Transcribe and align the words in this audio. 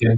Ja. 0.00 0.16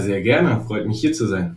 Sehr 0.00 0.20
gerne. 0.22 0.60
Freut 0.66 0.86
mich 0.86 1.00
hier 1.00 1.12
zu 1.12 1.26
sein. 1.26 1.56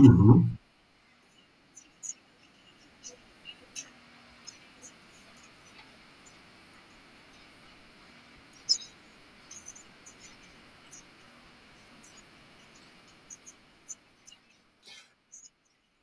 Mhm. 0.00 0.56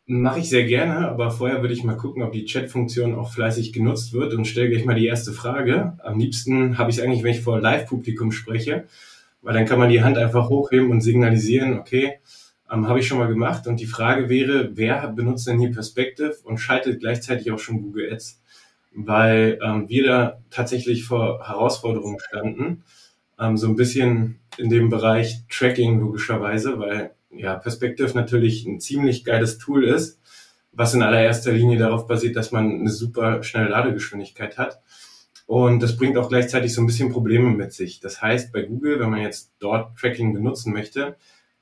Mache 0.10 0.40
ich 0.40 0.50
sehr 0.50 0.64
gerne, 0.64 1.10
aber 1.10 1.32
vorher 1.32 1.62
würde 1.62 1.74
ich 1.74 1.84
mal 1.84 1.98
gucken, 1.98 2.24
ob 2.24 2.32
die 2.32 2.46
Chat-Funktion 2.46 3.14
auch 3.16 3.34
fleißig 3.34 3.74
genutzt 3.74 4.14
wird 4.14 4.34
und 4.34 4.46
stelle 4.46 4.70
gleich 4.70 4.86
mal 4.86 4.96
die 4.96 5.06
erste 5.06 5.34
Frage. 5.34 5.98
Am 6.02 6.18
liebsten 6.18 6.78
habe 6.78 6.90
ich 6.90 6.98
es 6.98 7.04
eigentlich, 7.04 7.24
wenn 7.24 7.34
ich 7.34 7.42
vor 7.42 7.60
Live-Publikum 7.60 8.32
spreche, 8.32 8.86
weil 9.42 9.54
dann 9.54 9.66
kann 9.66 9.80
man 9.80 9.90
die 9.90 10.04
Hand 10.04 10.18
einfach 10.18 10.50
hochheben 10.50 10.92
und 10.92 11.02
signalisieren, 11.02 11.78
okay, 11.78 12.20
ähm, 12.72 12.88
habe 12.88 13.00
ich 13.00 13.08
schon 13.08 13.18
mal 13.18 13.28
gemacht. 13.28 13.68
Und 13.68 13.80
die 13.80 13.86
Frage 13.86 14.30
wäre, 14.30 14.72
wer 14.76 15.08
benutzt 15.08 15.48
denn 15.48 15.60
hier 15.60 15.72
Perspective 15.72 16.36
und 16.44 16.58
schaltet 16.58 17.00
gleichzeitig 17.00 17.52
auch 17.52 17.60
schon 17.60 17.82
Google 17.82 18.12
Ads? 18.12 18.42
Weil 18.94 19.60
ähm, 19.64 19.90
wir 19.90 20.06
da 20.06 20.40
tatsächlich 20.50 21.04
vor 21.04 21.48
Herausforderungen 21.48 22.20
standen, 22.20 22.84
ähm, 23.40 23.58
so 23.58 23.68
ein 23.68 23.76
bisschen 23.76 24.40
in 24.58 24.70
dem 24.70 24.90
Bereich 24.90 25.44
Tracking 25.50 26.00
logischerweise, 26.00 26.80
weil 26.80 27.12
ja 27.30 27.56
Perspective 27.56 28.14
natürlich 28.16 28.66
ein 28.66 28.80
ziemlich 28.80 29.24
geiles 29.24 29.58
Tool 29.58 29.84
ist, 29.84 30.20
was 30.72 30.94
in 30.94 31.04
allererster 31.04 31.52
Linie 31.52 31.78
darauf 31.78 32.08
basiert, 32.08 32.36
dass 32.36 32.52
man 32.52 32.80
eine 32.80 32.90
super 32.90 33.44
schnelle 33.44 33.70
Ladegeschwindigkeit 33.70 34.58
hat. 34.58 34.82
Und 35.46 35.82
das 35.82 35.96
bringt 35.96 36.18
auch 36.18 36.30
gleichzeitig 36.30 36.74
so 36.74 36.82
ein 36.82 36.88
bisschen 36.88 37.12
Probleme 37.12 37.50
mit 37.52 37.72
sich. 37.74 38.00
Das 38.00 38.22
heißt, 38.22 38.52
bei 38.52 38.64
Google, 38.64 39.00
wenn 39.00 39.10
man 39.10 39.22
jetzt 39.22 39.54
dort 39.60 39.98
Tracking 39.98 40.34
benutzen 40.34 40.74
möchte, 40.74 41.16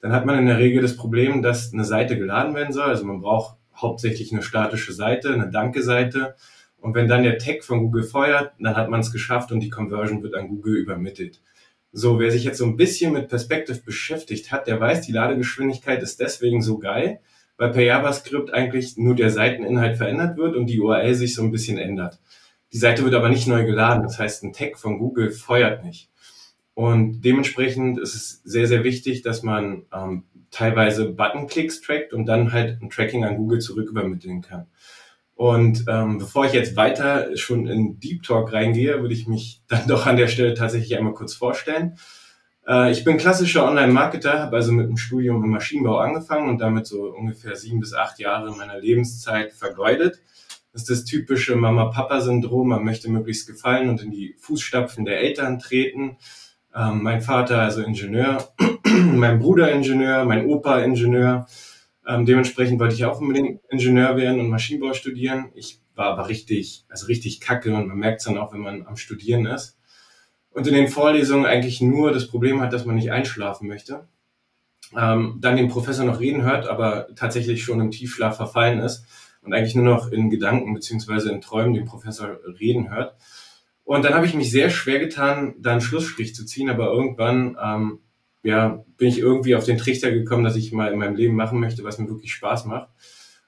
dann 0.06 0.14
hat 0.14 0.28
man 0.28 0.38
in 0.38 0.46
der 0.46 0.60
Regel 0.60 0.84
das 0.84 0.96
Problem, 0.96 1.42
dass 1.42 1.74
eine 1.74 1.84
Seite 1.84 2.16
geladen 2.16 2.54
werden 2.54 2.72
soll. 2.72 2.84
Also 2.84 3.06
man 3.06 3.22
braucht 3.22 3.58
hauptsächlich 3.76 4.32
eine 4.32 4.44
statische 4.44 4.94
Seite, 4.94 5.34
eine 5.34 5.50
Danke-Seite. 5.50 6.36
Und 6.78 6.94
wenn 6.94 7.08
dann 7.08 7.24
der 7.24 7.40
Tag 7.40 7.64
von 7.64 7.80
Google 7.80 8.04
feuert, 8.04 8.54
dann 8.60 8.76
hat 8.76 8.88
man 8.88 9.00
es 9.00 9.12
geschafft 9.12 9.52
und 9.52 9.62
die 9.62 9.72
Conversion 9.72 10.22
wird 10.22 10.36
an 10.36 10.48
Google 10.48 10.76
übermittelt. 10.76 11.42
So, 11.92 12.20
wer 12.20 12.30
sich 12.30 12.44
jetzt 12.44 12.60
so 12.60 12.66
ein 12.66 12.78
bisschen 12.78 13.14
mit 13.14 13.30
Perspective 13.30 13.82
beschäftigt 13.84 14.52
hat, 14.52 14.68
der 14.68 14.80
weiß, 14.80 15.02
die 15.02 15.12
Ladegeschwindigkeit 15.12 16.04
ist 16.04 16.20
deswegen 16.20 16.62
so 16.62 16.78
geil, 16.78 17.20
weil 17.58 17.72
per 17.72 17.82
JavaScript 17.82 18.54
eigentlich 18.54 18.98
nur 18.98 19.16
der 19.16 19.32
Seiteninhalt 19.32 19.98
verändert 19.98 20.38
wird 20.38 20.56
und 20.56 20.68
die 20.68 20.82
URL 20.82 21.16
sich 21.16 21.34
so 21.34 21.42
ein 21.42 21.52
bisschen 21.52 21.80
ändert. 21.80 22.20
Die 22.74 22.78
Seite 22.78 23.04
wird 23.04 23.16
aber 23.16 23.30
nicht 23.30 23.48
neu 23.48 23.66
geladen. 23.66 24.04
Das 24.04 24.20
heißt, 24.20 24.44
ein 24.44 24.54
Tag 24.54 24.78
von 24.78 25.00
Google 25.00 25.32
feuert 25.32 25.84
nicht. 25.84 26.12
Und 26.76 27.22
dementsprechend 27.22 27.98
ist 27.98 28.16
es 28.16 28.42
sehr, 28.44 28.68
sehr 28.68 28.84
wichtig, 28.84 29.22
dass 29.22 29.44
man 29.44 29.86
ähm, 29.94 30.26
teilweise 30.52 31.10
Buttonklicks 31.10 31.82
trackt 31.82 32.14
und 32.14 32.26
dann 32.26 32.52
halt 32.52 32.82
ein 32.82 32.90
Tracking 32.90 33.24
an 33.24 33.38
Google 33.38 33.60
zurück 33.60 33.90
übermitteln 33.90 34.42
kann. 34.42 34.68
Und 35.36 35.86
ähm, 35.88 36.18
bevor 36.18 36.46
ich 36.46 36.54
jetzt 36.54 36.76
weiter 36.76 37.36
schon 37.38 37.68
in 37.68 38.00
Deep 38.00 38.24
Talk 38.24 38.52
reingehe, 38.52 39.02
würde 39.02 39.14
ich 39.14 39.26
mich 39.26 39.62
dann 39.68 39.88
doch 39.88 40.06
an 40.06 40.18
der 40.18 40.28
Stelle 40.28 40.54
tatsächlich 40.54 40.98
einmal 40.98 41.14
kurz 41.14 41.34
vorstellen. 41.34 41.98
Äh, 42.68 42.92
ich 42.92 43.06
bin 43.06 43.18
klassischer 43.18 43.66
Online-Marketer, 43.66 44.40
habe 44.40 44.58
also 44.58 44.74
mit 44.74 44.88
einem 44.88 44.98
Studium 44.98 45.44
im 45.46 45.52
Maschinenbau 45.52 45.98
angefangen 45.98 46.50
und 46.50 46.60
damit 46.60 46.88
so 46.88 47.06
ungefähr 47.06 47.56
sieben 47.56 47.80
bis 47.80 47.94
acht 47.94 48.20
Jahre 48.20 48.54
meiner 48.54 48.80
Lebenszeit 48.80 49.54
vergeudet. 49.54 50.22
Das 50.74 50.82
ist 50.82 50.90
das 50.90 51.06
typische 51.06 51.56
Mama-Papa-Syndrom. 51.56 52.68
Man 52.68 52.84
möchte 52.84 53.10
möglichst 53.10 53.48
gefallen 53.48 53.88
und 53.88 54.04
in 54.04 54.12
die 54.12 54.36
Fußstapfen 54.40 55.06
der 55.06 55.20
Eltern 55.22 55.60
treten 55.60 56.18
ähm, 56.76 57.02
mein 57.04 57.22
Vater 57.22 57.62
also 57.62 57.82
Ingenieur, 57.82 58.50
mein 58.84 59.40
Bruder 59.40 59.72
Ingenieur, 59.72 60.26
mein 60.26 60.46
Opa 60.48 60.80
Ingenieur. 60.80 61.48
Ähm, 62.08 62.26
dementsprechend 62.26 62.80
wollte 62.80 62.96
ich 62.96 63.06
auch 63.06 63.20
unbedingt 63.20 63.62
Ingenieur 63.70 64.18
werden 64.18 64.40
und 64.40 64.50
Maschinenbau 64.50 64.94
studieren. 64.94 65.52
Ich 65.56 65.80
war 65.96 66.08
aber 66.08 66.30
richtig, 66.30 66.86
also 66.90 67.08
richtig 67.08 67.40
kacke 67.40 67.74
und 67.74 67.88
man 67.88 67.98
merkt 67.98 68.20
es 68.20 68.26
dann 68.26 68.38
auch, 68.38 68.54
wenn 68.54 68.60
man 68.60 68.86
am 68.86 68.98
Studieren 68.98 69.46
ist. 69.46 69.78
Und 70.52 70.68
in 70.68 70.74
den 70.74 70.88
Vorlesungen 70.88 71.46
eigentlich 71.46 71.82
nur 71.82 72.12
das 72.12 72.28
Problem 72.28 72.62
hat, 72.62 72.74
dass 72.74 72.86
man 72.86 72.96
nicht 72.96 73.12
einschlafen 73.12 73.68
möchte. 73.68 74.08
Ähm, 74.96 75.40
dann 75.42 75.58
den 75.58 75.68
Professor 75.68 76.06
noch 76.06 76.20
reden 76.20 76.44
hört, 76.44 76.68
aber 76.68 77.08
tatsächlich 77.16 77.64
schon 77.64 77.80
im 77.80 77.92
Tiefschlaf 77.92 78.38
verfallen 78.38 78.80
ist 78.80 79.06
und 79.42 79.54
eigentlich 79.54 79.76
nur 79.76 79.86
noch 79.86 80.12
in 80.12 80.30
Gedanken 80.30 80.74
beziehungsweise 80.74 81.32
in 81.32 81.42
Träumen 81.42 81.74
den 81.74 81.86
Professor 81.86 82.38
reden 82.60 82.90
hört. 82.90 83.16
Und 83.86 84.04
dann 84.04 84.16
habe 84.16 84.26
ich 84.26 84.34
mich 84.34 84.52
sehr 84.52 84.70
schwer 84.70 85.00
getan, 85.00 85.56
da 85.60 85.72
einen 85.72 85.82
Schlussstrich 85.82 86.36
zu 86.36 86.44
ziehen, 86.44 86.70
aber 86.70 86.92
irgendwann 86.92 87.56
ähm, 87.64 88.00
ja, 88.42 88.84
bin 88.98 89.08
ich 89.08 89.20
irgendwie 89.20 89.56
auf 89.56 89.64
den 89.64 89.78
Trichter 89.78 90.12
gekommen, 90.12 90.44
dass 90.44 90.56
ich 90.56 90.72
mal 90.72 90.92
in 90.92 91.00
meinem 91.00 91.16
Leben 91.16 91.36
machen 91.36 91.60
möchte, 91.60 91.84
was 91.84 92.00
mir 92.00 92.10
wirklich 92.10 92.34
Spaß 92.34 92.66
macht. 92.66 92.90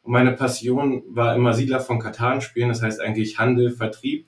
Und 0.03 0.11
meine 0.11 0.31
Passion 0.31 1.03
war 1.09 1.35
immer 1.35 1.53
Siedler 1.53 1.79
von 1.79 1.99
Katan 1.99 2.41
spielen, 2.41 2.69
das 2.69 2.81
heißt 2.81 3.01
eigentlich 3.01 3.39
Handel, 3.39 3.71
Vertrieb. 3.71 4.27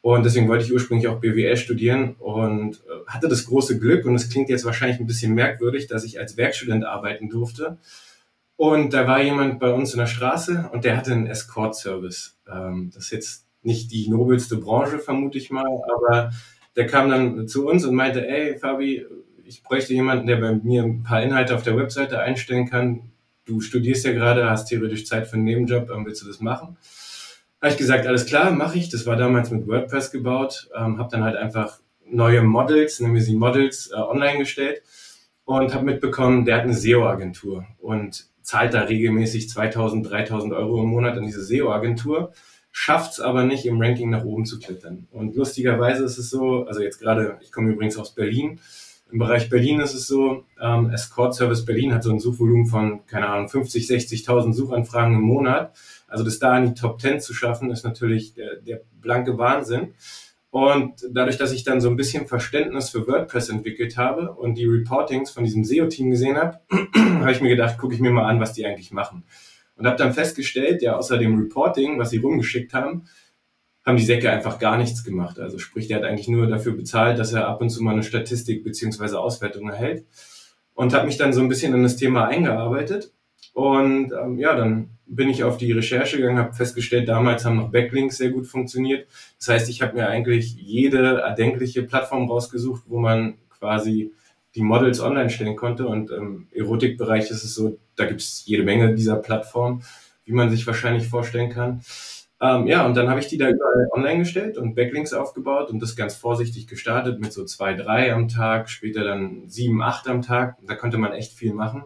Und 0.00 0.24
deswegen 0.24 0.48
wollte 0.48 0.64
ich 0.64 0.72
ursprünglich 0.72 1.08
auch 1.08 1.20
BWL 1.20 1.56
studieren 1.56 2.14
und 2.18 2.76
äh, 2.76 3.06
hatte 3.06 3.28
das 3.28 3.46
große 3.46 3.78
Glück, 3.78 4.04
und 4.04 4.14
es 4.14 4.30
klingt 4.30 4.48
jetzt 4.48 4.64
wahrscheinlich 4.64 5.00
ein 5.00 5.06
bisschen 5.06 5.34
merkwürdig, 5.34 5.86
dass 5.86 6.04
ich 6.04 6.20
als 6.20 6.36
Werkstudent 6.36 6.84
arbeiten 6.84 7.28
durfte. 7.28 7.78
Und 8.56 8.92
da 8.92 9.06
war 9.06 9.22
jemand 9.22 9.60
bei 9.60 9.72
uns 9.72 9.92
in 9.92 9.98
der 9.98 10.06
Straße 10.06 10.70
und 10.72 10.84
der 10.84 10.96
hatte 10.96 11.12
einen 11.12 11.26
Escort-Service. 11.26 12.38
Ähm, 12.50 12.90
das 12.94 13.04
ist 13.04 13.10
jetzt 13.10 13.47
nicht 13.62 13.92
die 13.92 14.08
nobelste 14.08 14.56
Branche, 14.56 14.98
vermute 14.98 15.38
ich 15.38 15.50
mal, 15.50 15.66
aber 15.94 16.30
der 16.76 16.86
kam 16.86 17.10
dann 17.10 17.48
zu 17.48 17.66
uns 17.66 17.84
und 17.84 17.94
meinte, 17.94 18.26
ey, 18.28 18.58
Fabi, 18.58 19.04
ich 19.44 19.62
bräuchte 19.62 19.94
jemanden, 19.94 20.26
der 20.26 20.36
bei 20.36 20.52
mir 20.52 20.82
ein 20.82 21.02
paar 21.02 21.22
Inhalte 21.22 21.54
auf 21.54 21.62
der 21.62 21.76
Webseite 21.76 22.20
einstellen 22.20 22.68
kann. 22.68 23.12
Du 23.44 23.60
studierst 23.60 24.04
ja 24.04 24.12
gerade, 24.12 24.48
hast 24.48 24.66
theoretisch 24.66 25.06
Zeit 25.06 25.26
für 25.26 25.34
einen 25.34 25.44
Nebenjob, 25.44 25.88
willst 26.04 26.22
du 26.22 26.26
das 26.26 26.40
machen? 26.40 26.76
Habe 27.60 27.72
ich 27.72 27.78
gesagt, 27.78 28.06
alles 28.06 28.26
klar, 28.26 28.50
mache 28.52 28.78
ich. 28.78 28.90
Das 28.90 29.06
war 29.06 29.16
damals 29.16 29.50
mit 29.50 29.66
WordPress 29.66 30.12
gebaut. 30.12 30.68
Ähm, 30.76 30.98
habe 30.98 31.08
dann 31.10 31.24
halt 31.24 31.36
einfach 31.36 31.80
neue 32.06 32.42
Models, 32.42 33.00
nennen 33.00 33.14
wir 33.14 33.22
sie 33.22 33.34
Models, 33.34 33.90
äh, 33.90 33.96
online 33.96 34.38
gestellt 34.38 34.82
und 35.44 35.74
habe 35.74 35.84
mitbekommen, 35.84 36.44
der 36.44 36.56
hat 36.56 36.64
eine 36.64 36.74
SEO-Agentur 36.74 37.66
und 37.78 38.26
zahlt 38.42 38.74
da 38.74 38.82
regelmäßig 38.82 39.48
2000, 39.48 40.08
3000 40.08 40.52
Euro 40.52 40.82
im 40.82 40.88
Monat 40.88 41.16
an 41.16 41.24
diese 41.24 41.42
SEO-Agentur 41.42 42.32
schafft 42.80 43.14
es 43.14 43.20
aber 43.20 43.42
nicht, 43.42 43.66
im 43.66 43.82
Ranking 43.82 44.08
nach 44.08 44.24
oben 44.24 44.46
zu 44.46 44.60
klettern. 44.60 45.08
Und 45.10 45.34
lustigerweise 45.34 46.04
ist 46.04 46.16
es 46.16 46.30
so, 46.30 46.64
also 46.64 46.80
jetzt 46.80 47.00
gerade, 47.00 47.36
ich 47.40 47.50
komme 47.50 47.72
übrigens 47.72 47.96
aus 47.96 48.14
Berlin, 48.14 48.60
im 49.10 49.18
Bereich 49.18 49.50
Berlin 49.50 49.80
ist 49.80 49.94
es 49.94 50.06
so, 50.06 50.44
ähm, 50.62 50.90
Escort 50.90 51.34
Service 51.34 51.64
Berlin 51.64 51.92
hat 51.92 52.04
so 52.04 52.12
ein 52.12 52.20
Suchvolumen 52.20 52.66
von, 52.66 53.04
keine 53.06 53.30
Ahnung, 53.30 53.48
50, 53.48 53.88
60.000 53.88 54.52
Suchanfragen 54.52 55.14
im 55.14 55.22
Monat. 55.22 55.76
Also 56.06 56.22
das 56.22 56.38
da 56.38 56.56
in 56.56 56.66
die 56.66 56.80
Top 56.80 57.00
10 57.00 57.20
zu 57.20 57.34
schaffen, 57.34 57.72
ist 57.72 57.84
natürlich 57.84 58.34
der, 58.34 58.56
der 58.56 58.80
blanke 59.00 59.38
Wahnsinn. 59.38 59.94
Und 60.50 61.04
dadurch, 61.10 61.36
dass 61.36 61.52
ich 61.52 61.64
dann 61.64 61.80
so 61.80 61.90
ein 61.90 61.96
bisschen 61.96 62.28
Verständnis 62.28 62.90
für 62.90 63.08
WordPress 63.08 63.48
entwickelt 63.48 63.96
habe 63.96 64.32
und 64.32 64.54
die 64.54 64.66
Reportings 64.66 65.32
von 65.32 65.42
diesem 65.42 65.64
SEO-Team 65.64 66.10
gesehen 66.10 66.36
habe, 66.36 66.60
habe 66.94 67.32
ich 67.32 67.40
mir 67.40 67.50
gedacht, 67.50 67.76
gucke 67.76 67.94
ich 67.94 68.00
mir 68.00 68.12
mal 68.12 68.28
an, 68.28 68.40
was 68.40 68.52
die 68.52 68.64
eigentlich 68.64 68.92
machen. 68.92 69.24
Und 69.78 69.86
habe 69.86 69.96
dann 69.96 70.12
festgestellt, 70.12 70.82
ja, 70.82 70.96
außer 70.96 71.18
dem 71.18 71.38
Reporting, 71.38 71.98
was 71.98 72.10
sie 72.10 72.18
rumgeschickt 72.18 72.74
haben, 72.74 73.04
haben 73.86 73.96
die 73.96 74.04
Säcke 74.04 74.30
einfach 74.30 74.58
gar 74.58 74.76
nichts 74.76 75.04
gemacht. 75.04 75.38
Also 75.38 75.58
sprich, 75.58 75.88
der 75.88 75.98
hat 75.98 76.04
eigentlich 76.04 76.28
nur 76.28 76.46
dafür 76.46 76.72
bezahlt, 76.72 77.18
dass 77.18 77.32
er 77.32 77.48
ab 77.48 77.60
und 77.62 77.70
zu 77.70 77.82
mal 77.82 77.92
eine 77.92 78.02
Statistik 78.02 78.64
beziehungsweise 78.64 79.18
Auswertung 79.18 79.70
erhält. 79.70 80.04
Und 80.74 80.92
habe 80.92 81.06
mich 81.06 81.16
dann 81.16 81.32
so 81.32 81.40
ein 81.40 81.48
bisschen 81.48 81.72
in 81.74 81.82
das 81.84 81.96
Thema 81.96 82.26
eingearbeitet. 82.26 83.12
Und 83.54 84.12
ähm, 84.12 84.38
ja, 84.38 84.54
dann 84.54 84.90
bin 85.06 85.30
ich 85.30 85.42
auf 85.42 85.56
die 85.56 85.72
Recherche 85.72 86.18
gegangen, 86.18 86.38
habe 86.38 86.54
festgestellt, 86.54 87.08
damals 87.08 87.44
haben 87.44 87.56
noch 87.56 87.70
Backlinks 87.70 88.18
sehr 88.18 88.30
gut 88.30 88.46
funktioniert. 88.46 89.08
Das 89.38 89.48
heißt, 89.48 89.70
ich 89.70 89.80
habe 89.80 89.96
mir 89.96 90.08
eigentlich 90.08 90.54
jede 90.56 91.20
erdenkliche 91.20 91.82
Plattform 91.82 92.28
rausgesucht, 92.28 92.82
wo 92.86 92.98
man 92.98 93.38
quasi 93.58 94.12
die 94.58 94.64
Models 94.64 95.00
online 95.00 95.30
stellen 95.30 95.54
konnte. 95.54 95.86
Und 95.86 96.10
im 96.10 96.48
Erotikbereich 96.52 97.30
ist 97.30 97.44
es 97.44 97.54
so, 97.54 97.78
da 97.94 98.06
gibt 98.06 98.20
es 98.20 98.42
jede 98.44 98.64
Menge 98.64 98.94
dieser 98.94 99.16
Plattformen, 99.16 99.84
wie 100.24 100.32
man 100.32 100.50
sich 100.50 100.66
wahrscheinlich 100.66 101.06
vorstellen 101.06 101.50
kann. 101.50 101.80
Ähm, 102.40 102.66
ja, 102.66 102.84
und 102.84 102.96
dann 102.96 103.08
habe 103.08 103.20
ich 103.20 103.28
die 103.28 103.38
da 103.38 103.48
überall 103.48 103.88
online 103.92 104.18
gestellt 104.18 104.58
und 104.58 104.74
Backlinks 104.74 105.12
aufgebaut 105.12 105.70
und 105.70 105.80
das 105.80 105.96
ganz 105.96 106.16
vorsichtig 106.16 106.66
gestartet 106.66 107.20
mit 107.20 107.32
so 107.32 107.44
zwei, 107.44 107.74
drei 107.74 108.12
am 108.12 108.28
Tag, 108.28 108.68
später 108.68 109.04
dann 109.04 109.48
sieben, 109.48 109.80
acht 109.80 110.08
am 110.08 110.22
Tag. 110.22 110.56
Da 110.66 110.74
konnte 110.74 110.98
man 110.98 111.12
echt 111.12 111.32
viel 111.32 111.54
machen. 111.54 111.84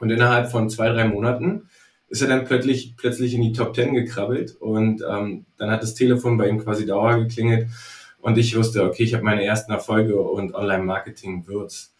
Und 0.00 0.10
innerhalb 0.10 0.50
von 0.50 0.68
zwei, 0.68 0.88
drei 0.88 1.06
Monaten 1.06 1.68
ist 2.08 2.22
er 2.22 2.28
dann 2.28 2.44
plötzlich, 2.44 2.96
plötzlich 2.96 3.34
in 3.34 3.42
die 3.42 3.52
Top 3.52 3.72
Ten 3.72 3.94
gekrabbelt 3.94 4.56
und 4.56 5.02
ähm, 5.08 5.46
dann 5.56 5.70
hat 5.70 5.82
das 5.82 5.94
Telefon 5.94 6.36
bei 6.36 6.48
ihm 6.48 6.58
quasi 6.58 6.84
Dauer 6.84 7.18
geklingelt 7.18 7.68
und 8.22 8.38
ich 8.38 8.56
wusste, 8.56 8.84
okay, 8.84 9.02
ich 9.02 9.14
habe 9.14 9.24
meine 9.24 9.44
ersten 9.44 9.72
Erfolge 9.72 10.18
und 10.20 10.54
Online-Marketing 10.54 11.46
wird's. 11.48 11.94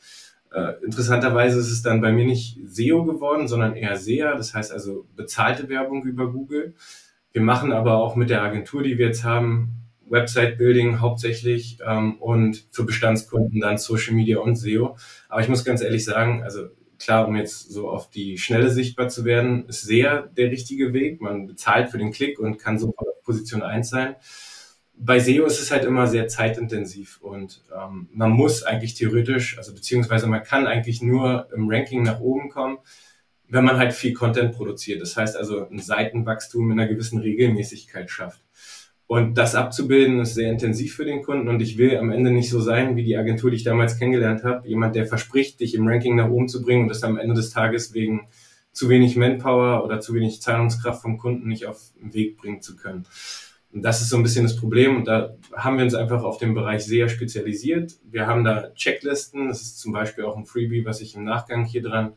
Äh, 0.55 0.75
interessanterweise 0.85 1.59
ist 1.59 1.71
es 1.71 1.83
dann 1.83 2.01
bei 2.01 2.13
mir 2.13 2.25
nicht 2.25 2.59
SEO 2.65 3.05
geworden, 3.05 3.49
sondern 3.49 3.75
eher 3.75 3.97
SEA, 3.97 4.37
das 4.37 4.55
heißt 4.55 4.73
also 4.73 5.07
bezahlte 5.17 5.69
Werbung 5.69 6.05
über 6.05 6.31
Google. 6.31 6.75
Wir 7.33 7.43
machen 7.43 7.73
aber 7.73 7.97
auch 7.97 8.15
mit 8.15 8.31
der 8.31 8.43
Agentur, 8.43 8.85
die 8.85 8.99
wir 8.99 9.07
jetzt 9.07 9.25
haben, 9.25 9.83
Website-Building 10.09 11.01
hauptsächlich 11.01 11.79
ähm, 11.85 12.17
und 12.21 12.67
für 12.71 12.85
Bestandskunden 12.85 13.61
dann 13.61 13.79
Social 13.79 14.15
Media 14.15 14.39
und 14.39 14.55
SEO. 14.55 14.97
Aber 15.29 15.41
ich 15.41 15.49
muss 15.49 15.65
ganz 15.65 15.83
ehrlich 15.83 16.05
sagen, 16.05 16.45
also 16.45 16.69
klar, 17.01 17.27
um 17.27 17.35
jetzt 17.35 17.73
so 17.73 17.89
auf 17.91 18.11
die 18.11 18.39
Schnelle 18.39 18.71
sichtbar 18.71 19.09
zu 19.09 19.25
werden, 19.25 19.67
ist 19.67 19.83
sehr 19.83 20.29
der 20.37 20.53
richtige 20.53 20.93
Weg. 20.93 21.21
Man 21.21 21.47
bezahlt 21.47 21.91
für 21.91 21.99
den 21.99 22.13
Klick 22.13 22.39
und 22.39 22.59
kann 22.59 22.79
sofort 22.79 23.09
auf 23.09 23.23
Position 23.25 23.63
1 23.63 23.91
sein. 23.91 24.15
Bei 24.95 25.19
SEO 25.19 25.47
ist 25.47 25.61
es 25.61 25.71
halt 25.71 25.85
immer 25.85 26.07
sehr 26.07 26.29
zeitintensiv 26.29 27.21
und 27.23 27.63
ähm, 27.77 28.09
man 28.13 28.31
muss 28.31 28.63
eigentlich 28.63 28.95
theoretisch, 28.95 29.59
also 29.59 29.75
beziehungsweise 29.75 30.27
man 30.27 30.43
kann 30.43 30.67
eigentlich 30.67 31.03
nur 31.03 31.49
im 31.55 31.69
Ranking 31.69 32.03
nach 32.03 32.21
oben 32.21 32.51
kommen, 32.51 32.79
wenn 33.49 33.65
man 33.65 33.79
halt 33.79 33.93
viel 33.93 34.13
Content 34.15 34.55
produziert. 34.55 35.03
Das 35.03 35.17
heißt 35.17 35.37
also 35.37 35.69
ein 35.69 35.79
Seitenwachstum 35.79 36.71
in 36.71 36.79
einer 36.79 36.89
gewissen 36.89 37.19
Regelmäßigkeit 37.19 38.11
schafft. 38.11 38.41
Und 39.07 39.37
das 39.37 39.55
abzubilden 39.55 40.21
ist 40.21 40.35
sehr 40.35 40.51
intensiv 40.51 40.95
für 40.95 41.05
den 41.05 41.23
Kunden 41.23 41.49
und 41.49 41.61
ich 41.61 41.77
will 41.77 41.99
am 41.99 42.11
Ende 42.11 42.31
nicht 42.31 42.49
so 42.49 42.61
sein 42.61 42.97
wie 42.97 43.05
die 43.05 43.19
Agentur, 43.19 43.51
die 43.51 43.57
ich 43.57 43.63
damals 43.63 43.99
kennengelernt 43.99 44.43
habe. 44.43 44.67
Jemand, 44.67 44.97
der 44.97 45.05
verspricht, 45.05 45.61
dich 45.61 45.75
im 45.75 45.87
Ranking 45.87 46.17
nach 46.17 46.31
oben 46.31 46.49
zu 46.49 46.63
bringen 46.63 46.85
und 46.85 46.89
das 46.89 47.03
am 47.03 47.19
Ende 47.19 47.35
des 47.35 47.51
Tages 47.51 47.93
wegen 47.93 48.29
zu 48.73 48.89
wenig 48.89 49.17
Manpower 49.17 49.85
oder 49.85 50.01
zu 50.01 50.15
wenig 50.15 50.41
Zahlungskraft 50.41 51.03
vom 51.03 51.19
Kunden 51.19 51.47
nicht 51.49 51.67
auf 51.67 51.93
den 52.01 52.15
Weg 52.15 52.39
bringen 52.39 52.63
zu 52.63 52.75
können. 52.75 53.05
Und 53.73 53.83
das 53.83 54.03
ist 54.03 54.11
so 54.11 54.17
ein 54.17 54.23
bisschen 54.23 54.45
das 54.45 54.57
Problem 54.57 54.97
und 54.97 55.09
da 55.09 55.35
haben 55.57 55.79
wir 55.79 55.85
uns 55.85 55.95
einfach 55.95 56.23
auf 56.25 56.37
den 56.37 56.53
Bereich 56.53 56.85
sehr 56.85 57.09
spezialisiert. 57.09 57.95
Wir 58.05 58.27
haben 58.27 58.45
da 58.45 58.71
Checklisten, 58.75 59.49
das 59.49 59.63
ist 59.63 59.81
zum 59.81 59.93
Beispiel 59.93 60.25
auch 60.25 60.37
ein 60.37 60.45
Freebie, 60.45 60.85
was 60.85 61.01
ich 61.01 61.15
im 61.15 61.25
Nachgang 61.25 61.65
hier 61.65 61.83
dran 61.83 62.13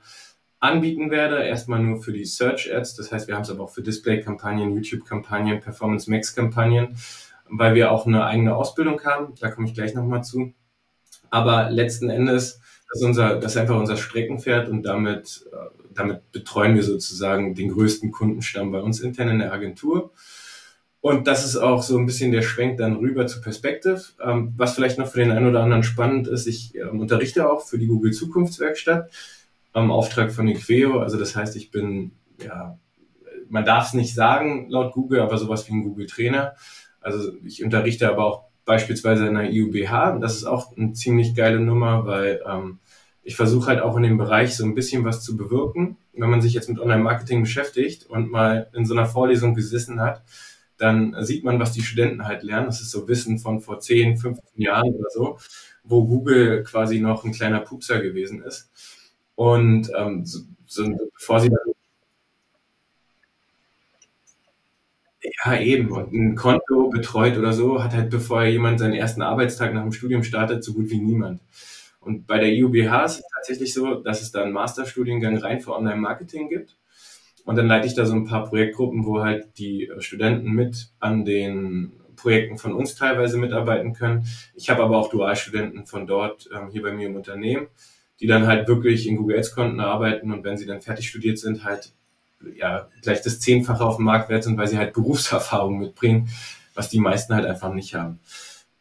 anbieten 0.59 1.11
werde. 1.11 1.43
Erstmal 1.43 1.81
nur 1.81 2.01
für 2.01 2.11
die 2.11 2.25
Search 2.25 2.73
Ads. 2.73 2.95
Das 2.95 3.11
heißt, 3.11 3.27
wir 3.27 3.35
haben 3.35 3.43
es 3.43 3.49
aber 3.49 3.63
auch 3.63 3.69
für 3.69 3.81
Display-Kampagnen, 3.81 4.73
YouTube-Kampagnen, 4.73 5.61
Performance 5.61 6.09
Max-Kampagnen, 6.09 6.97
weil 7.49 7.73
wir 7.73 7.91
auch 7.91 8.05
eine 8.05 8.25
eigene 8.25 8.55
Ausbildung 8.55 9.01
haben. 9.05 9.33
Da 9.39 9.49
komme 9.49 9.67
ich 9.67 9.73
gleich 9.73 9.93
nochmal 9.93 10.25
zu. 10.25 10.53
Aber 11.29 11.69
letzten 11.69 12.09
Endes, 12.09 12.59
das 12.89 12.99
ist, 12.99 13.05
unser, 13.05 13.39
das 13.39 13.53
ist 13.53 13.57
einfach 13.57 13.79
unser 13.79 13.95
Streckenpferd 13.95 14.67
und 14.67 14.83
damit, 14.83 15.45
äh, 15.51 15.55
damit 15.93 16.31
betreuen 16.31 16.75
wir 16.75 16.83
sozusagen 16.83 17.55
den 17.55 17.69
größten 17.69 18.11
Kundenstamm 18.11 18.71
bei 18.71 18.81
uns 18.81 18.99
intern 18.99 19.29
in 19.29 19.39
der 19.39 19.53
Agentur. 19.53 20.11
Und 21.05 21.27
das 21.27 21.45
ist 21.45 21.55
auch 21.55 21.83
so 21.83 21.99
ein 21.99 22.07
bisschen 22.07 22.31
der 22.31 22.41
Schwenk 22.41 22.77
dann 22.77 22.95
rüber 22.95 23.27
zu 23.27 23.39
Perspective. 23.39 24.01
Ähm, 24.19 24.55
was 24.57 24.73
vielleicht 24.73 24.97
noch 24.97 25.05
für 25.05 25.19
den 25.19 25.29
einen 25.29 25.47
oder 25.47 25.61
anderen 25.61 25.83
spannend 25.83 26.27
ist, 26.27 26.47
ich 26.47 26.73
ähm, 26.73 26.99
unterrichte 26.99 27.47
auch 27.47 27.61
für 27.63 27.77
die 27.77 27.85
Google 27.85 28.11
Zukunftswerkstatt 28.11 29.11
am 29.71 29.91
Auftrag 29.91 30.31
von 30.31 30.47
Equeo. 30.47 31.01
Also 31.01 31.19
das 31.19 31.35
heißt, 31.35 31.57
ich 31.57 31.69
bin, 31.69 32.13
ja, 32.43 32.79
man 33.49 33.65
darf 33.65 33.89
es 33.89 33.93
nicht 33.93 34.15
sagen 34.15 34.67
laut 34.71 34.93
Google, 34.93 35.19
aber 35.19 35.37
sowas 35.37 35.69
wie 35.69 35.73
ein 35.73 35.83
Google-Trainer. 35.83 36.55
Also 37.01 37.33
ich 37.45 37.63
unterrichte 37.63 38.09
aber 38.09 38.25
auch 38.25 38.45
beispielsweise 38.65 39.27
in 39.27 39.35
der 39.35 39.51
IUBH. 39.51 40.17
Das 40.19 40.35
ist 40.35 40.45
auch 40.45 40.75
eine 40.75 40.93
ziemlich 40.93 41.35
geile 41.35 41.59
Nummer, 41.59 42.07
weil 42.07 42.41
ähm, 42.51 42.79
ich 43.21 43.35
versuche 43.35 43.67
halt 43.67 43.79
auch 43.79 43.95
in 43.95 44.01
dem 44.01 44.17
Bereich 44.17 44.55
so 44.55 44.65
ein 44.65 44.73
bisschen 44.73 45.05
was 45.05 45.21
zu 45.21 45.37
bewirken. 45.37 45.97
Wenn 46.13 46.31
man 46.31 46.41
sich 46.41 46.55
jetzt 46.55 46.67
mit 46.67 46.79
Online-Marketing 46.79 47.41
beschäftigt 47.41 48.07
und 48.07 48.31
mal 48.31 48.71
in 48.73 48.87
so 48.87 48.95
einer 48.95 49.05
Vorlesung 49.05 49.53
gesessen 49.53 50.01
hat, 50.01 50.23
dann 50.77 51.15
sieht 51.23 51.43
man, 51.43 51.59
was 51.59 51.71
die 51.71 51.81
Studenten 51.83 52.25
halt 52.25 52.43
lernen. 52.43 52.67
Das 52.67 52.81
ist 52.81 52.91
so 52.91 53.07
Wissen 53.07 53.39
von 53.39 53.61
vor 53.61 53.79
10, 53.79 54.17
15 54.17 54.61
Jahren 54.61 54.93
oder 54.93 55.09
so, 55.09 55.37
wo 55.83 56.05
Google 56.05 56.63
quasi 56.63 56.99
noch 56.99 57.23
ein 57.25 57.31
kleiner 57.31 57.61
Pupser 57.61 58.01
gewesen 58.01 58.43
ist. 58.43 58.69
Und 59.35 59.89
ähm, 59.97 60.25
so, 60.25 60.39
so, 60.65 60.85
bevor 61.15 61.39
sie 61.41 61.49
dann 61.49 61.75
Ja, 65.45 65.59
eben. 65.59 65.91
Und 65.91 66.13
ein 66.13 66.35
Konto 66.35 66.89
betreut 66.89 67.37
oder 67.37 67.53
so 67.53 67.83
hat 67.83 67.93
halt, 67.93 68.09
bevor 68.09 68.43
jemand 68.43 68.79
seinen 68.79 68.93
ersten 68.93 69.21
Arbeitstag 69.21 69.73
nach 69.73 69.81
dem 69.81 69.91
Studium 69.91 70.23
startet, 70.23 70.63
so 70.63 70.73
gut 70.73 70.89
wie 70.89 70.99
niemand. 70.99 71.41
Und 71.99 72.27
bei 72.27 72.37
der 72.37 72.49
IUBH 72.53 73.05
ist 73.05 73.19
es 73.19 73.23
tatsächlich 73.35 73.73
so, 73.73 73.95
dass 73.95 74.21
es 74.21 74.31
da 74.31 74.43
einen 74.43 74.53
Masterstudiengang 74.53 75.37
rein 75.37 75.61
für 75.61 75.73
Online-Marketing 75.73 76.49
gibt. 76.49 76.75
Und 77.45 77.55
dann 77.55 77.67
leite 77.67 77.87
ich 77.87 77.93
da 77.93 78.05
so 78.05 78.15
ein 78.15 78.25
paar 78.25 78.49
Projektgruppen, 78.49 79.05
wo 79.05 79.23
halt 79.23 79.57
die 79.57 79.89
Studenten 79.99 80.51
mit 80.51 80.89
an 80.99 81.25
den 81.25 81.93
Projekten 82.15 82.57
von 82.57 82.73
uns 82.73 82.95
teilweise 82.95 83.37
mitarbeiten 83.37 83.93
können. 83.93 84.25
Ich 84.55 84.69
habe 84.69 84.83
aber 84.83 84.97
auch 84.97 85.09
Dualstudenten 85.09 85.85
von 85.85 86.07
dort 86.07 86.49
ähm, 86.55 86.69
hier 86.71 86.81
bei 86.81 86.91
mir 86.91 87.07
im 87.07 87.15
Unternehmen 87.15 87.67
die 88.19 88.27
dann 88.27 88.47
halt 88.47 88.67
wirklich 88.67 89.07
in 89.07 89.17
Google 89.17 89.37
Ads 89.37 89.53
Konten 89.53 89.79
arbeiten 89.79 90.31
und 90.31 90.43
wenn 90.43 90.57
sie 90.57 90.65
dann 90.65 90.81
fertig 90.81 91.09
studiert 91.09 91.37
sind, 91.37 91.63
halt 91.63 91.93
ja 92.55 92.89
gleich 93.01 93.21
das 93.21 93.39
Zehnfache 93.39 93.83
auf 93.83 93.97
dem 93.97 94.05
Markt 94.05 94.29
wert 94.29 94.43
sind, 94.43 94.57
weil 94.57 94.67
sie 94.67 94.77
halt 94.77 94.93
Berufserfahrung 94.93 95.79
mitbringen, 95.79 96.29
was 96.73 96.89
die 96.89 96.99
meisten 96.99 97.33
halt 97.33 97.45
einfach 97.45 97.73
nicht 97.73 97.95
haben. 97.95 98.19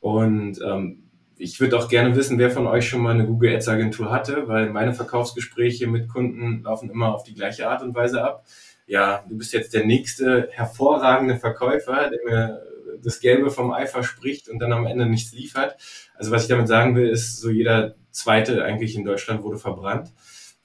Und 0.00 0.61
ähm, 0.64 1.04
ich 1.37 1.61
würde 1.61 1.76
auch 1.79 1.88
gerne 1.88 2.14
wissen, 2.17 2.38
wer 2.38 2.50
von 2.50 2.67
euch 2.67 2.88
schon 2.88 3.03
mal 3.03 3.14
eine 3.14 3.26
Google 3.26 3.55
Ads 3.55 3.69
Agentur 3.69 4.11
hatte, 4.11 4.49
weil 4.49 4.71
meine 4.71 4.95
Verkaufsgespräche 4.95 5.87
mit 5.87 6.09
Kunden 6.09 6.62
laufen 6.62 6.91
immer 6.91 7.14
auf 7.14 7.25
die 7.25 7.35
gleiche 7.35 7.69
Art 7.69 7.83
und 7.83 7.95
Weise 7.95 8.23
ab. 8.23 8.45
Ja, 8.87 9.25
du 9.29 9.37
bist 9.37 9.53
jetzt 9.53 9.75
der 9.75 9.85
nächste 9.85 10.49
hervorragende 10.53 11.37
Verkäufer, 11.37 12.11
der 12.11 12.21
mir 12.25 12.62
das 13.03 13.21
Gelbe 13.21 13.50
vom 13.50 13.73
Ei 13.73 13.87
verspricht 13.87 14.49
und 14.49 14.59
dann 14.59 14.73
am 14.73 14.87
Ende 14.87 15.07
nichts 15.07 15.33
liefert. 15.33 15.76
Also 16.14 16.31
was 16.31 16.43
ich 16.43 16.49
damit 16.49 16.69
sagen 16.69 16.95
will, 16.97 17.09
ist, 17.09 17.41
so 17.41 17.50
jeder 17.50 17.95
zweite 18.11 18.64
eigentlich 18.64 18.95
in 18.95 19.05
Deutschland 19.05 19.43
wurde 19.43 19.59
verbrannt, 19.59 20.12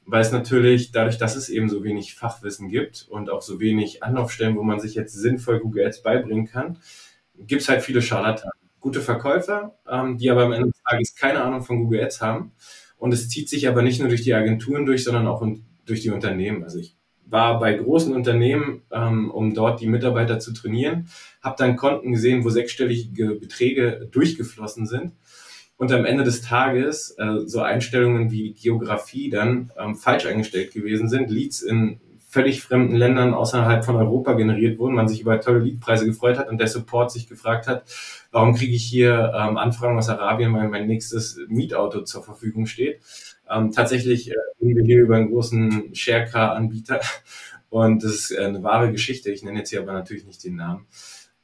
weil 0.06 0.22
es 0.22 0.32
natürlich 0.32 0.92
dadurch, 0.92 1.18
dass 1.18 1.36
es 1.36 1.50
eben 1.50 1.70
so 1.70 1.84
wenig 1.84 2.16
Fachwissen 2.16 2.70
gibt 2.70 3.08
und 3.10 3.30
auch 3.30 3.42
so 3.42 3.60
wenig 3.60 4.04
Anlaufstellen, 4.04 4.56
wo 4.56 4.64
man 4.64 4.80
sich 4.80 4.96
jetzt 4.96 5.14
sinnvoll 5.14 5.60
Google 5.60 5.86
Ads 5.86 6.04
beibringen 6.04 6.46
kann, 6.46 6.80
gibt 7.36 7.62
es 7.62 7.70
halt 7.70 7.82
viele 7.82 8.02
Scharlatanen. 8.02 8.59
Gute 8.80 9.02
Verkäufer, 9.02 9.78
ähm, 9.90 10.18
die 10.18 10.30
aber 10.30 10.44
am 10.44 10.54
Ende 10.54 10.68
des 10.68 10.82
Tages 10.90 11.16
keine 11.16 11.42
Ahnung 11.42 11.62
von 11.62 11.80
Google 11.80 12.04
Ads 12.04 12.22
haben. 12.22 12.52
Und 12.98 13.14
es 13.14 13.30
zieht 13.30 13.50
sich 13.50 13.68
aber 13.68 13.82
nicht 13.82 14.00
nur 14.00 14.10
durch 14.10 14.24
die 14.24 14.34
Agenturen 14.34 14.86
durch, 14.86 15.04
sondern 15.04 15.28
auch 15.28 15.46
durch 15.86 16.02
die 16.02 16.12
Unternehmen. 16.12 16.64
Also 16.64 16.80
ich 16.80 16.98
war 17.26 17.60
bei 17.60 17.74
großen 17.74 18.14
Unternehmen, 18.14 18.84
ähm, 18.92 19.32
um 19.32 19.54
dort 19.54 19.82
die 19.82 19.88
Mitarbeiter 19.88 20.40
zu 20.40 20.54
trainieren, 20.54 21.10
habe 21.42 21.56
dann 21.58 21.76
Konten 21.76 22.12
gesehen, 22.12 22.44
wo 22.44 22.50
sechsstellige 22.50 23.36
Beträge 23.36 24.08
durchgeflossen 24.12 24.88
sind 24.88 25.14
und 25.78 25.92
am 25.92 26.06
Ende 26.06 26.24
des 26.24 26.42
Tages 26.42 27.16
äh, 27.18 27.46
so 27.46 27.62
Einstellungen 27.62 28.32
wie 28.32 28.54
Geografie 28.54 29.30
dann 29.30 29.72
ähm, 29.78 29.96
falsch 29.96 30.26
eingestellt 30.26 30.74
gewesen 30.74 31.08
sind, 31.08 31.30
Leads 31.30 31.62
in 31.62 32.02
völlig 32.30 32.62
fremden 32.62 32.96
Ländern 32.96 33.34
außerhalb 33.34 33.84
von 33.84 33.96
Europa 33.96 34.34
generiert 34.34 34.78
wurden, 34.78 34.94
man 34.94 35.08
sich 35.08 35.22
über 35.22 35.42
tolle 35.42 35.60
Leadpreise 35.60 36.06
gefreut 36.06 36.38
hat 36.38 36.48
und 36.48 36.60
der 36.60 36.68
Support 36.68 37.12
sich 37.12 37.28
gefragt 37.28 37.66
hat, 37.66 37.84
warum 38.32 38.54
kriege 38.54 38.76
ich 38.76 38.84
hier 38.84 39.34
ähm, 39.36 39.58
Anfragen 39.58 39.98
aus 39.98 40.10
Arabien, 40.10 40.54
weil 40.54 40.70
mein 40.70 40.86
nächstes 40.86 41.40
Mietauto 41.48 42.04
zur 42.04 42.24
Verfügung 42.24 42.68
steht. 42.68 43.02
Ähm, 43.50 43.72
tatsächlich 43.72 44.30
äh, 44.30 44.36
reden 44.62 44.78
wir 44.78 44.84
hier 44.84 45.02
über 45.02 45.16
einen 45.16 45.32
großen 45.32 45.96
Sharecar-Anbieter 45.96 47.02
und 47.70 48.04
das 48.04 48.14
ist 48.14 48.32
äh, 48.32 48.46
eine 48.46 48.62
wahre 48.62 48.92
Geschichte. 48.92 49.32
Ich 49.32 49.42
nenne 49.42 49.60
jetzt 49.60 49.72
hier 49.72 49.82
aber 49.82 49.94
natürlich 49.94 50.26
nicht 50.26 50.44
den 50.44 50.56
Namen. 50.56 50.86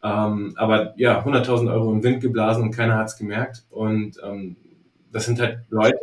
Ähm, 0.03 0.53
aber 0.55 0.93
ja, 0.97 1.25
100.000 1.25 1.73
Euro 1.73 1.91
in 1.93 2.03
Wind 2.03 2.21
geblasen 2.21 2.61
und 2.61 2.71
keiner 2.71 2.97
hat's 2.97 3.17
gemerkt. 3.17 3.65
Und 3.71 4.19
ähm, 4.23 4.55
das 5.11 5.25
sind 5.25 5.39
halt 5.39 5.61
Leute, 5.69 5.97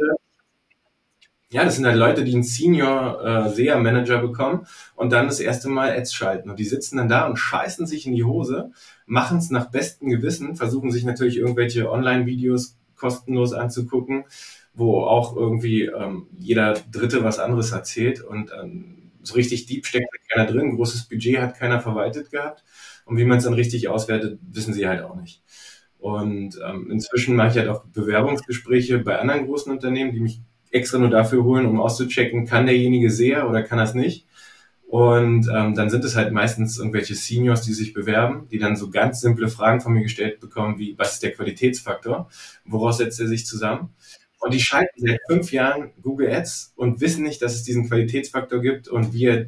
ja, 1.53 1.67
das 1.67 1.77
sind 1.77 1.85
halt 1.85 1.97
Leute, 1.97 2.25
die 2.25 2.33
einen 2.33 2.43
Senior 2.43 3.47
äh, 3.47 3.51
SEA 3.51 3.79
Manager 3.79 4.23
bekommen 4.23 4.67
und 4.97 5.13
dann 5.13 5.27
das 5.27 5.39
erste 5.39 5.69
Mal 5.69 5.91
Ads 5.91 6.15
schalten. 6.15 6.49
Und 6.49 6.59
die 6.59 6.65
sitzen 6.65 6.97
dann 6.97 7.11
da 7.11 7.27
und 7.27 7.37
scheißen 7.37 7.87
sich 7.87 8.07
in 8.07 8.15
die 8.15 8.25
Hose, 8.25 8.71
machen 9.05 9.37
es 9.37 9.51
nach 9.51 9.71
bestem 9.71 10.09
Gewissen, 10.09 10.57
versuchen 10.57 10.91
sich 10.91 11.05
natürlich 11.05 11.37
irgendwelche 11.37 11.91
Online-Videos 11.91 12.79
kostenlos 12.97 13.53
anzugucken, 13.53 14.25
wo 14.73 15.03
auch 15.03 15.37
irgendwie 15.37 15.85
ähm, 15.85 16.27
jeder 16.39 16.73
Dritte 16.91 17.23
was 17.23 17.39
anderes 17.39 17.71
erzählt 17.73 18.23
und 18.23 18.51
ähm, 18.59 19.11
so 19.23 19.35
richtig 19.35 19.67
deep 19.67 19.85
steckt 19.85 20.09
keiner 20.31 20.47
drin, 20.47 20.77
großes 20.77 21.07
Budget 21.07 21.39
hat 21.39 21.59
keiner 21.59 21.81
verwaltet 21.81 22.31
gehabt 22.31 22.65
und 23.05 23.19
wie 23.19 23.25
man 23.27 23.39
es 23.39 23.45
dann 23.45 23.53
richtig 23.53 23.89
auswertet, 23.89 24.39
wissen 24.41 24.73
sie 24.73 24.89
halt 24.89 25.03
auch 25.03 25.17
nicht. 25.17 25.43
Und 25.99 26.59
ähm, 26.67 26.91
inzwischen 26.91 27.37
mache 27.37 27.51
ich 27.51 27.59
halt 27.59 27.69
auch 27.69 27.85
Bewerbungsgespräche 27.85 29.01
bei 29.01 29.19
anderen 29.19 29.47
großen 29.47 29.71
Unternehmen, 29.71 30.13
die 30.13 30.21
mich 30.21 30.41
extra 30.73 30.99
nur 30.99 31.11
dafür 31.11 31.45
holen, 31.45 31.67
um 31.67 31.81
auszuchecken, 31.81 32.47
kann 32.47 32.67
derjenige 32.67 33.11
sehr 33.11 33.49
oder 33.49 33.63
kann 33.63 33.79
es 33.79 33.95
nicht. 33.95 34.27
Und 34.93 35.49
ähm, 35.49 35.75
dann 35.75 35.89
sind 35.89 36.05
es 36.05 36.17
halt 36.17 36.33
meistens 36.33 36.77
irgendwelche 36.77 37.15
Seniors, 37.15 37.63
die 37.63 37.73
sich 37.73 37.95
bewerben, 37.95 38.49
die 38.51 38.59
dann 38.59 38.77
so 38.77 38.91
ganz 38.91 39.21
simple 39.21 39.49
Fragen 39.49 39.81
von 39.81 39.95
mir 39.95 40.03
gestellt 40.03 40.39
bekommen, 40.39 40.79
wie 40.79 40.99
was 40.99 41.15
ist 41.15 41.23
der 41.23 41.33
Qualitätsfaktor, 41.33 42.29
woraus 42.67 42.99
setzt 42.99 43.19
er 43.19 43.27
sich 43.27 43.47
zusammen? 43.47 43.95
Und 44.39 44.53
die 44.53 44.61
schalten 44.61 45.01
seit 45.01 45.21
fünf 45.27 45.53
Jahren 45.53 45.93
Google 46.03 46.31
Ads 46.31 46.75
und 46.77 47.01
wissen 47.01 47.23
nicht, 47.23 47.41
dass 47.41 47.55
es 47.55 47.63
diesen 47.63 47.89
Qualitätsfaktor 47.89 48.61
gibt 48.61 48.89
und 48.89 49.15
wie 49.15 49.27
er 49.27 49.47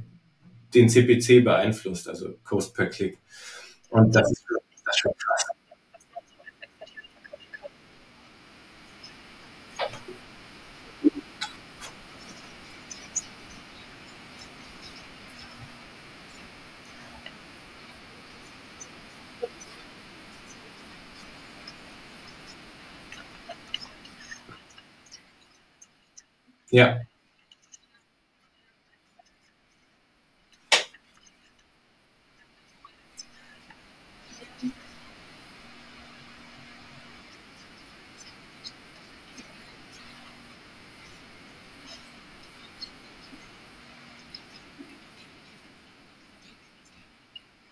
den 0.72 0.88
CPC 0.88 1.44
beeinflusst, 1.44 2.08
also 2.08 2.34
Cost 2.44 2.74
per 2.74 2.86
Klick. 2.86 3.18
Und 3.90 4.14
das 4.14 4.30
ist, 4.30 4.44
das 4.48 4.94
ist 4.94 5.00
schon 5.00 5.12
krass. 5.12 5.53
Ja. 26.74 27.06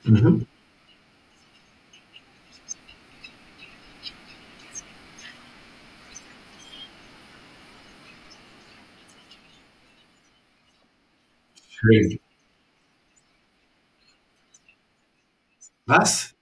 Mhm. 0.05 0.45
Schön. 11.83 12.19
Was? 15.87 16.35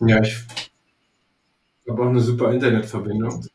Ja, 0.00 0.20
ich 0.22 0.44
habe 1.88 2.02
auch 2.02 2.08
eine 2.08 2.20
super 2.20 2.52
Internetverbindung. 2.52 3.46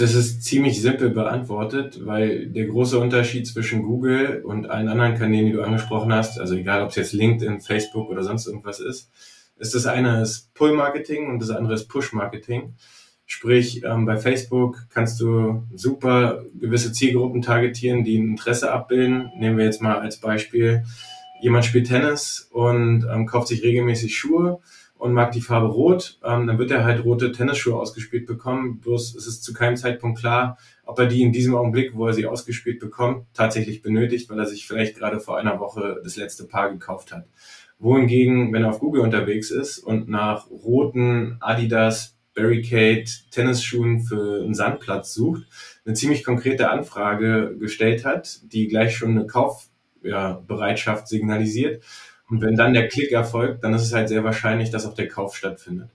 Das 0.00 0.14
ist 0.14 0.44
ziemlich 0.44 0.80
simpel 0.80 1.10
beantwortet, 1.10 2.06
weil 2.06 2.46
der 2.46 2.64
große 2.64 2.98
Unterschied 2.98 3.46
zwischen 3.46 3.82
Google 3.82 4.42
und 4.42 4.70
allen 4.70 4.88
anderen 4.88 5.18
Kanälen, 5.18 5.44
die 5.44 5.52
du 5.52 5.62
angesprochen 5.62 6.10
hast, 6.10 6.40
also 6.40 6.54
egal 6.54 6.82
ob 6.82 6.88
es 6.88 6.96
jetzt 6.96 7.12
LinkedIn, 7.12 7.60
Facebook 7.60 8.08
oder 8.08 8.22
sonst 8.22 8.46
irgendwas 8.46 8.80
ist, 8.80 9.10
ist 9.58 9.74
das 9.74 9.84
eine 9.84 10.22
ist 10.22 10.54
Pull-Marketing 10.54 11.28
und 11.28 11.42
das 11.42 11.50
andere 11.50 11.74
ist 11.74 11.88
Push-Marketing. 11.88 12.76
Sprich, 13.26 13.84
ähm, 13.84 14.06
bei 14.06 14.16
Facebook 14.16 14.86
kannst 14.88 15.20
du 15.20 15.64
super 15.74 16.46
gewisse 16.58 16.94
Zielgruppen 16.94 17.42
targetieren, 17.42 18.02
die 18.02 18.16
ein 18.16 18.30
Interesse 18.30 18.72
abbilden. 18.72 19.30
Nehmen 19.36 19.58
wir 19.58 19.66
jetzt 19.66 19.82
mal 19.82 19.98
als 19.98 20.16
Beispiel, 20.16 20.82
jemand 21.42 21.66
spielt 21.66 21.88
Tennis 21.88 22.48
und 22.50 23.06
ähm, 23.12 23.26
kauft 23.26 23.48
sich 23.48 23.62
regelmäßig 23.62 24.16
Schuhe 24.16 24.60
und 25.00 25.14
mag 25.14 25.32
die 25.32 25.40
Farbe 25.40 25.68
Rot, 25.68 26.18
ähm, 26.22 26.46
dann 26.46 26.58
wird 26.58 26.70
er 26.70 26.84
halt 26.84 27.04
rote 27.04 27.32
Tennisschuhe 27.32 27.74
ausgespielt 27.74 28.26
bekommen. 28.26 28.80
Bloß 28.80 29.14
ist 29.14 29.26
es 29.26 29.40
zu 29.40 29.54
keinem 29.54 29.76
Zeitpunkt 29.76 30.20
klar, 30.20 30.58
ob 30.84 30.98
er 30.98 31.06
die 31.06 31.22
in 31.22 31.32
diesem 31.32 31.54
Augenblick, 31.54 31.94
wo 31.94 32.06
er 32.06 32.12
sie 32.12 32.26
ausgespielt 32.26 32.80
bekommt, 32.80 33.26
tatsächlich 33.32 33.80
benötigt, 33.80 34.28
weil 34.28 34.38
er 34.38 34.44
sich 34.44 34.66
vielleicht 34.66 34.98
gerade 34.98 35.18
vor 35.18 35.38
einer 35.38 35.58
Woche 35.58 36.00
das 36.04 36.16
letzte 36.16 36.44
Paar 36.44 36.70
gekauft 36.70 37.12
hat. 37.12 37.26
Wohingegen, 37.78 38.52
wenn 38.52 38.62
er 38.62 38.68
auf 38.68 38.78
Google 38.78 39.00
unterwegs 39.00 39.50
ist 39.50 39.78
und 39.78 40.10
nach 40.10 40.50
roten 40.50 41.38
Adidas 41.40 42.18
Barricade 42.34 43.06
Tennisschuhen 43.30 44.00
für 44.00 44.42
einen 44.42 44.54
Sandplatz 44.54 45.14
sucht, 45.14 45.44
eine 45.86 45.94
ziemlich 45.94 46.24
konkrete 46.24 46.68
Anfrage 46.68 47.56
gestellt 47.58 48.04
hat, 48.04 48.40
die 48.52 48.68
gleich 48.68 48.94
schon 48.94 49.12
eine 49.12 49.26
Kaufbereitschaft 49.26 51.02
ja, 51.02 51.06
signalisiert 51.06 51.82
und 52.30 52.40
wenn 52.40 52.54
dann 52.54 52.74
der 52.74 52.88
Klick 52.88 53.12
erfolgt, 53.12 53.64
dann 53.64 53.74
ist 53.74 53.82
es 53.82 53.92
halt 53.92 54.08
sehr 54.08 54.24
wahrscheinlich, 54.24 54.70
dass 54.70 54.86
auch 54.86 54.94
der 54.94 55.08
Kauf 55.08 55.36
stattfindet. 55.36 55.90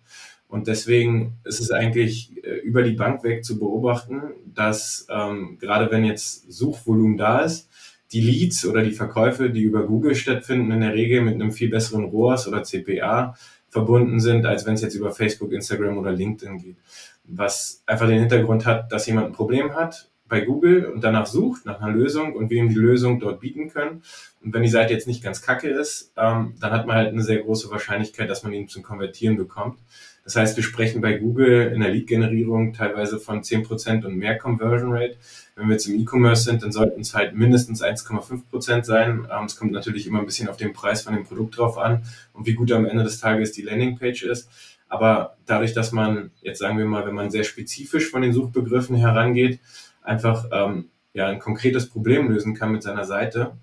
Und 0.47 0.67
deswegen 0.67 1.37
ist 1.43 1.59
es 1.59 1.71
eigentlich 1.71 2.31
äh, 2.43 2.57
über 2.59 2.83
die 2.83 2.93
Bank 2.93 3.23
weg 3.23 3.43
zu 3.43 3.57
beobachten, 3.57 4.21
dass 4.53 5.07
ähm, 5.09 5.57
gerade 5.59 5.89
wenn 5.91 6.03
jetzt 6.03 6.51
Suchvolumen 6.51 7.17
da 7.17 7.39
ist, 7.39 7.69
die 8.11 8.21
Leads 8.21 8.65
oder 8.65 8.83
die 8.83 8.91
Verkäufe, 8.91 9.49
die 9.49 9.63
über 9.63 9.87
Google 9.87 10.13
stattfinden, 10.13 10.71
in 10.71 10.81
der 10.81 10.93
Regel 10.93 11.21
mit 11.21 11.33
einem 11.35 11.51
viel 11.51 11.69
besseren 11.69 12.05
ROAS 12.05 12.47
oder 12.47 12.63
CPA 12.63 13.35
verbunden 13.69 14.19
sind, 14.19 14.45
als 14.45 14.65
wenn 14.65 14.75
es 14.75 14.81
jetzt 14.81 14.95
über 14.95 15.11
Facebook, 15.11 15.51
Instagram 15.51 15.97
oder 15.97 16.11
LinkedIn 16.11 16.59
geht. 16.59 16.77
Was 17.25 17.81
einfach 17.85 18.07
den 18.07 18.19
Hintergrund 18.19 18.65
hat, 18.65 18.91
dass 18.91 19.07
jemand 19.07 19.27
ein 19.27 19.33
Problem 19.33 19.73
hat 19.73 20.09
bei 20.35 20.41
Google 20.41 20.87
und 20.87 21.01
danach 21.01 21.27
sucht, 21.27 21.65
nach 21.65 21.79
einer 21.79 21.93
Lösung 21.93 22.33
und 22.33 22.51
ihm 22.51 22.67
die 22.67 22.75
Lösung 22.75 23.21
dort 23.21 23.39
bieten 23.39 23.69
können. 23.69 24.03
Und 24.43 24.53
wenn 24.53 24.63
die 24.63 24.69
Seite 24.69 24.93
jetzt 24.93 25.07
nicht 25.07 25.23
ganz 25.23 25.41
kacke 25.41 25.69
ist, 25.69 26.11
ähm, 26.17 26.55
dann 26.59 26.71
hat 26.73 26.85
man 26.85 26.97
halt 26.97 27.07
eine 27.13 27.23
sehr 27.23 27.37
große 27.37 27.71
Wahrscheinlichkeit, 27.71 28.29
dass 28.29 28.43
man 28.43 28.51
ihn 28.51 28.67
zum 28.67 28.83
Konvertieren 28.83 29.37
bekommt. 29.37 29.79
Das 30.25 30.35
heißt, 30.35 30.57
wir 30.57 30.63
sprechen 30.63 30.99
bei 30.99 31.13
Google 31.13 31.71
in 31.73 31.79
der 31.79 31.89
Lead-Generierung 31.91 32.73
teilweise 32.73 33.17
von 33.17 33.43
10% 33.43 34.03
und 34.05 34.17
mehr 34.17 34.37
Conversion 34.37 34.91
Rate. 34.91 35.15
Wenn 35.55 35.67
wir 35.67 35.75
jetzt 35.75 35.87
im 35.87 35.97
E-Commerce 36.01 36.43
sind, 36.43 36.61
dann 36.63 36.73
sollten 36.73 36.99
es 36.99 37.13
halt 37.13 37.33
mindestens 37.33 37.81
1,5% 37.81 38.83
sein. 38.83 39.25
Ähm, 39.31 39.45
es 39.45 39.55
kommt 39.55 39.71
natürlich 39.71 40.05
immer 40.05 40.19
ein 40.19 40.25
bisschen 40.25 40.49
auf 40.49 40.57
den 40.57 40.73
Preis 40.73 41.03
von 41.03 41.13
dem 41.13 41.23
Produkt 41.23 41.57
drauf 41.57 41.77
an 41.77 42.03
und 42.33 42.45
wie 42.45 42.55
gut 42.55 42.73
am 42.73 42.85
Ende 42.85 43.05
des 43.05 43.21
Tages 43.21 43.53
die 43.53 43.61
Landingpage 43.61 44.23
ist. 44.23 44.49
Aber 44.89 45.37
dadurch, 45.45 45.73
dass 45.73 45.91
man, 45.91 46.31
jetzt 46.41 46.59
sagen 46.59 46.77
wir 46.77 46.85
mal, 46.85 47.07
wenn 47.07 47.15
man 47.15 47.31
sehr 47.31 47.43
spezifisch 47.43 48.09
von 48.09 48.21
den 48.21 48.33
Suchbegriffen 48.33 48.95
herangeht, 48.95 49.59
einfach 50.05 50.45
ähm, 50.51 50.89
ja, 51.13 51.27
ein 51.27 51.39
konkretes 51.39 51.89
Problem 51.89 52.29
lösen 52.29 52.53
kann 52.53 52.71
mit 52.71 52.83
seiner 52.83 53.05
Seite, 53.05 53.57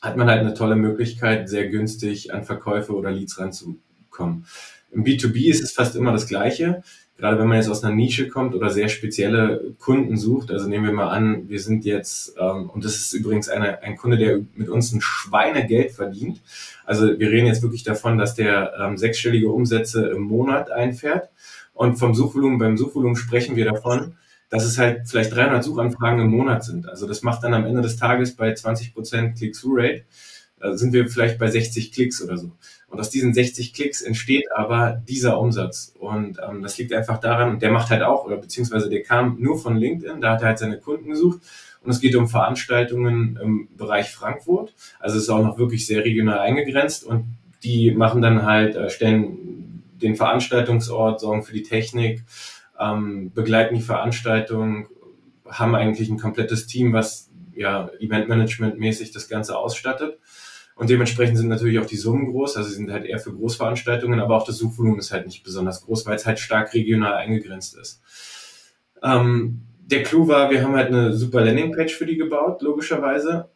hat 0.00 0.16
man 0.16 0.28
halt 0.28 0.40
eine 0.40 0.54
tolle 0.54 0.76
Möglichkeit, 0.76 1.48
sehr 1.48 1.68
günstig 1.68 2.32
an 2.32 2.44
Verkäufe 2.44 2.94
oder 2.94 3.10
Leads 3.10 3.38
ranzukommen. 3.38 4.46
Im 4.90 5.04
B2B 5.04 5.50
ist 5.50 5.62
es 5.62 5.72
fast 5.72 5.96
immer 5.96 6.12
das 6.12 6.26
Gleiche. 6.26 6.82
gerade 7.18 7.36
wenn 7.36 7.48
man 7.48 7.56
jetzt 7.56 7.68
aus 7.68 7.82
einer 7.82 7.94
Nische 7.94 8.28
kommt 8.28 8.54
oder 8.54 8.70
sehr 8.70 8.88
spezielle 8.88 9.74
Kunden 9.80 10.16
sucht, 10.16 10.52
also 10.52 10.68
nehmen 10.68 10.84
wir 10.84 10.92
mal 10.92 11.08
an, 11.08 11.48
wir 11.48 11.58
sind 11.58 11.84
jetzt, 11.84 12.36
ähm, 12.38 12.70
und 12.70 12.84
das 12.84 12.94
ist 12.94 13.12
übrigens 13.12 13.48
eine, 13.48 13.82
ein 13.82 13.96
Kunde, 13.96 14.16
der 14.16 14.38
mit 14.54 14.68
uns 14.68 14.92
ein 14.92 15.00
Schweinegeld 15.00 15.90
verdient. 15.90 16.40
Also 16.86 17.18
wir 17.18 17.30
reden 17.30 17.48
jetzt 17.48 17.62
wirklich 17.62 17.82
davon, 17.82 18.18
dass 18.18 18.36
der 18.36 18.72
ähm, 18.80 18.96
sechsstellige 18.96 19.50
Umsätze 19.50 20.06
im 20.06 20.22
Monat 20.22 20.70
einfährt. 20.70 21.28
Und 21.74 21.96
vom 21.96 22.14
Suchvolumen, 22.14 22.58
beim 22.58 22.78
Suchvolumen 22.78 23.16
sprechen 23.16 23.56
wir 23.56 23.64
davon, 23.64 24.14
dass 24.50 24.64
es 24.64 24.78
halt 24.78 25.08
vielleicht 25.08 25.34
300 25.34 25.62
Suchanfragen 25.62 26.20
im 26.20 26.30
Monat 26.30 26.64
sind. 26.64 26.88
Also 26.88 27.06
das 27.06 27.22
macht 27.22 27.44
dann 27.44 27.54
am 27.54 27.66
Ende 27.66 27.82
des 27.82 27.96
Tages 27.96 28.34
bei 28.34 28.52
20% 28.52 29.36
Click-Through-Rate, 29.36 30.04
äh, 30.60 30.74
sind 30.76 30.92
wir 30.92 31.08
vielleicht 31.08 31.38
bei 31.38 31.48
60 31.48 31.92
Klicks 31.92 32.22
oder 32.22 32.36
so. 32.36 32.52
Und 32.88 33.00
aus 33.00 33.10
diesen 33.10 33.34
60 33.34 33.74
Klicks 33.74 34.00
entsteht 34.00 34.46
aber 34.54 35.02
dieser 35.06 35.38
Umsatz. 35.38 35.94
Und 35.98 36.38
ähm, 36.46 36.62
das 36.62 36.78
liegt 36.78 36.92
einfach 36.92 37.18
daran, 37.18 37.58
der 37.58 37.70
macht 37.70 37.90
halt 37.90 38.02
auch, 38.02 38.24
oder 38.24 38.36
beziehungsweise 38.38 38.88
der 38.88 39.02
kam 39.02 39.36
nur 39.38 39.58
von 39.58 39.76
LinkedIn, 39.76 40.20
da 40.20 40.32
hat 40.32 40.42
er 40.42 40.48
halt 40.48 40.58
seine 40.58 40.78
Kunden 40.78 41.10
gesucht. 41.10 41.40
Und 41.82 41.90
es 41.90 42.00
geht 42.00 42.16
um 42.16 42.28
Veranstaltungen 42.28 43.38
im 43.42 43.68
Bereich 43.76 44.10
Frankfurt. 44.10 44.74
Also 44.98 45.16
es 45.16 45.24
ist 45.24 45.30
auch 45.30 45.42
noch 45.42 45.58
wirklich 45.58 45.86
sehr 45.86 46.04
regional 46.04 46.38
eingegrenzt 46.38 47.04
und 47.04 47.26
die 47.62 47.90
machen 47.90 48.22
dann 48.22 48.44
halt, 48.44 48.76
äh, 48.76 48.90
stellen 48.90 49.82
den 50.00 50.16
Veranstaltungsort, 50.16 51.20
sorgen 51.20 51.42
für 51.42 51.52
die 51.52 51.62
Technik, 51.62 52.24
ähm, 52.78 53.32
begleiten 53.32 53.74
die 53.74 53.82
Veranstaltung, 53.82 54.88
haben 55.46 55.74
eigentlich 55.74 56.08
ein 56.08 56.18
komplettes 56.18 56.66
Team, 56.66 56.92
was 56.92 57.30
ja 57.54 57.90
Eventmanagement-mäßig 57.98 59.12
das 59.12 59.28
Ganze 59.28 59.56
ausstattet. 59.56 60.18
Und 60.76 60.90
dementsprechend 60.90 61.38
sind 61.38 61.48
natürlich 61.48 61.80
auch 61.80 61.86
die 61.86 61.96
Summen 61.96 62.30
groß, 62.30 62.56
also 62.56 62.68
sie 62.68 62.76
sind 62.76 62.92
halt 62.92 63.04
eher 63.04 63.18
für 63.18 63.32
Großveranstaltungen, 63.32 64.20
aber 64.20 64.36
auch 64.36 64.46
das 64.46 64.58
Suchvolumen 64.58 65.00
ist 65.00 65.10
halt 65.10 65.26
nicht 65.26 65.42
besonders 65.42 65.84
groß, 65.84 66.06
weil 66.06 66.14
es 66.14 66.24
halt 66.24 66.38
stark 66.38 66.72
regional 66.72 67.14
eingegrenzt 67.14 67.76
ist. 67.76 68.00
Ähm, 69.02 69.62
der 69.78 70.04
Clou 70.04 70.28
war, 70.28 70.50
wir 70.50 70.62
haben 70.62 70.76
halt 70.76 70.88
eine 70.88 71.14
super 71.14 71.40
Landingpage 71.40 71.94
für 71.94 72.06
die 72.06 72.16
gebaut, 72.16 72.62
logischerweise. 72.62 73.48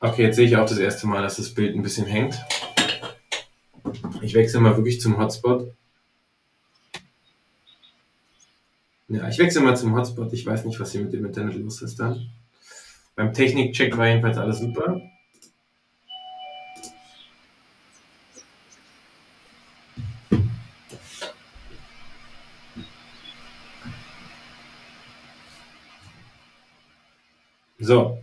Okay, 0.00 0.24
jetzt 0.24 0.36
sehe 0.36 0.46
ich 0.46 0.56
auch 0.56 0.68
das 0.68 0.78
erste 0.78 1.06
Mal, 1.06 1.22
dass 1.22 1.36
das 1.36 1.54
Bild 1.54 1.76
ein 1.76 1.82
bisschen 1.82 2.06
hängt. 2.06 2.34
Ich 4.22 4.34
wechsle 4.34 4.60
mal 4.60 4.76
wirklich 4.76 5.00
zum 5.00 5.18
Hotspot. 5.18 5.72
Ja, 9.08 9.28
ich 9.28 9.38
wechsle 9.38 9.60
mal 9.62 9.76
zum 9.76 9.94
Hotspot. 9.94 10.32
Ich 10.32 10.44
weiß 10.44 10.64
nicht, 10.64 10.80
was 10.80 10.92
hier 10.92 11.00
mit 11.00 11.12
dem 11.12 11.24
Internet 11.24 11.54
los 11.54 11.80
ist 11.82 12.00
dann. 12.00 12.28
Beim 13.14 13.32
Technikcheck 13.32 13.96
war 13.96 14.08
jedenfalls 14.08 14.36
alles 14.38 14.58
super. 14.58 15.00
So, 27.78 28.18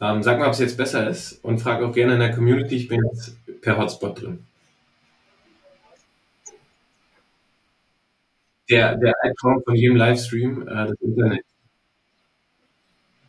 ähm, 0.00 0.22
sag 0.22 0.38
mal, 0.38 0.46
ob 0.46 0.52
es 0.52 0.60
jetzt 0.60 0.76
besser 0.76 1.08
ist 1.08 1.44
und 1.44 1.58
frag 1.58 1.82
auch 1.82 1.92
gerne 1.92 2.14
in 2.14 2.20
der 2.20 2.32
Community. 2.34 2.76
Ich 2.76 2.88
bin 2.88 3.02
jetzt 3.12 3.36
per 3.62 3.76
Hotspot 3.78 4.22
drin. 4.22 4.47
Der, 8.70 8.96
der 8.96 9.14
Albtraum 9.22 9.62
von 9.64 9.74
jedem 9.74 9.96
Livestream, 9.96 10.62
äh, 10.68 10.86
das 10.86 11.00
Internet. 11.00 11.44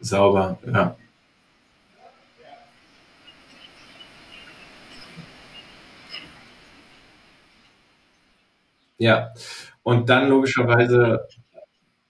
Sauber, 0.01 0.57
ja. 0.65 0.95
Ja. 8.97 9.29
Und 9.83 10.09
dann 10.09 10.27
logischerweise, 10.29 11.21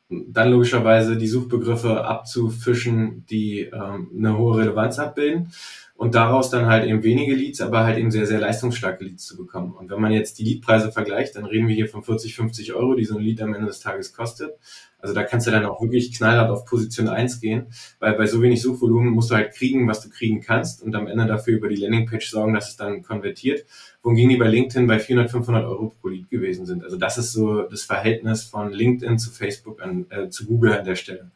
dann 0.10 0.52
logischerweise 0.52 1.18
die 1.18 1.28
Suchbegriffe 1.28 2.04
abzufischen, 2.04 3.26
die 3.28 3.62
ähm, 3.62 4.12
eine 4.18 4.38
hohe 4.38 4.60
Relevanz 4.60 5.00
abbilden 5.00 5.52
und 6.00 6.16
daraus 6.16 6.50
dann 6.50 6.68
halt 6.68 6.88
eben 6.88 7.04
wenige 7.04 7.36
Leads, 7.36 7.60
aber 7.60 7.84
halt 7.84 7.98
eben 7.98 8.10
sehr, 8.10 8.26
sehr 8.26 8.40
leistungsstarke 8.40 9.04
Leads 9.04 9.26
zu 9.26 9.36
bekommen. 9.36 9.74
Und 9.74 9.90
wenn 9.90 10.00
man 10.00 10.14
jetzt 10.14 10.40
die 10.40 10.46
Leadpreise 10.46 10.94
vergleicht, 10.94 11.36
dann 11.36 11.44
reden 11.44 11.68
wir 11.68 11.76
hier 11.76 11.90
von 11.90 12.04
40, 12.04 12.36
50 12.36 12.74
Euro, 12.74 12.96
die 12.96 13.04
so 13.04 13.18
ein 13.18 13.22
Lead 13.22 13.42
am 13.42 13.54
Ende 13.54 13.68
des 13.68 13.82
Tages 13.82 14.14
kostet. 14.14 14.54
Also 15.00 15.14
da 15.14 15.24
kannst 15.24 15.46
du 15.46 15.52
dann 15.52 15.66
auch 15.66 15.82
wirklich 15.82 16.16
knallhart 16.16 16.52
auf 16.52 16.64
Position 16.64 17.10
1 17.10 17.42
gehen, 17.42 17.68
weil 18.00 18.14
bei 18.14 18.28
so 18.28 18.42
wenig 18.42 18.62
Suchvolumen 18.62 19.10
musst 19.12 19.30
du 19.30 19.36
halt 19.36 19.52
kriegen, 19.52 19.90
was 19.90 20.00
du 20.00 20.10
kriegen 20.10 20.40
kannst 20.40 20.82
und 20.82 20.96
am 20.96 21.08
Ende 21.08 21.26
dafür 21.26 21.58
über 21.58 21.68
die 21.68 21.76
Landingpage 21.76 22.30
sorgen, 22.30 22.54
dass 22.54 22.70
es 22.70 22.78
dann 22.78 23.04
konvertiert. 23.04 23.66
Wohingegen 24.02 24.30
die 24.30 24.38
bei 24.38 24.48
LinkedIn 24.48 24.88
bei 24.88 25.00
400, 25.00 25.30
500 25.30 25.66
Euro 25.66 25.94
pro 26.00 26.08
Lead 26.08 26.30
gewesen 26.30 26.66
sind. 26.66 26.86
Also 26.86 26.96
das 26.96 27.18
ist 27.18 27.34
so 27.34 27.64
das 27.64 27.84
Verhältnis 27.84 28.46
von 28.46 28.72
LinkedIn 28.72 29.20
zu 29.20 29.32
Facebook 29.32 29.82
an, 29.82 30.06
äh, 30.12 30.30
zu 30.30 30.46
Google 30.46 30.72
an 30.72 30.86
der 30.86 30.96
Stelle. 30.96 31.32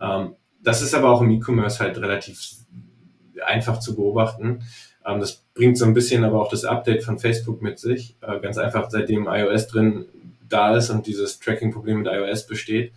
Ähm, 0.00 0.30
das 0.62 0.80
ist 0.80 0.94
aber 0.94 1.10
auch 1.10 1.20
im 1.20 1.30
E-Commerce 1.30 1.80
halt 1.80 1.98
relativ 1.98 2.56
einfach 3.44 3.80
zu 3.80 3.96
beobachten. 3.96 4.62
Ähm, 5.04 5.20
das 5.20 5.42
bringt 5.54 5.78
so 5.78 5.84
ein 5.84 5.94
bisschen 5.94 6.24
aber 6.24 6.40
auch 6.40 6.50
das 6.50 6.64
Update 6.64 7.04
von 7.04 7.18
Facebook 7.18 7.62
mit 7.62 7.78
sich. 7.78 8.16
Äh, 8.20 8.40
ganz 8.40 8.58
einfach, 8.58 8.90
seitdem 8.90 9.26
iOS 9.26 9.68
drin 9.68 10.06
da 10.48 10.76
ist 10.76 10.90
und 10.90 11.06
dieses 11.06 11.38
Tracking-Problem 11.40 12.02
mit 12.02 12.06
iOS 12.06 12.46
besteht. 12.46 12.92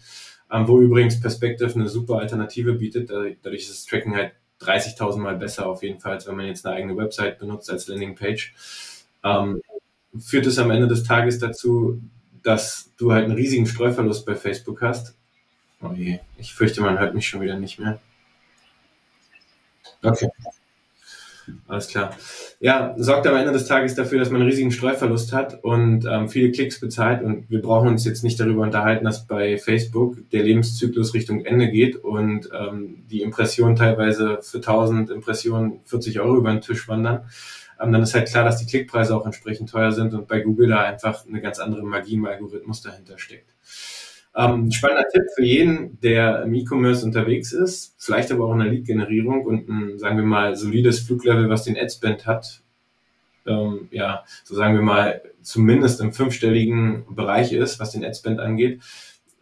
Ähm, 0.51 0.67
wo 0.67 0.79
übrigens 0.79 1.19
Perspective 1.19 1.73
eine 1.75 1.89
super 1.89 2.19
Alternative 2.19 2.73
bietet. 2.73 3.09
Dadurch 3.09 3.61
ist 3.63 3.71
das 3.71 3.85
Tracking 3.85 4.15
halt 4.15 4.33
30.000 4.61 5.17
Mal 5.17 5.37
besser 5.37 5.67
auf 5.67 5.83
jeden 5.83 5.99
Fall, 5.99 6.13
als 6.13 6.27
wenn 6.27 6.35
man 6.35 6.47
jetzt 6.47 6.65
eine 6.65 6.75
eigene 6.75 6.97
Website 6.97 7.39
benutzt 7.39 7.69
als 7.69 7.87
Landingpage. 7.87 8.53
Ähm, 9.23 9.61
führt 10.17 10.47
es 10.47 10.57
am 10.57 10.71
Ende 10.71 10.87
des 10.87 11.03
Tages 11.03 11.39
dazu, 11.39 12.01
dass 12.43 12.91
du 12.97 13.11
halt 13.11 13.25
einen 13.25 13.35
riesigen 13.35 13.67
Streuverlust 13.67 14.25
bei 14.25 14.35
Facebook 14.35 14.81
hast. 14.81 15.15
Oh 15.81 15.91
je, 15.93 16.19
ich 16.37 16.53
fürchte, 16.53 16.81
man 16.81 16.99
hört 16.99 17.13
mich 17.13 17.27
schon 17.27 17.41
wieder 17.41 17.57
nicht 17.57 17.79
mehr. 17.79 17.99
Okay. 20.03 20.29
Alles 21.67 21.87
klar. 21.87 22.15
Ja, 22.59 22.93
sorgt 22.97 23.25
am 23.27 23.35
Ende 23.35 23.51
des 23.51 23.65
Tages 23.65 23.95
dafür, 23.95 24.19
dass 24.19 24.29
man 24.29 24.41
einen 24.41 24.49
riesigen 24.49 24.71
Streuverlust 24.71 25.33
hat 25.33 25.63
und 25.63 26.05
ähm, 26.05 26.29
viele 26.29 26.51
Klicks 26.51 26.79
bezahlt. 26.79 27.23
Und 27.23 27.49
wir 27.49 27.61
brauchen 27.61 27.87
uns 27.87 28.05
jetzt 28.05 28.23
nicht 28.23 28.39
darüber 28.39 28.63
unterhalten, 28.63 29.05
dass 29.05 29.25
bei 29.25 29.57
Facebook 29.57 30.17
der 30.31 30.43
Lebenszyklus 30.43 31.13
Richtung 31.13 31.45
Ende 31.45 31.69
geht 31.69 31.95
und 31.95 32.49
ähm, 32.53 33.03
die 33.09 33.21
Impressionen 33.21 33.75
teilweise 33.75 34.39
für 34.41 34.57
1000 34.57 35.09
Impressionen 35.09 35.79
40 35.85 36.19
Euro 36.19 36.37
über 36.37 36.51
den 36.51 36.61
Tisch 36.61 36.87
wandern. 36.87 37.23
Ähm, 37.79 37.91
dann 37.91 38.03
ist 38.03 38.13
halt 38.13 38.29
klar, 38.29 38.43
dass 38.43 38.57
die 38.57 38.65
Klickpreise 38.65 39.15
auch 39.15 39.25
entsprechend 39.25 39.69
teuer 39.69 39.91
sind 39.91 40.13
und 40.13 40.27
bei 40.27 40.41
Google 40.41 40.67
da 40.67 40.81
einfach 40.81 41.25
eine 41.25 41.41
ganz 41.41 41.59
andere 41.59 41.83
Magie 41.83 42.15
im 42.15 42.25
Algorithmus 42.25 42.81
dahinter 42.81 43.17
steckt. 43.17 43.48
Ähm, 44.35 44.71
spannender 44.71 45.07
Tipp 45.09 45.23
für 45.35 45.43
jeden, 45.43 45.99
der 46.01 46.43
im 46.43 46.53
E-Commerce 46.53 47.05
unterwegs 47.05 47.51
ist, 47.51 47.95
vielleicht 47.97 48.31
aber 48.31 48.45
auch 48.45 48.53
in 48.53 48.59
der 48.59 48.69
Lead-Generierung 48.69 49.45
und 49.45 49.67
ein, 49.67 49.99
sagen 49.99 50.17
wir 50.17 50.23
mal, 50.23 50.55
solides 50.55 50.99
Fluglevel, 50.99 51.49
was 51.49 51.63
den 51.63 51.77
Adspend 51.77 52.27
hat, 52.27 52.61
ähm, 53.47 53.87
ja, 53.91 54.23
so 54.43 54.55
sagen 54.55 54.75
wir 54.75 54.83
mal, 54.83 55.21
zumindest 55.41 55.99
im 56.01 56.13
fünfstelligen 56.13 57.05
Bereich 57.15 57.53
ist, 57.53 57.79
was 57.79 57.91
den 57.91 58.05
Adspend 58.05 58.39
angeht, 58.39 58.81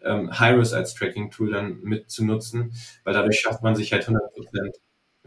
ähm, 0.04 0.32
Hyros 0.40 0.74
als 0.74 0.96
Tracking-Tool 0.96 1.52
dann 1.52 1.82
mit 1.84 2.10
zu 2.10 2.24
nutzen, 2.24 2.72
weil 3.04 3.14
dadurch 3.14 3.40
schafft 3.40 3.64
man 3.64 3.76
sich 3.76 3.92
halt 3.92 4.08
100 4.08 4.32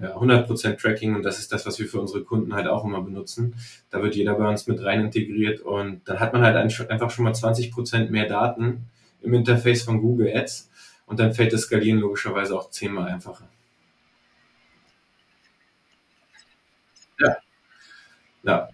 ja, 0.00 0.16
100% 0.16 0.80
Tracking 0.80 1.14
und 1.14 1.22
das 1.24 1.38
ist 1.38 1.52
das, 1.52 1.66
was 1.66 1.78
wir 1.78 1.86
für 1.86 2.00
unsere 2.00 2.24
Kunden 2.24 2.54
halt 2.54 2.66
auch 2.66 2.84
immer 2.84 3.02
benutzen. 3.02 3.56
Da 3.90 4.02
wird 4.02 4.16
jeder 4.16 4.34
bei 4.34 4.48
uns 4.48 4.66
mit 4.66 4.82
rein 4.82 5.00
integriert 5.02 5.60
und 5.60 6.08
dann 6.08 6.20
hat 6.20 6.32
man 6.32 6.42
halt 6.42 6.56
einfach 6.56 7.10
schon 7.10 7.24
mal 7.24 7.32
20% 7.34 8.10
mehr 8.10 8.26
Daten, 8.26 8.86
im 9.22 9.34
Interface 9.34 9.82
von 9.82 10.00
Google 10.00 10.34
Ads 10.36 10.70
und 11.06 11.20
dann 11.20 11.34
fällt 11.34 11.52
das 11.52 11.62
Skalieren 11.62 12.00
logischerweise 12.00 12.56
auch 12.56 12.70
zehnmal 12.70 13.08
einfacher. 13.08 13.48
Ja. 17.18 17.40
Ja. 18.44 18.70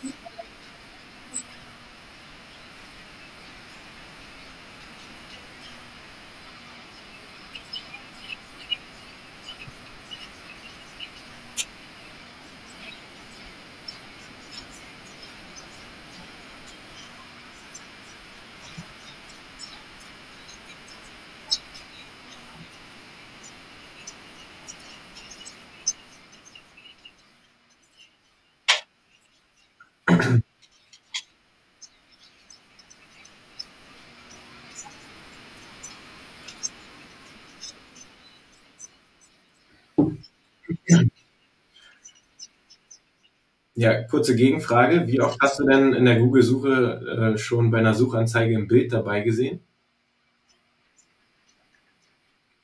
Ja, 43.84 44.02
kurze 44.02 44.34
Gegenfrage. 44.38 45.08
Wie 45.08 45.20
oft 45.20 45.38
hast 45.42 45.60
du 45.60 45.66
denn 45.66 45.92
in 45.92 46.06
der 46.06 46.18
Google-Suche 46.18 47.34
äh, 47.34 47.38
schon 47.38 47.70
bei 47.70 47.80
einer 47.80 47.94
Suchanzeige 47.94 48.56
ein 48.56 48.70
Bild 48.70 48.94
dabei 48.94 49.20
gesehen? 49.20 49.60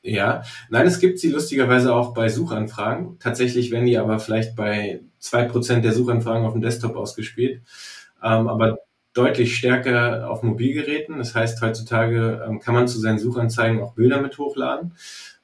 Ja, 0.02 0.44
nein, 0.70 0.88
es 0.88 1.00
gibt 1.02 1.20
sie 1.20 1.30
lustigerweise 1.30 1.94
auch 1.94 2.14
bei 2.14 2.30
Suchanfragen. 2.30 3.20
Tatsächlich 3.20 3.70
werden 3.70 3.86
die 3.86 3.98
aber 3.98 4.20
vielleicht 4.20 4.56
bei 4.56 5.02
zwei 5.18 5.44
Prozent 5.44 5.84
der 5.84 5.92
Suchanfragen 5.92 6.46
auf 6.46 6.54
dem 6.54 6.62
Desktop 6.62 6.96
ausgespielt, 6.96 7.64
ähm, 8.24 8.48
aber 8.48 8.78
deutlich 9.14 9.58
stärker 9.58 10.30
auf 10.30 10.42
Mobilgeräten. 10.42 11.18
Das 11.18 11.36
heißt, 11.36 11.62
heutzutage 11.62 12.46
ähm, 12.48 12.62
kann 12.62 12.76
man 12.76 12.88
zu 12.88 12.98
seinen 12.98 13.20
Suchanzeigen 13.20 13.82
auch 13.82 13.94
Bilder 13.96 14.22
mit 14.22 14.38
hochladen. 14.38 14.94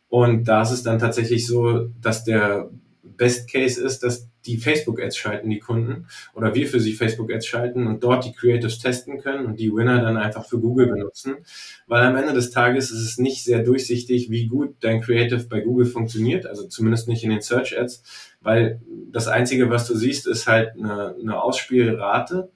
Und 0.07 0.45
da 0.45 0.61
ist 0.61 0.71
es 0.71 0.83
dann 0.83 0.99
tatsächlich 0.99 1.45
so, 1.45 1.89
dass 2.01 2.23
der 2.23 2.69
Best 3.05 3.51
Case 3.51 3.81
ist, 3.81 4.03
dass 4.03 4.29
die 4.45 4.57
Facebook-Ads 4.57 5.17
schalten, 5.17 5.49
die 5.49 5.59
Kunden, 5.59 6.07
oder 6.33 6.53
wir 6.53 6.67
für 6.67 6.79
sie 6.79 6.93
Facebook-Ads 6.93 7.45
schalten 7.45 7.87
und 7.87 8.03
dort 8.03 8.25
die 8.25 8.33
Creatives 8.33 8.79
testen 8.79 9.19
können 9.19 9.45
und 9.45 9.59
die 9.59 9.73
Winner 9.73 10.01
dann 10.01 10.17
einfach 10.17 10.45
für 10.45 10.59
Google 10.59 10.87
benutzen. 10.87 11.37
Weil 11.87 12.03
am 12.03 12.15
Ende 12.15 12.33
des 12.33 12.51
Tages 12.51 12.91
ist 12.91 13.01
es 13.01 13.17
nicht 13.17 13.43
sehr 13.43 13.63
durchsichtig, 13.63 14.29
wie 14.29 14.47
gut 14.47 14.75
dein 14.81 15.01
Creative 15.01 15.45
bei 15.49 15.61
Google 15.61 15.85
funktioniert, 15.85 16.45
also 16.45 16.67
zumindest 16.67 17.07
nicht 17.07 17.23
in 17.23 17.31
den 17.31 17.41
Search-Ads, 17.41 18.03
weil 18.41 18.81
das 19.11 19.27
Einzige, 19.27 19.69
was 19.69 19.87
du 19.87 19.95
siehst, 19.95 20.27
ist 20.27 20.47
halt 20.47 20.73
eine, 20.77 21.15
eine 21.19 21.41
Ausspielrate 21.41 22.51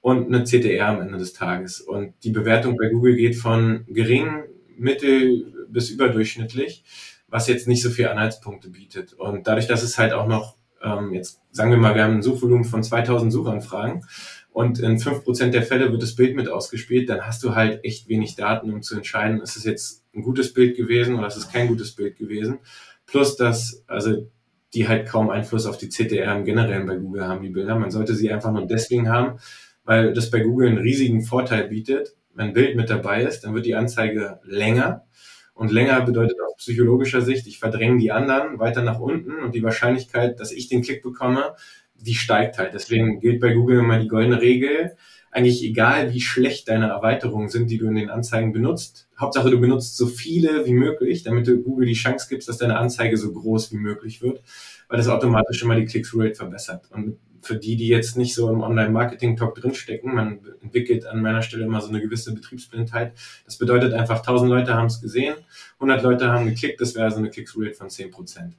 und 0.00 0.26
eine 0.26 0.44
CTR 0.44 0.88
am 0.88 1.00
Ende 1.00 1.18
des 1.18 1.32
Tages. 1.32 1.80
Und 1.80 2.14
die 2.22 2.30
Bewertung 2.30 2.76
bei 2.76 2.88
Google 2.88 3.16
geht 3.16 3.36
von 3.36 3.84
gering, 3.88 4.44
mittel 4.76 5.66
bis 5.68 5.90
überdurchschnittlich 5.90 6.84
was 7.32 7.48
jetzt 7.48 7.66
nicht 7.66 7.82
so 7.82 7.88
viel 7.88 8.08
Anhaltspunkte 8.08 8.68
bietet. 8.68 9.14
Und 9.14 9.46
dadurch, 9.46 9.66
dass 9.66 9.82
es 9.82 9.96
halt 9.96 10.12
auch 10.12 10.26
noch, 10.26 10.56
ähm, 10.82 11.14
jetzt 11.14 11.40
sagen 11.50 11.70
wir 11.70 11.78
mal, 11.78 11.94
wir 11.94 12.04
haben 12.04 12.16
ein 12.16 12.22
Suchvolumen 12.22 12.64
von 12.64 12.84
2000 12.84 13.32
Suchanfragen 13.32 14.04
und 14.50 14.78
in 14.78 14.98
5% 14.98 15.50
der 15.50 15.62
Fälle 15.62 15.90
wird 15.90 16.02
das 16.02 16.14
Bild 16.14 16.36
mit 16.36 16.50
ausgespielt, 16.50 17.08
dann 17.08 17.22
hast 17.22 17.42
du 17.42 17.54
halt 17.54 17.82
echt 17.84 18.06
wenig 18.06 18.36
Daten, 18.36 18.70
um 18.70 18.82
zu 18.82 18.94
entscheiden, 18.96 19.40
ist 19.40 19.56
es 19.56 19.64
jetzt 19.64 20.04
ein 20.14 20.20
gutes 20.20 20.52
Bild 20.52 20.76
gewesen 20.76 21.16
oder 21.16 21.26
ist 21.26 21.38
es 21.38 21.50
kein 21.50 21.68
gutes 21.68 21.92
Bild 21.92 22.18
gewesen. 22.18 22.58
Plus, 23.06 23.36
dass, 23.36 23.82
also 23.86 24.28
die 24.74 24.86
halt 24.86 25.08
kaum 25.08 25.30
Einfluss 25.30 25.64
auf 25.64 25.78
die 25.78 25.88
CTR 25.88 26.36
im 26.36 26.44
Generellen 26.44 26.86
bei 26.86 26.96
Google 26.96 27.26
haben, 27.26 27.42
die 27.42 27.48
Bilder. 27.48 27.78
Man 27.78 27.90
sollte 27.90 28.14
sie 28.14 28.30
einfach 28.30 28.52
nur 28.52 28.66
deswegen 28.66 29.08
haben, 29.08 29.38
weil 29.84 30.12
das 30.12 30.30
bei 30.30 30.40
Google 30.40 30.68
einen 30.68 30.78
riesigen 30.78 31.22
Vorteil 31.22 31.68
bietet. 31.68 32.14
Wenn 32.34 32.48
ein 32.48 32.52
Bild 32.52 32.76
mit 32.76 32.90
dabei 32.90 33.22
ist, 33.22 33.40
dann 33.40 33.54
wird 33.54 33.64
die 33.64 33.74
Anzeige 33.74 34.40
länger 34.44 35.06
und 35.54 35.70
länger 35.70 36.00
bedeutet 36.00 36.38
aus 36.40 36.56
psychologischer 36.56 37.20
Sicht, 37.20 37.46
ich 37.46 37.58
verdränge 37.58 37.98
die 37.98 38.10
anderen 38.10 38.58
weiter 38.58 38.82
nach 38.82 39.00
unten 39.00 39.42
und 39.42 39.54
die 39.54 39.62
Wahrscheinlichkeit, 39.62 40.40
dass 40.40 40.52
ich 40.52 40.68
den 40.68 40.82
Klick 40.82 41.02
bekomme, 41.02 41.54
die 41.94 42.14
steigt 42.14 42.58
halt. 42.58 42.74
Deswegen 42.74 43.20
gilt 43.20 43.40
bei 43.40 43.52
Google 43.52 43.80
immer 43.80 43.98
die 43.98 44.08
goldene 44.08 44.40
Regel. 44.40 44.96
Eigentlich 45.30 45.62
egal, 45.62 46.12
wie 46.12 46.20
schlecht 46.20 46.68
deine 46.68 46.88
Erweiterungen 46.88 47.48
sind, 47.48 47.70
die 47.70 47.78
du 47.78 47.86
in 47.86 47.94
den 47.94 48.10
Anzeigen 48.10 48.52
benutzt. 48.52 49.08
Hauptsache, 49.18 49.50
du 49.50 49.60
benutzt 49.60 49.96
so 49.96 50.06
viele 50.06 50.66
wie 50.66 50.74
möglich, 50.74 51.22
damit 51.22 51.46
du 51.46 51.62
Google 51.62 51.86
die 51.86 51.94
Chance 51.94 52.26
gibst, 52.28 52.48
dass 52.48 52.58
deine 52.58 52.76
Anzeige 52.76 53.16
so 53.16 53.32
groß 53.32 53.72
wie 53.72 53.78
möglich 53.78 54.20
wird, 54.20 54.42
weil 54.88 54.98
das 54.98 55.08
automatisch 55.08 55.62
immer 55.62 55.76
die 55.76 55.86
Click-Through-Rate 55.86 56.34
verbessert. 56.34 56.90
Und 56.90 57.18
für 57.42 57.56
die, 57.56 57.76
die 57.76 57.88
jetzt 57.88 58.16
nicht 58.16 58.34
so 58.34 58.48
im 58.48 58.62
Online-Marketing-Talk 58.62 59.56
drinstecken, 59.56 60.14
man 60.14 60.40
entwickelt 60.62 61.06
an 61.06 61.20
meiner 61.20 61.42
Stelle 61.42 61.64
immer 61.64 61.80
so 61.80 61.88
eine 61.88 62.00
gewisse 62.00 62.32
Betriebsblindheit. 62.34 63.14
Das 63.44 63.58
bedeutet 63.58 63.92
einfach, 63.92 64.18
1000 64.18 64.48
Leute 64.48 64.74
haben 64.74 64.86
es 64.86 65.00
gesehen, 65.00 65.34
100 65.74 66.02
Leute 66.02 66.30
haben 66.30 66.46
geklickt, 66.46 66.80
das 66.80 66.94
wäre 66.94 67.06
also 67.06 67.18
eine 67.18 67.30
Click-Through-Rate 67.30 67.74
von 67.74 67.88
10%. 67.88 68.52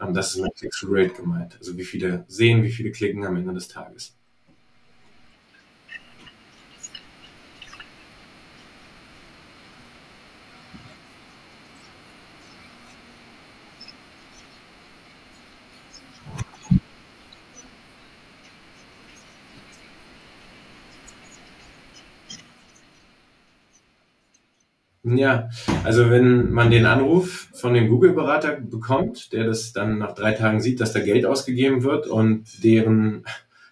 Ähm, 0.00 0.14
das 0.14 0.34
ist 0.34 0.42
mit 0.42 0.54
Click-Through-Rate 0.54 1.14
gemeint. 1.14 1.56
Also 1.58 1.76
wie 1.76 1.84
viele 1.84 2.24
sehen, 2.28 2.62
wie 2.62 2.72
viele 2.72 2.92
klicken 2.92 3.26
am 3.26 3.36
Ende 3.36 3.54
des 3.54 3.68
Tages. 3.68 4.16
Ja, 25.16 25.48
also 25.84 26.10
wenn 26.10 26.50
man 26.52 26.70
den 26.70 26.86
Anruf 26.86 27.48
von 27.52 27.74
dem 27.74 27.88
Google-Berater 27.88 28.60
bekommt, 28.60 29.32
der 29.32 29.44
das 29.44 29.72
dann 29.72 29.98
nach 29.98 30.14
drei 30.14 30.32
Tagen 30.32 30.60
sieht, 30.60 30.80
dass 30.80 30.92
da 30.92 31.00
Geld 31.00 31.26
ausgegeben 31.26 31.82
wird 31.82 32.06
und 32.06 32.44
deren, 32.62 33.24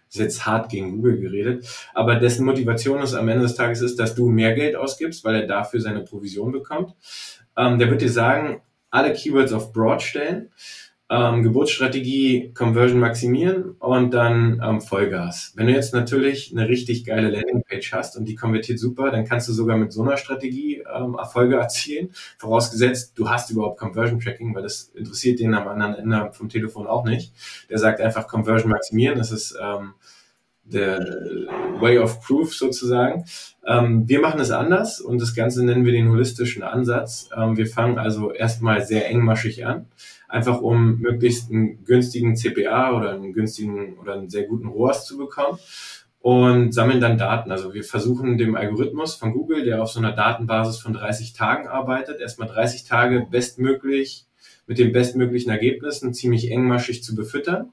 ist 0.09 0.19
jetzt 0.19 0.47
hart 0.47 0.71
gegen 0.71 0.91
Google 0.97 1.21
geredet, 1.21 1.67
aber 1.95 2.17
dessen 2.17 2.45
Motivation 2.45 3.01
ist 3.01 3.15
am 3.15 3.29
Ende 3.29 3.43
des 3.43 3.55
Tages 3.55 3.81
ist, 3.81 3.99
dass 3.99 4.15
du 4.15 4.29
mehr 4.29 4.55
Geld 4.55 4.77
ausgibst, 4.77 5.25
weil 5.25 5.37
er 5.37 5.47
dafür 5.47 5.81
seine 5.81 6.01
Provision 6.01 6.53
bekommt. 6.53 6.95
Ähm, 7.57 7.79
der 7.79 7.91
wird 7.91 8.03
dir 8.03 8.11
sagen, 8.11 8.61
alle 8.91 9.13
Keywords 9.13 9.53
auf 9.53 9.73
Broad 9.73 10.03
stellen 10.03 10.51
ähm, 11.11 11.43
Geburtsstrategie, 11.43 12.53
Conversion 12.55 13.01
maximieren 13.01 13.73
und 13.81 14.15
dann 14.15 14.63
ähm, 14.65 14.81
Vollgas. 14.81 15.53
Wenn 15.57 15.67
du 15.67 15.73
jetzt 15.73 15.93
natürlich 15.93 16.53
eine 16.53 16.69
richtig 16.69 17.05
geile 17.05 17.31
Landingpage 17.31 17.93
hast 17.93 18.17
und 18.17 18.27
die 18.27 18.37
konvertiert 18.37 18.79
super, 18.79 19.11
dann 19.11 19.25
kannst 19.25 19.49
du 19.49 19.53
sogar 19.53 19.77
mit 19.77 19.93
so 19.93 20.03
einer 20.03 20.17
Strategie 20.17 20.85
ähm, 20.95 21.17
Erfolge 21.19 21.57
erzielen. 21.57 22.11
Vorausgesetzt, 22.39 23.15
du 23.17 23.29
hast 23.29 23.51
überhaupt 23.51 23.81
Conversion 23.81 24.21
Tracking, 24.21 24.55
weil 24.55 24.63
das 24.63 24.93
interessiert 24.95 25.41
den 25.41 25.53
am 25.55 25.67
anderen 25.67 25.97
Ende 25.97 26.31
vom 26.33 26.49
Telefon 26.49 26.87
auch 26.87 27.05
nicht. 27.05 27.33
Der 27.69 27.79
sagt 27.79 28.01
einfach 28.01 28.29
Conversion 28.29 28.71
maximieren. 28.71 29.19
Das 29.19 29.33
ist 29.33 29.59
ähm, 29.61 29.95
der 30.73 31.01
Way 31.81 31.99
of 31.99 32.21
Proof 32.21 32.55
sozusagen. 32.55 33.25
Ähm, 33.67 34.09
wir 34.09 34.21
machen 34.21 34.41
es 34.41 34.51
anders 34.51 35.01
und 35.01 35.21
das 35.21 35.35
Ganze 35.35 35.65
nennen 35.65 35.85
wir 35.85 35.93
den 35.93 36.11
holistischen 36.11 36.63
Ansatz. 36.63 37.29
Ähm, 37.37 37.57
wir 37.57 37.67
fangen 37.67 37.99
also 37.99 38.33
erstmal 38.33 38.85
sehr 38.85 39.09
engmaschig 39.09 39.67
an 39.67 39.87
einfach 40.31 40.61
um 40.61 41.01
möglichst 41.01 41.51
einen 41.51 41.85
günstigen 41.85 42.37
CPA 42.37 42.97
oder 42.97 43.13
einen 43.13 43.33
günstigen 43.33 43.99
oder 43.99 44.15
einen 44.15 44.31
sehr 44.31 44.45
guten 44.45 44.69
ROAS 44.69 45.07
zu 45.07 45.19
bekommen 45.19 45.59
und 46.21 46.73
sammeln 46.73 47.01
dann 47.01 47.19
Daten. 47.19 47.51
Also 47.51 47.75
wir 47.75 47.85
versuchen 47.85 48.39
dem 48.39 48.55
Algorithmus 48.55 49.15
von 49.15 49.33
Google, 49.33 49.65
der 49.65 49.83
auf 49.83 49.91
so 49.91 49.99
einer 49.99 50.13
Datenbasis 50.13 50.79
von 50.79 50.93
30 50.93 51.33
Tagen 51.33 51.67
arbeitet, 51.67 52.21
erstmal 52.21 52.49
30 52.49 52.85
Tage 52.85 53.27
bestmöglich 53.31 54.27
mit 54.67 54.79
den 54.79 54.93
bestmöglichen 54.93 55.51
Ergebnissen 55.51 56.15
ziemlich 56.15 56.51
engmaschig 56.51 57.03
zu 57.03 57.15
befüttern. 57.17 57.73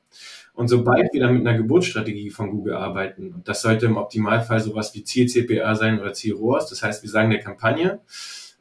Und 0.58 0.70
sobald 0.70 1.14
wir 1.14 1.22
dann 1.22 1.36
mit 1.36 1.46
einer 1.46 1.56
Geburtsstrategie 1.56 2.32
von 2.32 2.50
Google 2.50 2.74
arbeiten, 2.74 3.32
und 3.32 3.48
das 3.48 3.62
sollte 3.62 3.86
im 3.86 3.96
Optimalfall 3.96 4.60
sowas 4.60 4.92
wie 4.96 5.04
Ziel-CPA 5.04 5.76
sein 5.76 6.00
oder 6.00 6.14
Ziel-ROAS, 6.14 6.68
das 6.68 6.82
heißt, 6.82 7.04
wir 7.04 7.12
sagen 7.12 7.30
der 7.30 7.42
Kampagne, 7.42 8.00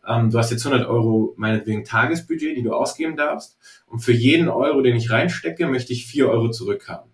ähm, 0.06 0.28
du 0.28 0.38
hast 0.38 0.50
jetzt 0.50 0.66
100 0.66 0.86
Euro 0.86 1.32
meinetwegen 1.38 1.84
Tagesbudget, 1.84 2.54
die 2.54 2.62
du 2.62 2.74
ausgeben 2.74 3.16
darfst. 3.16 3.56
Und 3.86 4.00
für 4.00 4.12
jeden 4.12 4.48
Euro, 4.50 4.82
den 4.82 4.94
ich 4.94 5.10
reinstecke, 5.10 5.66
möchte 5.66 5.94
ich 5.94 6.06
4 6.06 6.28
Euro 6.28 6.50
zurückhaben. 6.50 7.10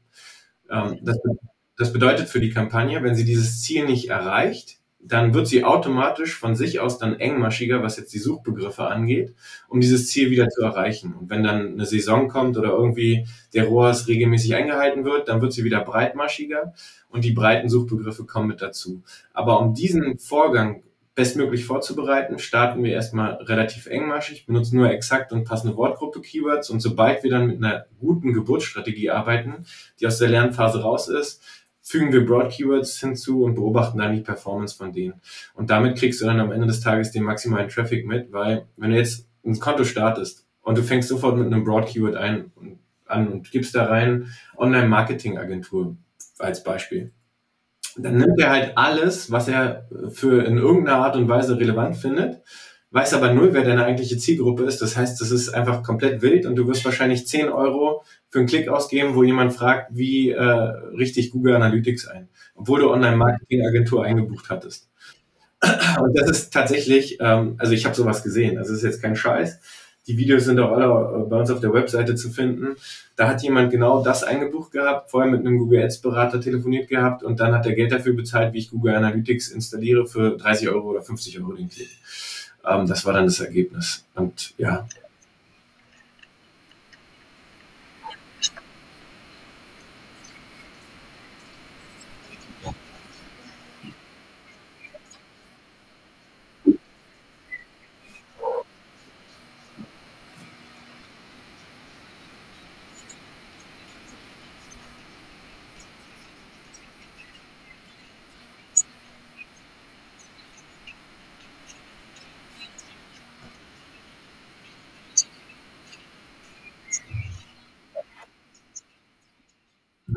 Ähm, 0.69 0.99
das, 1.03 1.21
das 1.77 1.93
bedeutet 1.93 2.29
für 2.29 2.41
die 2.41 2.51
Kampagne, 2.51 3.05
wenn 3.05 3.15
sie 3.15 3.25
dieses 3.25 3.63
Ziel 3.63 3.87
nicht 3.87 4.09
erreicht, 4.09 4.81
dann 5.05 5.35
wird 5.35 5.49
sie 5.49 5.65
automatisch 5.65 6.37
von 6.37 6.55
sich 6.55 6.79
aus 6.79 6.99
dann 6.99 7.19
engmaschiger, 7.19 7.83
was 7.83 7.97
jetzt 7.97 8.15
die 8.15 8.19
Suchbegriffe 8.19 8.85
angeht, 8.85 9.35
um 9.69 9.81
dieses 9.81 10.09
Ziel 10.09 10.31
wieder 10.31 10.49
zu 10.49 10.63
erreichen. 10.63 11.15
Und 11.15 11.29
wenn 11.29 11.43
dann 11.43 11.73
eine 11.73 11.87
Saison 11.87 12.29
kommt 12.29 12.57
oder 12.57 12.71
irgendwie 12.71 13.27
der 13.53 13.65
ROAS 13.65 14.07
regelmäßig 14.07 14.55
eingehalten 14.55 15.05
wird, 15.05 15.29
dann 15.29 15.41
wird 15.41 15.53
sie 15.53 15.65
wieder 15.65 15.81
breitmaschiger 15.81 16.73
und 17.09 17.25
die 17.25 17.33
breiten 17.33 17.69
Suchbegriffe 17.69 18.25
kommen 18.25 18.49
mit 18.49 18.63
dazu. 18.63 19.03
Aber 19.33 19.61
um 19.61 19.75
diesen 19.75 20.19
Vorgang 20.19 20.83
bestmöglich 21.15 21.67
vorzubereiten, 21.67 22.39
starten 22.39 22.83
wir 22.83 22.93
erstmal 22.93 23.35
relativ 23.35 23.87
engmaschig, 23.87 24.47
benutzen 24.47 24.77
nur 24.77 24.91
exakt 24.91 25.33
und 25.33 25.45
passende 25.45 25.77
Wortgruppe-Keywords 25.77 26.71
und 26.71 26.81
sobald 26.81 27.23
wir 27.23 27.31
dann 27.31 27.49
mit 27.49 27.59
einer 27.59 27.85
guten 28.01 28.33
Geburtsstrategie 28.33 29.11
arbeiten, 29.11 29.67
die 30.01 30.07
aus 30.07 30.19
der 30.19 30.29
Lernphase 30.29 30.81
raus 30.81 31.09
ist, 31.09 31.43
fügen 31.83 32.13
wir 32.13 32.25
Broad-Keywords 32.25 33.01
hinzu 33.01 33.45
und 33.45 33.57
beobachten 33.57 33.99
dann 33.99 34.15
die 34.15 34.23
Performance 34.23 34.77
von 34.77 34.93
denen. 34.93 35.21
Und 35.55 35.71
damit 35.71 35.99
kriegst 35.99 36.21
du 36.21 36.27
dann 36.27 36.41
am 36.41 36.53
Ende 36.53 36.67
des 36.67 36.81
Tages 36.81 37.11
den 37.11 37.25
maximalen 37.25 37.69
Traffic 37.69 38.07
mit, 38.07 38.33
weil 38.33 38.67
wenn 38.77 38.91
du 38.91 38.97
jetzt 38.97 39.29
ein 39.45 39.59
Konto 39.59 39.85
startest 39.85 40.47
und 40.63 40.79
du 40.79 40.83
fängst 40.83 41.09
sofort 41.09 41.37
mit 41.37 41.47
einem 41.47 41.65
Broad-Keyword 41.65 42.15
ein 42.15 42.53
und, 42.55 42.79
an 43.07 43.29
und 43.29 43.51
gibst 43.51 43.75
da 43.75 43.87
rein 43.87 44.29
Online-Marketing-Agentur 44.57 45.97
als 46.39 46.63
Beispiel 46.63 47.13
dann 47.97 48.17
nimmt 48.17 48.41
er 48.41 48.51
halt 48.51 48.73
alles, 48.77 49.31
was 49.31 49.49
er 49.49 49.87
für 50.11 50.45
in 50.45 50.57
irgendeiner 50.57 50.99
Art 50.99 51.17
und 51.17 51.29
Weise 51.29 51.59
relevant 51.59 51.97
findet, 51.97 52.41
weiß 52.93 53.15
aber 53.15 53.33
null, 53.33 53.53
wer 53.53 53.65
deine 53.65 53.85
eigentliche 53.85 54.19
Zielgruppe 54.19 54.65
ist. 54.65 54.83
Das 54.83 54.97
heißt, 54.97 55.21
das 55.21 55.31
ist 55.31 55.49
einfach 55.49 55.83
komplett 55.83 56.23
wild 56.23 56.47
und 56.47 56.57
du 56.57 56.69
wirst 56.69 56.85
wahrscheinlich 56.85 57.27
10 57.27 57.49
Euro 57.49 58.05
für 58.29 58.39
einen 58.39 58.49
Klick 58.49 58.69
ausgeben, 58.69 59.15
wo 59.15 59.23
jemand 59.23 59.55
fragt, 59.55 59.89
wie 59.93 60.31
äh, 60.31 60.43
richtig 60.43 61.31
Google 61.31 61.57
Analytics 61.57 62.07
ein, 62.07 62.29
obwohl 62.55 62.81
du 62.81 62.91
Online-Marketing-Agentur 62.91 64.05
eingebucht 64.05 64.51
hattest. 64.51 64.91
Und 66.01 66.19
das 66.19 66.29
ist 66.29 66.53
tatsächlich, 66.53 67.19
ähm, 67.21 67.55
also 67.59 67.73
ich 67.73 67.85
habe 67.85 67.95
sowas 67.95 68.23
gesehen, 68.23 68.59
also 68.59 68.75
ist 68.75 68.83
jetzt 68.83 69.01
kein 69.01 69.17
Scheiß. 69.17 69.61
Die 70.09 70.19
Videos 70.19 70.45
sind 70.45 70.59
auch 70.59 70.73
alle 70.73 70.87
äh, 70.87 71.29
bei 71.29 71.37
uns 71.39 71.51
auf 71.51 71.61
der 71.61 71.73
Webseite 71.73 72.17
zu 72.17 72.31
finden. 72.31 72.77
Da 73.17 73.29
hat 73.29 73.43
jemand 73.43 73.71
genau 73.71 74.03
das 74.03 74.25
eingebucht 74.25 74.73
gehabt, 74.73 75.11
vorher 75.11 75.31
mit 75.31 75.41
einem 75.41 75.59
Google 75.59 75.83
Ads 75.85 76.01
Berater 76.01 76.41
telefoniert 76.41 76.89
gehabt 76.89 77.23
und 77.23 77.39
dann 77.39 77.55
hat 77.55 77.67
er 77.67 77.75
Geld 77.75 77.93
dafür 77.93 78.15
bezahlt, 78.15 78.53
wie 78.53 78.59
ich 78.59 78.71
Google 78.71 78.97
Analytics 78.97 79.49
installiere 79.49 80.07
für 80.07 80.37
30 80.37 80.69
Euro 80.69 80.91
oder 80.91 81.03
50 81.03 81.39
Euro 81.41 81.53
den 81.53 81.69
Klick. 81.69 81.91
Ähm, 82.65 82.87
das 82.87 83.05
war 83.05 83.13
dann 83.13 83.25
das 83.27 83.41
Ergebnis. 83.41 84.05
Und 84.15 84.55
ja, 84.59 84.87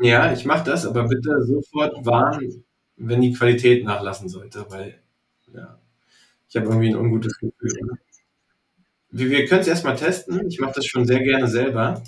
Ja, 0.00 0.32
ich 0.32 0.44
mache 0.44 0.64
das, 0.64 0.86
aber 0.86 1.04
bitte 1.08 1.42
sofort 1.44 2.04
warnen, 2.04 2.64
wenn 2.96 3.20
die 3.20 3.32
Qualität 3.32 3.84
nachlassen 3.84 4.28
sollte, 4.28 4.66
weil 4.70 5.00
ja, 5.52 5.78
ich 6.48 6.56
habe 6.56 6.66
irgendwie 6.66 6.88
ein 6.90 6.96
ungutes 6.96 7.38
Gefühl. 7.38 7.72
Ne? 7.82 7.98
Wir, 9.10 9.30
wir 9.30 9.46
können 9.46 9.62
es 9.62 9.68
erstmal 9.68 9.96
testen. 9.96 10.46
Ich 10.48 10.60
mache 10.60 10.74
das 10.76 10.86
schon 10.86 11.06
sehr 11.06 11.20
gerne 11.22 11.48
selber. 11.48 12.02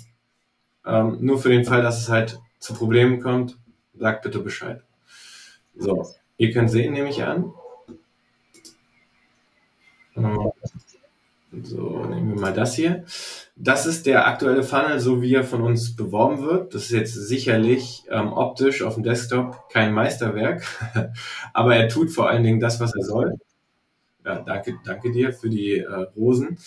Ähm, 0.85 1.17
nur 1.21 1.39
für 1.39 1.49
den 1.49 1.65
Fall, 1.65 1.81
dass 1.81 2.01
es 2.01 2.09
halt 2.09 2.39
zu 2.59 2.73
Problemen 2.73 3.21
kommt, 3.21 3.57
sagt 3.95 4.23
bitte 4.23 4.39
Bescheid. 4.39 4.83
So, 5.75 6.07
ihr 6.37 6.51
könnt 6.51 6.71
sehen, 6.71 6.93
nehme 6.93 7.09
ich 7.09 7.23
an. 7.23 7.53
Ähm, 10.15 10.51
so, 11.63 12.05
nehmen 12.05 12.35
wir 12.35 12.41
mal 12.41 12.53
das 12.53 12.75
hier. 12.75 13.05
Das 13.55 13.85
ist 13.85 14.05
der 14.05 14.27
aktuelle 14.27 14.63
Funnel, 14.63 14.99
so 14.99 15.21
wie 15.21 15.33
er 15.33 15.43
von 15.43 15.61
uns 15.61 15.95
beworben 15.95 16.43
wird. 16.43 16.75
Das 16.75 16.83
ist 16.83 16.91
jetzt 16.91 17.13
sicherlich 17.13 18.03
ähm, 18.09 18.33
optisch 18.33 18.83
auf 18.83 18.93
dem 18.93 19.03
Desktop 19.03 19.69
kein 19.69 19.93
Meisterwerk, 19.93 20.63
aber 21.53 21.75
er 21.75 21.89
tut 21.89 22.11
vor 22.11 22.29
allen 22.29 22.43
Dingen 22.43 22.59
das, 22.59 22.79
was 22.79 22.95
er 22.95 23.03
soll. 23.03 23.33
Ja, 24.23 24.41
danke, 24.41 24.75
danke 24.85 25.11
dir 25.11 25.33
für 25.33 25.49
die 25.49 25.79
äh, 25.79 25.91
Rosen. 26.15 26.59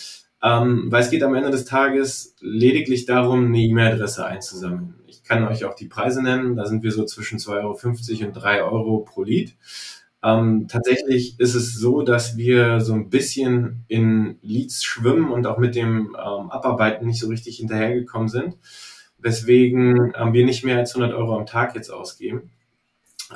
Ähm, 0.42 0.90
weil 0.90 1.02
es 1.02 1.10
geht 1.10 1.22
am 1.22 1.36
Ende 1.36 1.50
des 1.50 1.64
Tages 1.64 2.34
lediglich 2.40 3.06
darum, 3.06 3.46
eine 3.46 3.60
E-Mail-Adresse 3.60 4.26
einzusammeln. 4.26 4.96
Ich 5.06 5.22
kann 5.22 5.46
euch 5.46 5.64
auch 5.64 5.74
die 5.74 5.86
Preise 5.86 6.20
nennen. 6.20 6.56
Da 6.56 6.66
sind 6.66 6.82
wir 6.82 6.90
so 6.90 7.04
zwischen 7.04 7.38
2,50 7.38 8.18
Euro 8.20 8.26
und 8.26 8.32
3 8.32 8.62
Euro 8.64 8.98
pro 8.98 9.22
Lied. 9.22 9.54
Ähm, 10.24 10.68
tatsächlich 10.68 11.38
ist 11.40 11.54
es 11.54 11.74
so, 11.74 12.02
dass 12.02 12.36
wir 12.36 12.80
so 12.80 12.94
ein 12.94 13.10
bisschen 13.10 13.84
in 13.88 14.38
Leads 14.42 14.84
schwimmen 14.84 15.30
und 15.30 15.46
auch 15.46 15.58
mit 15.58 15.74
dem 15.74 16.16
ähm, 16.16 16.50
Abarbeiten 16.50 17.06
nicht 17.06 17.20
so 17.20 17.28
richtig 17.28 17.56
hinterhergekommen 17.56 18.28
sind, 18.28 18.56
weswegen 19.18 20.12
ähm, 20.16 20.32
wir 20.32 20.44
nicht 20.44 20.64
mehr 20.64 20.78
als 20.78 20.94
100 20.94 21.16
Euro 21.16 21.36
am 21.36 21.46
Tag 21.46 21.74
jetzt 21.74 21.90
ausgeben. 21.90 22.50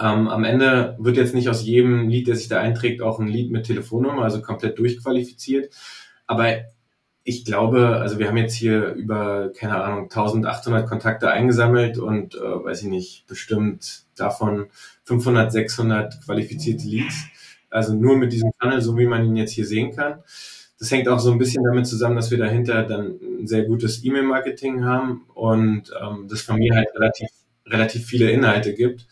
Ähm, 0.00 0.28
am 0.28 0.44
Ende 0.44 0.96
wird 1.00 1.16
jetzt 1.16 1.34
nicht 1.34 1.48
aus 1.48 1.64
jedem 1.64 2.08
Lead, 2.08 2.28
der 2.28 2.36
sich 2.36 2.48
da 2.48 2.60
einträgt, 2.60 3.02
auch 3.02 3.18
ein 3.18 3.28
Lead 3.28 3.50
mit 3.50 3.66
Telefonnummer, 3.66 4.22
also 4.22 4.42
komplett 4.42 4.78
durchqualifiziert. 4.78 5.74
Aber 6.26 6.46
ich 7.28 7.44
glaube, 7.44 7.96
also 7.96 8.20
wir 8.20 8.28
haben 8.28 8.36
jetzt 8.36 8.54
hier 8.54 8.92
über, 8.92 9.50
keine 9.52 9.82
Ahnung, 9.82 10.04
1800 10.04 10.88
Kontakte 10.88 11.28
eingesammelt 11.28 11.98
und, 11.98 12.36
äh, 12.36 12.38
weiß 12.40 12.82
ich 12.82 12.88
nicht, 12.88 13.26
bestimmt 13.26 14.04
davon 14.14 14.68
500, 15.02 15.50
600 15.50 16.24
qualifizierte 16.24 16.86
Leads. 16.86 17.24
Also 17.68 17.94
nur 17.94 18.16
mit 18.16 18.32
diesem 18.32 18.52
Funnel, 18.60 18.80
so 18.80 18.96
wie 18.96 19.06
man 19.06 19.24
ihn 19.24 19.34
jetzt 19.34 19.50
hier 19.50 19.66
sehen 19.66 19.94
kann. 19.94 20.22
Das 20.78 20.92
hängt 20.92 21.08
auch 21.08 21.18
so 21.18 21.32
ein 21.32 21.38
bisschen 21.38 21.64
damit 21.64 21.88
zusammen, 21.88 22.14
dass 22.14 22.30
wir 22.30 22.38
dahinter 22.38 22.84
dann 22.84 23.18
ein 23.40 23.48
sehr 23.48 23.64
gutes 23.64 24.04
E-Mail-Marketing 24.04 24.84
haben 24.84 25.24
und 25.34 25.90
ähm, 26.00 26.28
das 26.28 26.42
von 26.42 26.58
mir 26.58 26.76
halt 26.76 26.88
relativ, 26.94 27.28
relativ 27.66 28.06
viele 28.06 28.30
Inhalte 28.30 28.72
gibt, 28.72 29.08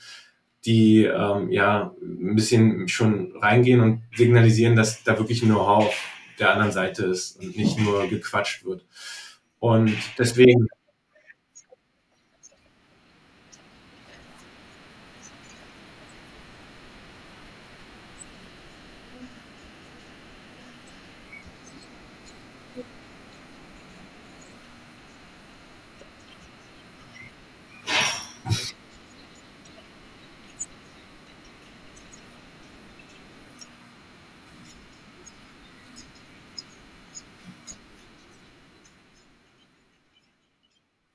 die 0.65 1.05
ähm, 1.05 1.51
ja 1.51 1.93
ein 2.01 2.37
bisschen 2.37 2.87
schon 2.87 3.33
reingehen 3.39 3.81
und 3.81 4.03
signalisieren, 4.15 4.77
dass 4.77 5.03
da 5.03 5.19
wirklich 5.19 5.41
Know-how 5.41 5.93
der 6.39 6.53
anderen 6.53 6.73
Seite 6.73 7.05
ist 7.07 7.39
und 7.41 7.57
nicht 7.57 7.79
nur 7.79 8.09
gequatscht 8.09 8.65
wird. 8.65 8.85
Und 9.59 9.97
deswegen 10.19 10.69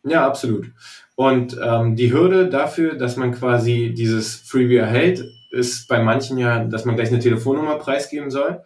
Ja, 0.09 0.25
absolut. 0.25 0.71
Und 1.15 1.57
ähm, 1.61 1.95
die 1.95 2.11
Hürde 2.13 2.49
dafür, 2.49 2.95
dass 2.95 3.17
man 3.17 3.33
quasi 3.33 3.93
dieses 3.95 4.35
Freebie 4.35 4.77
erhält, 4.77 5.23
ist 5.51 5.87
bei 5.87 6.01
manchen 6.01 6.37
ja, 6.37 6.63
dass 6.63 6.85
man 6.85 6.95
gleich 6.95 7.09
eine 7.09 7.19
Telefonnummer 7.19 7.77
preisgeben 7.77 8.31
soll. 8.31 8.63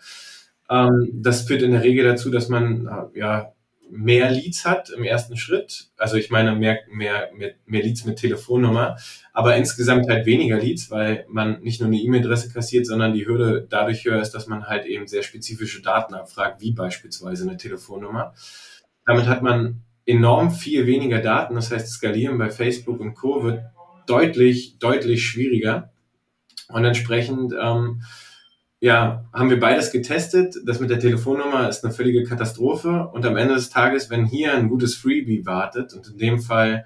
Ähm, 0.69 1.09
das 1.13 1.41
führt 1.41 1.61
in 1.63 1.71
der 1.71 1.83
Regel 1.83 2.05
dazu, 2.05 2.29
dass 2.29 2.49
man 2.49 2.87
äh, 2.87 3.19
ja 3.19 3.53
mehr 3.89 4.31
Leads 4.31 4.65
hat 4.65 4.89
im 4.89 5.03
ersten 5.03 5.37
Schritt. 5.37 5.89
Also 5.97 6.15
ich 6.15 6.29
meine 6.31 6.55
mehr, 6.55 6.79
mehr, 6.91 7.29
mehr, 7.35 7.53
mehr 7.65 7.83
Leads 7.83 8.05
mit 8.05 8.17
Telefonnummer, 8.17 8.97
aber 9.33 9.55
insgesamt 9.55 10.07
halt 10.09 10.25
weniger 10.25 10.57
Leads, 10.57 10.89
weil 10.89 11.25
man 11.29 11.61
nicht 11.61 11.79
nur 11.79 11.87
eine 11.87 11.97
E-Mail-Adresse 11.97 12.51
kassiert, 12.51 12.85
sondern 12.87 13.13
die 13.13 13.25
Hürde 13.25 13.67
dadurch 13.69 14.05
höher 14.05 14.21
ist, 14.21 14.31
dass 14.31 14.47
man 14.47 14.65
halt 14.65 14.85
eben 14.85 15.07
sehr 15.07 15.23
spezifische 15.23 15.81
Daten 15.81 16.13
abfragt, 16.13 16.61
wie 16.61 16.71
beispielsweise 16.71 17.47
eine 17.47 17.57
Telefonnummer. 17.57 18.33
Damit 19.05 19.27
hat 19.27 19.43
man 19.43 19.83
enorm 20.05 20.51
viel 20.51 20.85
weniger 20.85 21.19
Daten. 21.19 21.55
Das 21.55 21.71
heißt, 21.71 21.89
skalieren 21.89 22.37
bei 22.37 22.49
Facebook 22.49 22.99
und 22.99 23.15
Co. 23.15 23.43
wird 23.43 23.63
deutlich, 24.07 24.77
deutlich 24.79 25.25
schwieriger. 25.25 25.91
Und 26.69 26.85
entsprechend, 26.85 27.53
ähm, 27.61 28.01
ja, 28.79 29.25
haben 29.33 29.49
wir 29.49 29.59
beides 29.59 29.91
getestet. 29.91 30.55
Das 30.65 30.79
mit 30.79 30.89
der 30.89 30.99
Telefonnummer 30.99 31.69
ist 31.69 31.85
eine 31.85 31.93
völlige 31.93 32.23
Katastrophe. 32.23 33.09
Und 33.13 33.25
am 33.25 33.37
Ende 33.37 33.55
des 33.55 33.69
Tages, 33.69 34.09
wenn 34.09 34.25
hier 34.25 34.53
ein 34.53 34.69
gutes 34.69 34.95
Freebie 34.95 35.45
wartet, 35.45 35.93
und 35.93 36.07
in 36.07 36.17
dem 36.17 36.39
Fall 36.39 36.85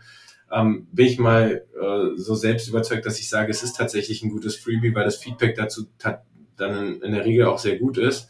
ähm, 0.51 0.87
bin 0.91 1.07
ich 1.07 1.17
mal 1.17 1.65
äh, 1.81 2.17
so 2.17 2.35
selbst 2.35 2.67
überzeugt, 2.67 3.05
dass 3.05 3.19
ich 3.19 3.29
sage, 3.29 3.51
es 3.51 3.63
ist 3.63 3.77
tatsächlich 3.77 4.21
ein 4.21 4.29
gutes 4.29 4.55
Freebie, 4.55 4.93
weil 4.93 5.05
das 5.05 5.17
Feedback 5.17 5.55
dazu 5.55 5.87
dann 5.97 6.87
in, 6.87 7.01
in 7.01 7.11
der 7.13 7.25
Regel 7.25 7.45
auch 7.45 7.59
sehr 7.59 7.77
gut 7.77 7.97
ist 7.97 8.29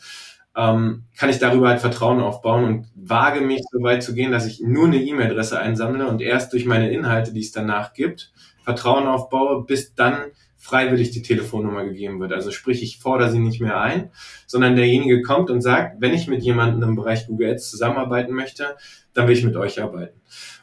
ähm, 0.58 1.04
kann 1.16 1.30
ich 1.30 1.38
darüber 1.38 1.70
halt 1.70 1.80
Vertrauen 1.80 2.20
aufbauen 2.20 2.64
und 2.66 2.88
wage 2.96 3.42
mich 3.42 3.62
so 3.72 3.82
weit 3.84 4.02
zu 4.02 4.16
gehen, 4.16 4.32
dass 4.32 4.48
ich 4.48 4.60
nur 4.60 4.88
eine 4.88 4.98
E-Mail-Adresse 4.98 5.60
einsammle 5.60 6.08
und 6.08 6.20
erst 6.20 6.52
durch 6.52 6.66
meine 6.66 6.92
Inhalte, 6.92 7.32
die 7.32 7.42
es 7.42 7.52
danach 7.52 7.94
gibt, 7.94 8.34
Vertrauen 8.64 9.08
aufbaue, 9.08 9.66
bis 9.66 9.94
dann 9.94 10.18
freiwillig 10.58 11.12
die 11.12 11.22
Telefonnummer 11.22 11.86
gegeben 11.86 12.20
wird. 12.20 12.34
Also 12.34 12.50
sprich, 12.50 12.82
ich 12.82 12.98
fordere 12.98 13.30
sie 13.30 13.40
nicht 13.40 13.62
mehr 13.62 13.80
ein, 13.80 14.10
sondern 14.48 14.76
derjenige 14.76 15.22
kommt 15.22 15.52
und 15.52 15.62
sagt, 15.62 16.02
wenn 16.02 16.14
ich 16.14 16.28
mit 16.28 16.42
jemandem 16.42 16.90
im 16.90 16.96
Bereich 16.96 17.28
Google 17.28 17.52
Ads 17.52 17.70
zusammenarbeiten 17.70 18.34
möchte, 18.34 18.76
dann 19.14 19.28
will 19.28 19.38
ich 19.38 19.46
mit 19.46 19.56
euch 19.56 19.82
arbeiten. 19.82 20.20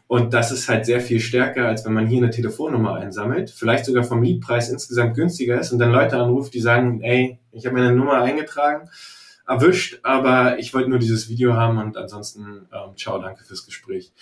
Und 0.09 0.35
das 0.35 0.51
ist 0.51 0.69
halt 0.69 0.85
sehr 0.85 1.01
viel 1.01 1.21
stärker, 1.21 1.67
als 1.67 1.87
wenn 1.87 1.95
man 1.95 2.09
hier 2.09 2.19
eine 2.19 2.31
Telefonnummer 2.31 2.97
einsammelt, 2.97 3.51
vielleicht 3.51 3.85
sogar 3.85 4.03
vom 4.03 4.23
Leadpreis 4.23 4.69
insgesamt 4.69 5.15
günstiger 5.15 5.59
ist 5.61 5.73
und 5.73 5.79
dann 5.79 5.93
Leute 5.93 6.19
anruft, 6.19 6.53
die 6.53 6.61
sagen, 6.61 7.01
ey, 7.01 7.39
ich 7.53 7.65
habe 7.65 7.77
meine 7.77 7.95
Nummer 7.95 8.21
eingetragen, 8.21 8.91
erwischt, 9.47 10.01
aber 10.03 10.59
ich 10.59 10.73
wollte 10.73 10.91
nur 10.91 10.99
dieses 10.99 11.29
Video 11.29 11.55
haben 11.55 11.79
und 11.79 11.97
ansonsten 11.97 12.67
ähm, 12.73 12.97
ciao, 12.97 13.19
danke 13.19 13.45
fürs 13.45 13.67
Gespräch. 13.67 14.13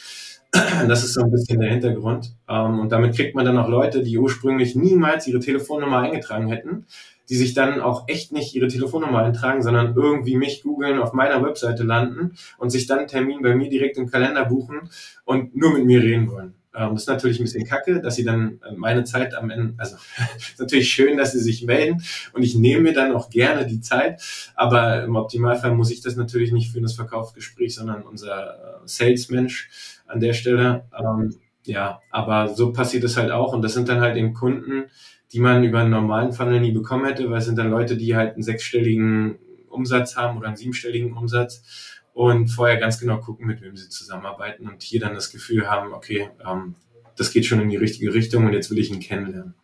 Das 0.87 1.02
ist 1.02 1.14
so 1.14 1.22
ein 1.22 1.30
bisschen 1.30 1.61
der 1.61 1.70
Hintergrund. 1.70 2.35
Ähm, 2.46 2.80
und 2.80 2.92
damit 2.92 3.14
kriegt 3.14 3.35
man 3.35 3.46
dann 3.46 3.56
auch 3.56 3.68
Leute, 3.68 4.02
die 4.02 4.18
ursprünglich 4.18 4.74
niemals 4.74 5.26
ihre 5.26 5.40
Telefonnummer 5.40 6.00
eingetragen 6.00 6.48
hätten, 6.48 6.87
die 7.30 7.37
sich 7.37 7.54
dann 7.54 7.80
auch 7.80 8.06
echt 8.08 8.32
nicht 8.32 8.54
ihre 8.54 8.68
Telefonnummer 8.68 9.20
eintragen, 9.20 9.62
sondern 9.62 9.94
irgendwie 9.96 10.37
mich 10.37 10.62
googeln, 10.62 10.98
auf 10.98 11.14
meiner 11.14 11.42
Webseite 11.42 11.85
landen 11.85 12.37
und 12.58 12.68
sich 12.68 12.87
dann 12.87 12.98
einen 12.98 13.08
Termin 13.08 13.40
bei 13.40 13.54
mir 13.54 13.70
direkt 13.70 13.96
im 13.96 14.11
Kalender 14.11 14.44
buchen 14.44 14.90
und 15.24 15.56
nur 15.56 15.72
mit 15.72 15.87
mir 15.87 16.02
reden 16.02 16.30
wollen. 16.30 16.54
Ähm, 16.74 16.94
das 16.94 17.02
ist 17.02 17.08
natürlich 17.08 17.40
ein 17.40 17.44
bisschen 17.44 17.66
kacke, 17.66 18.00
dass 18.00 18.16
sie 18.16 18.24
dann 18.24 18.61
äh, 18.66 18.74
meine 18.74 19.04
Zeit 19.04 19.35
am 19.35 19.50
Ende, 19.50 19.74
also 19.76 19.96
ist 20.37 20.58
natürlich 20.58 20.90
schön, 20.90 21.16
dass 21.16 21.32
sie 21.32 21.40
sich 21.40 21.64
melden 21.64 22.02
und 22.32 22.42
ich 22.42 22.54
nehme 22.54 22.82
mir 22.82 22.92
dann 22.92 23.12
auch 23.12 23.30
gerne 23.30 23.66
die 23.66 23.80
Zeit, 23.80 24.22
aber 24.54 25.04
im 25.04 25.16
Optimalfall 25.16 25.74
muss 25.74 25.90
ich 25.90 26.00
das 26.00 26.16
natürlich 26.16 26.52
nicht 26.52 26.72
für 26.72 26.80
das 26.80 26.94
Verkaufsgespräch, 26.94 27.74
sondern 27.74 28.02
unser 28.02 28.54
äh, 28.54 28.87
Salesmensch 28.87 29.70
an 30.06 30.20
der 30.20 30.32
Stelle. 30.32 30.85
Ähm, 30.98 31.37
ja, 31.64 32.00
aber 32.11 32.54
so 32.54 32.72
passiert 32.72 33.04
es 33.04 33.16
halt 33.16 33.30
auch 33.30 33.52
und 33.52 33.62
das 33.62 33.74
sind 33.74 33.88
dann 33.88 34.00
halt 34.00 34.16
eben 34.16 34.35
Kunden, 34.35 34.85
die 35.32 35.40
man 35.40 35.62
über 35.64 35.80
einen 35.80 35.90
normalen 35.90 36.32
Funnel 36.32 36.61
nie 36.61 36.72
bekommen 36.72 37.06
hätte, 37.06 37.30
weil 37.30 37.38
es 37.38 37.46
sind 37.46 37.56
dann 37.56 37.70
Leute, 37.70 37.96
die 37.96 38.16
halt 38.16 38.35
einen 38.35 38.42
sechsstelligen 38.42 39.38
Umsatz 39.68 40.16
haben 40.16 40.38
oder 40.38 40.48
einen 40.48 40.56
siebenstelligen 40.56 41.12
Umsatz 41.12 42.01
und 42.14 42.48
vorher 42.48 42.79
ganz 42.79 42.98
genau 42.98 43.18
gucken, 43.18 43.46
mit 43.46 43.62
wem 43.62 43.77
sie 43.77 43.88
zusammenarbeiten 43.88 44.68
und 44.68 44.83
hier 44.83 45.01
dann 45.01 45.14
das 45.14 45.31
Gefühl 45.31 45.68
haben, 45.70 45.92
okay, 45.92 46.31
ähm, 46.46 46.75
das 47.16 47.33
geht 47.33 47.46
schon 47.46 47.61
in 47.61 47.70
die 47.70 47.77
richtige 47.77 48.14
Richtung 48.14 48.46
und 48.46 48.53
jetzt 48.53 48.70
will 48.70 48.79
ich 48.79 48.90
ihn 48.90 49.01
kennenlernen. 49.01 49.55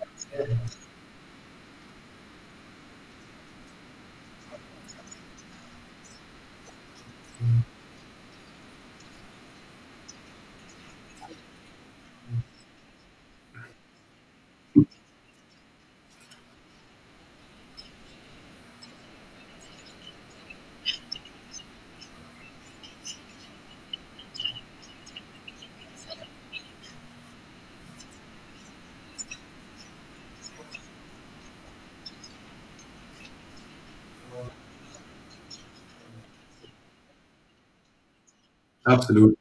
Absolut. 0.00 0.58
Ja, 38.88 39.37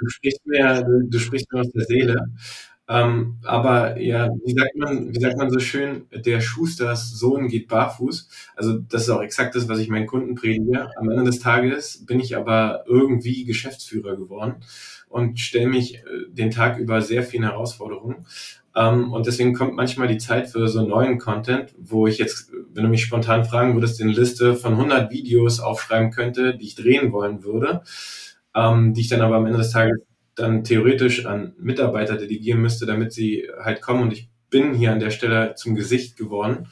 du 0.00 0.08
sprichst 0.08 0.46
mir, 0.46 0.82
du, 0.82 1.08
du 1.08 1.18
sprichst 1.18 1.52
mir 1.52 1.60
aus 1.60 1.70
der 1.70 1.84
Seele. 1.84 2.26
Ähm, 2.88 3.38
aber 3.44 4.00
ja, 4.00 4.28
wie 4.44 4.52
sagt 4.52 4.74
man, 4.76 5.14
wie 5.14 5.20
sagt 5.20 5.36
man 5.36 5.48
so 5.50 5.60
schön, 5.60 6.06
der 6.12 6.40
Schusters 6.40 7.10
Sohn 7.12 7.46
geht 7.46 7.68
barfuß. 7.68 8.28
Also 8.56 8.78
das 8.78 9.02
ist 9.02 9.10
auch 9.10 9.22
exakt 9.22 9.54
das, 9.54 9.68
was 9.68 9.78
ich 9.78 9.88
meinen 9.88 10.08
Kunden 10.08 10.34
predige. 10.34 10.90
Am 10.96 11.08
Ende 11.08 11.24
des 11.24 11.38
Tages 11.38 12.04
bin 12.04 12.18
ich 12.18 12.36
aber 12.36 12.82
irgendwie 12.88 13.44
Geschäftsführer 13.44 14.16
geworden 14.16 14.56
und 15.08 15.38
stelle 15.38 15.68
mich 15.68 15.98
äh, 15.98 16.00
den 16.30 16.50
Tag 16.50 16.78
über 16.78 17.00
sehr 17.00 17.22
vielen 17.22 17.44
Herausforderungen. 17.44 18.26
Ähm, 18.74 19.12
und 19.12 19.26
deswegen 19.26 19.54
kommt 19.54 19.74
manchmal 19.74 20.08
die 20.08 20.18
Zeit 20.18 20.48
für 20.48 20.66
so 20.66 20.84
neuen 20.84 21.18
Content, 21.18 21.72
wo 21.78 22.08
ich 22.08 22.18
jetzt, 22.18 22.50
wenn 22.72 22.84
du 22.84 22.88
mich 22.90 23.02
spontan 23.02 23.44
fragen 23.44 23.74
würdest, 23.74 24.00
eine 24.00 24.12
Liste 24.12 24.56
von 24.56 24.72
100 24.72 25.12
Videos 25.12 25.60
aufschreiben 25.60 26.10
könnte, 26.10 26.56
die 26.56 26.66
ich 26.66 26.74
drehen 26.74 27.12
wollen 27.12 27.44
würde, 27.44 27.82
ähm, 28.54 28.94
die 28.94 29.02
ich 29.02 29.08
dann 29.08 29.20
aber 29.20 29.36
am 29.36 29.46
Ende 29.46 29.58
des 29.58 29.70
Tages 29.70 29.98
dann 30.34 30.64
theoretisch 30.64 31.26
an 31.26 31.54
Mitarbeiter 31.58 32.16
delegieren 32.16 32.60
müsste, 32.60 32.86
damit 32.86 33.12
sie 33.12 33.48
halt 33.62 33.82
kommen. 33.82 34.02
Und 34.02 34.12
ich 34.12 34.28
bin 34.48 34.74
hier 34.74 34.92
an 34.92 35.00
der 35.00 35.10
Stelle 35.10 35.54
zum 35.54 35.74
Gesicht 35.74 36.16
geworden 36.16 36.68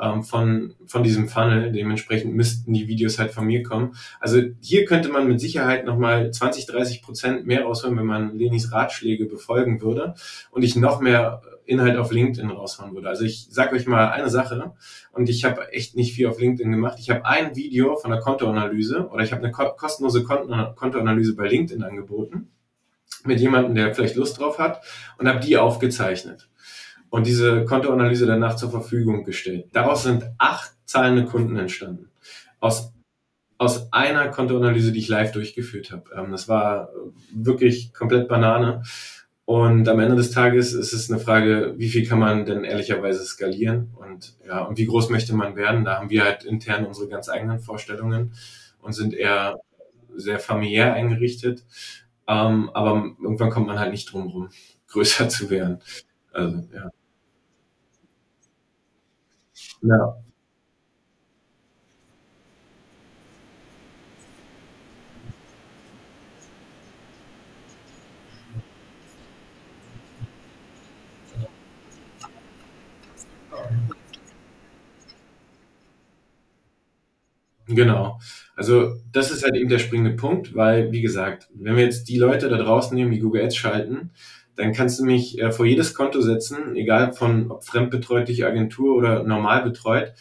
ähm, 0.00 0.22
von, 0.22 0.74
von 0.86 1.02
diesem 1.02 1.28
Funnel. 1.28 1.72
Dementsprechend 1.72 2.34
müssten 2.34 2.72
die 2.72 2.88
Videos 2.88 3.18
halt 3.18 3.32
von 3.32 3.46
mir 3.46 3.62
kommen. 3.62 3.94
Also 4.20 4.40
hier 4.60 4.84
könnte 4.84 5.08
man 5.08 5.28
mit 5.28 5.40
Sicherheit 5.40 5.84
nochmal 5.84 6.30
20, 6.30 6.66
30 6.66 7.02
Prozent 7.02 7.46
mehr 7.46 7.64
rausholen, 7.64 7.96
wenn 7.96 8.06
man 8.06 8.36
Lenis 8.36 8.72
Ratschläge 8.72 9.26
befolgen 9.26 9.80
würde 9.80 10.14
und 10.50 10.62
ich 10.62 10.76
noch 10.76 11.00
mehr 11.00 11.42
Inhalt 11.64 11.96
auf 11.96 12.12
LinkedIn 12.12 12.50
raushauen 12.50 12.94
würde. 12.94 13.08
Also 13.08 13.24
ich 13.24 13.48
sage 13.50 13.76
euch 13.76 13.86
mal 13.86 14.10
eine 14.10 14.28
Sache 14.28 14.72
und 15.12 15.28
ich 15.28 15.44
habe 15.44 15.72
echt 15.72 15.96
nicht 15.96 16.14
viel 16.14 16.26
auf 16.26 16.38
LinkedIn 16.38 16.70
gemacht. 16.70 16.98
Ich 17.00 17.10
habe 17.10 17.24
ein 17.24 17.56
Video 17.56 17.96
von 17.96 18.10
der 18.10 18.20
Kontoanalyse 18.20 19.08
oder 19.08 19.24
ich 19.24 19.32
habe 19.32 19.42
eine 19.42 19.52
kostenlose 19.52 20.24
Kontoanalyse 20.24 21.34
bei 21.34 21.48
LinkedIn 21.48 21.82
angeboten 21.82 22.50
mit 23.24 23.40
jemandem, 23.40 23.74
der 23.74 23.94
vielleicht 23.94 24.16
Lust 24.16 24.38
drauf 24.38 24.58
hat 24.58 24.82
und 25.18 25.28
habe 25.28 25.40
die 25.40 25.56
aufgezeichnet 25.56 26.48
und 27.14 27.26
diese 27.26 27.64
Kontoanalyse 27.64 28.26
danach 28.26 28.56
zur 28.56 28.70
Verfügung 28.70 29.22
gestellt. 29.22 29.68
Daraus 29.72 30.02
sind 30.02 30.24
acht 30.38 30.72
zahlende 30.84 31.24
Kunden 31.24 31.56
entstanden. 31.56 32.10
Aus, 32.58 32.92
aus 33.56 33.92
einer 33.92 34.28
Kontoanalyse, 34.28 34.90
die 34.90 34.98
ich 34.98 35.06
live 35.06 35.30
durchgeführt 35.30 35.92
habe. 35.92 36.10
Ähm, 36.16 36.32
das 36.32 36.48
war 36.48 36.90
wirklich 37.32 37.92
komplett 37.92 38.26
Banane. 38.26 38.82
Und 39.46 39.88
am 39.88 40.00
Ende 40.00 40.16
des 40.16 40.30
Tages 40.30 40.72
ist 40.72 40.94
es 40.94 41.10
eine 41.10 41.20
Frage, 41.20 41.74
wie 41.76 41.88
viel 41.90 42.06
kann 42.06 42.18
man 42.18 42.46
denn 42.46 42.64
ehrlicherweise 42.64 43.22
skalieren 43.24 43.92
und 43.96 44.36
ja, 44.46 44.62
und 44.64 44.78
wie 44.78 44.86
groß 44.86 45.10
möchte 45.10 45.34
man 45.34 45.54
werden? 45.54 45.84
Da 45.84 45.98
haben 45.98 46.08
wir 46.08 46.24
halt 46.24 46.44
intern 46.44 46.86
unsere 46.86 47.08
ganz 47.08 47.28
eigenen 47.28 47.60
Vorstellungen 47.60 48.32
und 48.80 48.94
sind 48.94 49.12
eher 49.14 49.56
sehr 50.16 50.38
familiär 50.38 50.94
eingerichtet. 50.94 51.64
Ähm, 52.26 52.70
aber 52.72 53.04
irgendwann 53.22 53.50
kommt 53.50 53.66
man 53.66 53.78
halt 53.78 53.92
nicht 53.92 54.10
drum 54.12 54.28
rum, 54.28 54.48
größer 54.88 55.28
zu 55.28 55.50
werden. 55.50 55.80
Also, 56.32 56.62
ja. 56.74 56.90
Ja, 59.82 60.16
genau. 77.74 78.18
Also 78.56 78.94
das 79.12 79.30
ist 79.30 79.44
halt 79.44 79.56
eben 79.56 79.68
der 79.68 79.78
springende 79.78 80.16
Punkt, 80.16 80.54
weil, 80.54 80.92
wie 80.92 81.02
gesagt, 81.02 81.48
wenn 81.54 81.76
wir 81.76 81.84
jetzt 81.84 82.08
die 82.08 82.18
Leute 82.18 82.48
da 82.48 82.56
draußen 82.56 82.94
nehmen, 82.96 83.10
die 83.10 83.18
Google 83.20 83.42
Ads 83.42 83.56
schalten, 83.56 84.10
dann 84.56 84.72
kannst 84.72 85.00
du 85.00 85.04
mich 85.04 85.40
äh, 85.40 85.50
vor 85.50 85.66
jedes 85.66 85.94
Konto 85.94 86.20
setzen, 86.20 86.76
egal 86.76 87.12
von 87.12 87.50
ob 87.50 87.64
fremdbetreutliche 87.64 88.46
Agentur 88.46 88.96
oder 88.96 89.24
normal 89.24 89.62
betreut. 89.64 90.12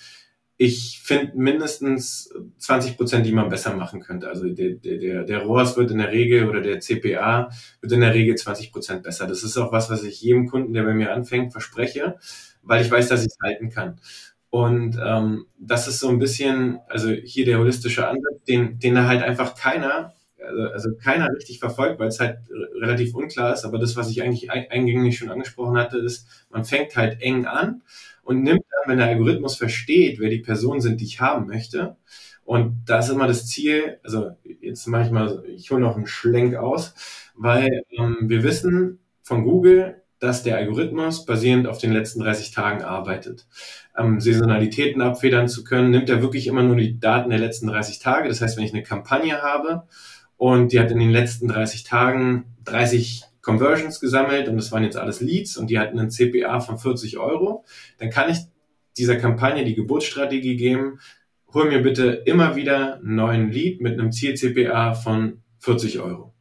Ich 0.58 1.02
finde 1.04 1.34
mindestens 1.36 2.34
20 2.60 2.98
Prozent, 2.98 3.26
die 3.26 3.32
man 3.32 3.50
besser 3.50 3.76
machen 3.76 4.02
könnte. 4.02 4.30
Also 4.30 4.48
der, 4.48 4.72
der, 4.72 4.98
der, 4.98 5.24
der 5.24 5.40
ROAS 5.44 5.78
wird 5.78 5.92
in 5.92 5.98
der 5.98 6.12
Regel 6.12 6.48
oder 6.48 6.62
der 6.62 6.80
CPA 6.80 7.50
wird 7.82 7.92
in 7.92 8.02
der 8.02 8.14
Regel 8.14 8.36
20 8.36 8.72
Prozent 8.72 9.04
besser. 9.04 9.28
Das 9.28 9.44
ist 9.44 9.58
auch 9.58 9.72
was, 9.72 9.90
was 9.90 10.04
ich 10.04 10.22
jedem 10.22 10.48
Kunden, 10.48 10.74
der 10.74 10.84
bei 10.84 10.94
mir 10.94 11.12
anfängt, 11.12 11.52
verspreche. 11.52 12.16
weil 12.62 12.84
ich 12.84 12.92
weiß, 12.92 13.10
dass 13.10 13.22
ich 13.22 13.28
es 13.28 13.38
halten 13.44 13.70
kann. 13.70 14.00
Und 14.54 15.00
ähm, 15.04 15.48
das 15.58 15.88
ist 15.88 16.00
so 16.00 16.10
ein 16.10 16.20
bisschen, 16.20 16.78
also 16.88 17.10
hier 17.10 17.44
der 17.44 17.58
holistische 17.58 18.08
Ansatz, 18.08 18.44
den, 18.48 18.78
den 18.78 18.94
da 18.94 19.08
halt 19.08 19.24
einfach 19.24 19.56
keiner, 19.56 20.14
also, 20.40 20.62
also 20.72 20.96
keiner 20.96 21.28
richtig 21.36 21.58
verfolgt, 21.58 22.00
weil 22.00 22.10
es 22.10 22.20
halt 22.20 22.38
relativ 22.80 23.16
unklar 23.16 23.52
ist. 23.56 23.66
Aber 23.66 23.80
das, 23.80 23.96
was 23.96 24.12
ich 24.12 24.22
eigentlich 24.22 24.52
eingängig 24.52 25.18
schon 25.18 25.32
angesprochen 25.32 25.76
hatte, 25.76 25.98
ist, 25.98 26.28
man 26.52 26.66
fängt 26.66 26.96
halt 26.96 27.20
eng 27.20 27.48
an 27.48 27.82
und 28.22 28.44
nimmt 28.44 28.62
dann, 28.70 28.92
wenn 28.92 29.00
der 29.00 29.08
Algorithmus 29.08 29.56
versteht, 29.56 30.20
wer 30.20 30.30
die 30.30 30.38
Personen 30.38 30.82
sind, 30.82 31.02
die 31.02 31.06
ich 31.06 31.20
haben 31.20 31.48
möchte. 31.48 31.96
Und 32.46 32.84
da 32.86 33.00
ist 33.00 33.10
immer 33.10 33.26
das 33.26 33.48
Ziel, 33.48 33.98
also 34.04 34.34
jetzt 34.62 34.86
mache 34.86 35.06
ich 35.06 35.12
mal, 35.12 35.44
ich 35.48 35.72
hole 35.72 35.82
noch 35.82 35.96
einen 35.96 36.06
Schlenk 36.06 36.54
aus, 36.58 36.94
weil 37.34 37.82
ähm, 37.98 38.18
wir 38.30 38.44
wissen 38.44 39.00
von 39.24 39.46
Google, 39.46 40.03
dass 40.24 40.42
der 40.42 40.56
Algorithmus 40.56 41.26
basierend 41.26 41.68
auf 41.68 41.80
den 41.80 41.92
letzten 41.92 42.22
30 42.22 42.52
Tagen 42.52 42.82
arbeitet. 42.82 43.46
Ähm, 43.98 44.22
Saisonalitäten 44.22 45.02
abfedern 45.02 45.50
zu 45.50 45.66
können, 45.66 45.92
nimmt 45.92 46.10
er 46.10 46.22
wirklich 46.22 46.48
immer 46.48 46.64
nur 46.64 46.78
die 46.78 46.98
Daten 46.98 47.30
der 47.30 47.40
letzten 47.40 47.68
30 47.68 48.00
Tage. 48.00 48.30
Das 48.30 48.40
heißt, 48.40 48.56
wenn 48.56 48.64
ich 48.64 48.74
eine 48.74 48.84
Kampagne 48.84 49.42
habe 49.42 49.84
und 50.38 50.72
die 50.72 50.80
hat 50.80 50.92
in 50.92 51.00
den 51.00 51.10
letzten 51.10 51.50
30 51.50 51.84
Tagen 51.84 52.46
30 52.64 53.24
Conversions 53.42 54.00
gesammelt 54.00 54.48
und 54.48 54.56
das 54.56 54.72
waren 54.72 54.84
jetzt 54.84 54.96
alles 54.96 55.20
Leads 55.20 55.58
und 55.58 55.70
die 55.70 55.78
hatten 55.78 56.00
einen 56.00 56.10
CPA 56.10 56.62
von 56.62 56.78
40 56.78 57.18
Euro, 57.18 57.66
dann 57.98 58.10
kann 58.10 58.30
ich 58.32 58.38
dieser 58.98 59.18
Kampagne 59.18 59.66
die 59.66 59.76
Geburtsstrategie 59.76 60.56
geben, 60.56 61.00
hol 61.54 61.68
mir 61.68 61.82
bitte 61.82 62.24
immer 62.26 62.56
wieder 62.56 62.96
einen 62.96 63.16
neuen 63.16 63.52
Lead 63.52 63.82
mit 63.82 64.00
einem 64.00 64.14
Ziel-CPA 64.14 64.94
von 64.94 65.44
40 65.60 66.00
Euro. 66.00 66.34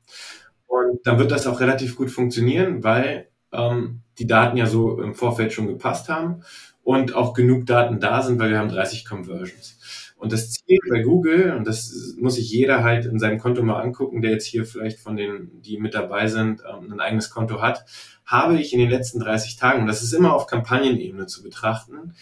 Und 0.69 1.01
dann 1.05 1.19
wird 1.19 1.33
das 1.33 1.49
auch 1.49 1.59
relativ 1.59 1.97
gut 1.97 2.13
funktionieren, 2.13 2.85
weil 2.85 3.32
ähm, 3.53 4.01
die 4.19 4.27
Daten 4.27 4.57
ja 4.57 4.67
so 4.67 5.01
im 5.01 5.15
Vorfeld 5.15 5.53
schon 5.53 5.67
gepasst 5.67 6.09
haben 6.09 6.43
und 6.83 7.15
auch 7.15 7.35
genug 7.35 7.67
Daten 7.67 8.01
da 8.01 8.23
sind, 8.23 8.39
weil 8.39 8.51
wir 8.51 8.59
haben 8.59 8.69
30 8.69 9.05
Conversions. 9.05 9.79
Und 10.17 10.33
das 10.33 10.53
Ziel 10.53 10.79
bei 10.89 11.03
Google, 11.03 11.53
und 11.57 11.67
das 11.67 12.15
muss 12.17 12.37
sich 12.37 12.49
jeder 12.49 12.85
halt 12.85 13.07
in 13.07 13.19
seinem 13.19 13.39
Konto 13.39 13.63
mal 13.63 13.81
angucken, 13.81 14.23
der 14.23 14.31
jetzt 14.31 14.47
hier 14.47 14.65
vielleicht 14.65 15.01
von 15.01 15.17
denen, 15.17 15.61
die 15.63 15.79
mit 15.79 15.95
dabei 15.95 16.29
sind, 16.29 16.63
ähm, 16.69 16.93
ein 16.93 17.01
eigenes 17.01 17.31
Konto 17.31 17.61
hat, 17.61 17.85
habe 18.25 18.59
ich 18.61 18.73
in 18.73 18.79
den 18.79 18.91
letzten 18.91 19.19
30 19.19 19.57
Tagen, 19.57 19.81
und 19.81 19.89
das 19.89 20.03
ist 20.03 20.13
immer 20.13 20.33
auf 20.33 20.47
Kampagnenebene 20.47 21.27
zu 21.27 21.43
betrachten, 21.43 22.15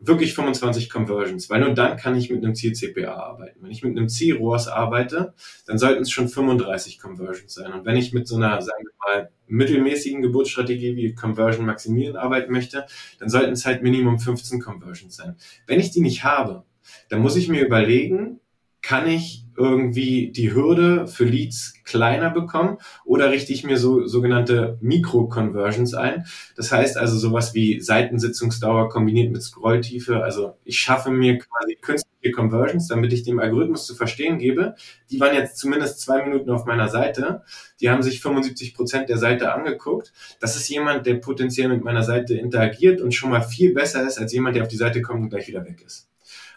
wirklich 0.00 0.34
25 0.34 0.90
Conversions, 0.90 1.50
weil 1.50 1.60
nur 1.60 1.74
dann 1.74 1.96
kann 1.96 2.16
ich 2.16 2.30
mit 2.30 2.44
einem 2.44 2.54
Ziel-CPA 2.54 3.14
arbeiten. 3.14 3.60
Wenn 3.62 3.70
ich 3.70 3.82
mit 3.82 3.96
einem 3.96 4.08
Ziel-ROAS 4.08 4.68
arbeite, 4.68 5.34
dann 5.66 5.78
sollten 5.78 6.02
es 6.02 6.10
schon 6.10 6.28
35 6.28 6.98
Conversions 7.00 7.54
sein. 7.54 7.72
Und 7.72 7.84
wenn 7.84 7.96
ich 7.96 8.12
mit 8.12 8.28
so 8.28 8.36
einer, 8.36 8.62
sagen 8.62 8.84
wir 8.84 8.92
mal, 9.04 9.30
mittelmäßigen 9.48 10.22
Geburtsstrategie 10.22 10.94
wie 10.94 11.14
Conversion 11.14 11.66
maximieren 11.66 12.16
arbeiten 12.16 12.52
möchte, 12.52 12.86
dann 13.18 13.28
sollten 13.28 13.52
es 13.52 13.66
halt 13.66 13.82
Minimum 13.82 14.20
15 14.20 14.60
Conversions 14.60 15.16
sein. 15.16 15.36
Wenn 15.66 15.80
ich 15.80 15.90
die 15.90 16.00
nicht 16.00 16.22
habe, 16.22 16.64
dann 17.08 17.20
muss 17.20 17.36
ich 17.36 17.48
mir 17.48 17.64
überlegen, 17.64 18.40
kann 18.82 19.08
ich 19.08 19.47
irgendwie 19.58 20.30
die 20.30 20.54
Hürde 20.54 21.06
für 21.08 21.24
Leads 21.24 21.74
kleiner 21.84 22.30
bekommen 22.30 22.78
oder 23.04 23.30
richte 23.30 23.52
ich 23.52 23.64
mir 23.64 23.76
so 23.76 24.06
sogenannte 24.06 24.78
Mikro-Conversions 24.80 25.94
ein. 25.94 26.26
Das 26.56 26.70
heißt 26.70 26.96
also 26.96 27.18
sowas 27.18 27.54
wie 27.54 27.80
Seitensitzungsdauer 27.80 28.88
kombiniert 28.88 29.32
mit 29.32 29.42
Scrolltiefe. 29.42 30.22
Also 30.22 30.56
ich 30.64 30.78
schaffe 30.78 31.10
mir 31.10 31.38
quasi 31.38 31.74
künstliche 31.74 32.32
Conversions, 32.32 32.86
damit 32.86 33.12
ich 33.12 33.24
dem 33.24 33.40
Algorithmus 33.40 33.86
zu 33.86 33.94
verstehen 33.94 34.38
gebe. 34.38 34.76
Die 35.10 35.18
waren 35.18 35.34
jetzt 35.34 35.58
zumindest 35.58 36.00
zwei 36.00 36.24
Minuten 36.24 36.50
auf 36.50 36.64
meiner 36.64 36.88
Seite. 36.88 37.42
Die 37.80 37.90
haben 37.90 38.02
sich 38.02 38.20
75 38.20 38.74
Prozent 38.74 39.08
der 39.08 39.18
Seite 39.18 39.52
angeguckt. 39.52 40.12
Das 40.40 40.56
ist 40.56 40.68
jemand, 40.68 41.06
der 41.06 41.14
potenziell 41.14 41.68
mit 41.68 41.82
meiner 41.82 42.04
Seite 42.04 42.34
interagiert 42.34 43.00
und 43.00 43.12
schon 43.12 43.30
mal 43.30 43.42
viel 43.42 43.74
besser 43.74 44.06
ist 44.06 44.18
als 44.18 44.32
jemand, 44.32 44.54
der 44.54 44.62
auf 44.62 44.68
die 44.68 44.76
Seite 44.76 45.02
kommt 45.02 45.22
und 45.22 45.30
gleich 45.30 45.48
wieder 45.48 45.64
weg 45.64 45.82
ist. 45.84 46.08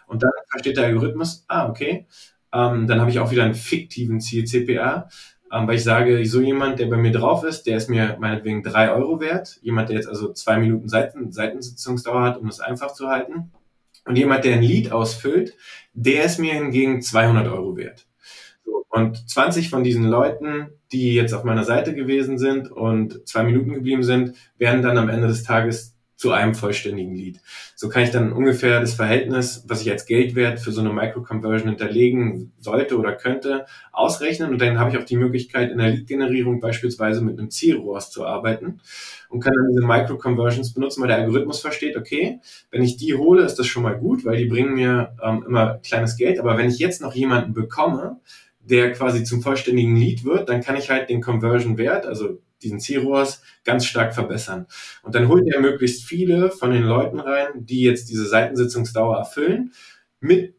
Und 0.06 0.22
dann 0.22 0.30
versteht 0.50 0.76
der 0.76 0.84
Algorithmus, 0.84 1.44
ah, 1.48 1.68
okay, 1.68 2.06
ähm, 2.52 2.86
dann 2.86 3.00
habe 3.00 3.10
ich 3.10 3.18
auch 3.18 3.30
wieder 3.30 3.44
einen 3.44 3.54
fiktiven 3.54 4.20
Ziel-CPA, 4.20 5.08
ähm, 5.52 5.66
weil 5.66 5.76
ich 5.76 5.84
sage, 5.84 6.24
so 6.26 6.40
jemand, 6.40 6.78
der 6.78 6.86
bei 6.86 6.96
mir 6.96 7.12
drauf 7.12 7.44
ist, 7.44 7.64
der 7.64 7.76
ist 7.76 7.90
mir 7.90 8.16
meinetwegen 8.20 8.62
drei 8.62 8.90
Euro 8.90 9.20
wert. 9.20 9.58
Jemand, 9.62 9.88
der 9.88 9.96
jetzt 9.96 10.08
also 10.08 10.32
zwei 10.32 10.58
Minuten 10.58 10.88
Seiten, 10.88 11.32
Seitensitzungsdauer 11.32 12.22
hat, 12.22 12.38
um 12.38 12.46
das 12.46 12.60
einfach 12.60 12.92
zu 12.92 13.08
halten. 13.08 13.52
Und 14.04 14.16
jemand, 14.16 14.44
der 14.44 14.54
ein 14.54 14.62
Lied 14.62 14.90
ausfüllt, 14.90 15.54
der 15.92 16.24
ist 16.24 16.38
mir 16.38 16.54
hingegen 16.54 17.02
200 17.02 17.46
Euro 17.48 17.76
wert. 17.76 18.06
Und 18.88 19.28
20 19.28 19.70
von 19.70 19.84
diesen 19.84 20.04
Leuten, 20.04 20.68
die 20.92 21.14
jetzt 21.14 21.32
auf 21.32 21.44
meiner 21.44 21.64
Seite 21.64 21.94
gewesen 21.94 22.38
sind 22.38 22.70
und 22.70 23.26
zwei 23.26 23.42
Minuten 23.42 23.72
geblieben 23.72 24.02
sind, 24.02 24.36
werden 24.58 24.82
dann 24.82 24.98
am 24.98 25.08
Ende 25.08 25.28
des 25.28 25.44
Tages 25.44 25.91
zu 26.22 26.30
einem 26.30 26.54
vollständigen 26.54 27.16
Lead. 27.16 27.40
So 27.74 27.88
kann 27.88 28.04
ich 28.04 28.10
dann 28.10 28.32
ungefähr 28.32 28.78
das 28.78 28.94
Verhältnis, 28.94 29.64
was 29.66 29.82
ich 29.82 29.90
als 29.90 30.06
Geldwert 30.06 30.60
für 30.60 30.70
so 30.70 30.80
eine 30.80 30.92
Micro-Conversion 30.92 31.70
hinterlegen 31.70 32.52
sollte 32.60 32.96
oder 32.96 33.16
könnte, 33.16 33.66
ausrechnen. 33.90 34.52
Und 34.52 34.60
dann 34.60 34.78
habe 34.78 34.90
ich 34.90 34.98
auch 34.98 35.04
die 35.04 35.16
Möglichkeit, 35.16 35.72
in 35.72 35.78
der 35.78 35.88
Lead-Generierung 35.90 36.60
beispielsweise 36.60 37.22
mit 37.22 37.40
einem 37.40 37.50
Zielrohrs 37.50 38.12
zu 38.12 38.24
arbeiten 38.24 38.80
und 39.30 39.40
kann 39.40 39.52
dann 39.52 39.66
diese 39.72 39.84
Micro-Conversions 39.84 40.74
benutzen, 40.74 41.00
weil 41.00 41.08
der 41.08 41.16
Algorithmus 41.16 41.60
versteht, 41.60 41.96
okay, 41.96 42.38
wenn 42.70 42.84
ich 42.84 42.96
die 42.96 43.14
hole, 43.14 43.42
ist 43.42 43.56
das 43.56 43.66
schon 43.66 43.82
mal 43.82 43.98
gut, 43.98 44.24
weil 44.24 44.36
die 44.36 44.44
bringen 44.44 44.74
mir 44.74 45.16
ähm, 45.24 45.44
immer 45.44 45.78
kleines 45.78 46.16
Geld. 46.16 46.38
Aber 46.38 46.56
wenn 46.56 46.68
ich 46.70 46.78
jetzt 46.78 47.02
noch 47.02 47.16
jemanden 47.16 47.52
bekomme, 47.52 48.20
der 48.60 48.92
quasi 48.92 49.24
zum 49.24 49.42
vollständigen 49.42 49.96
Lead 49.96 50.24
wird, 50.24 50.48
dann 50.48 50.60
kann 50.60 50.76
ich 50.76 50.88
halt 50.88 51.10
den 51.10 51.20
Conversion-Wert, 51.20 52.06
also 52.06 52.38
diesen 52.62 52.80
C-ROAS 52.80 53.42
ganz 53.64 53.84
stark 53.84 54.14
verbessern. 54.14 54.66
Und 55.02 55.14
dann 55.14 55.28
holt 55.28 55.46
er 55.52 55.60
möglichst 55.60 56.04
viele 56.04 56.50
von 56.50 56.70
den 56.70 56.84
Leuten 56.84 57.20
rein, 57.20 57.48
die 57.54 57.82
jetzt 57.82 58.08
diese 58.08 58.26
Seitensitzungsdauer 58.26 59.16
erfüllen, 59.16 59.72
mit 60.20 60.54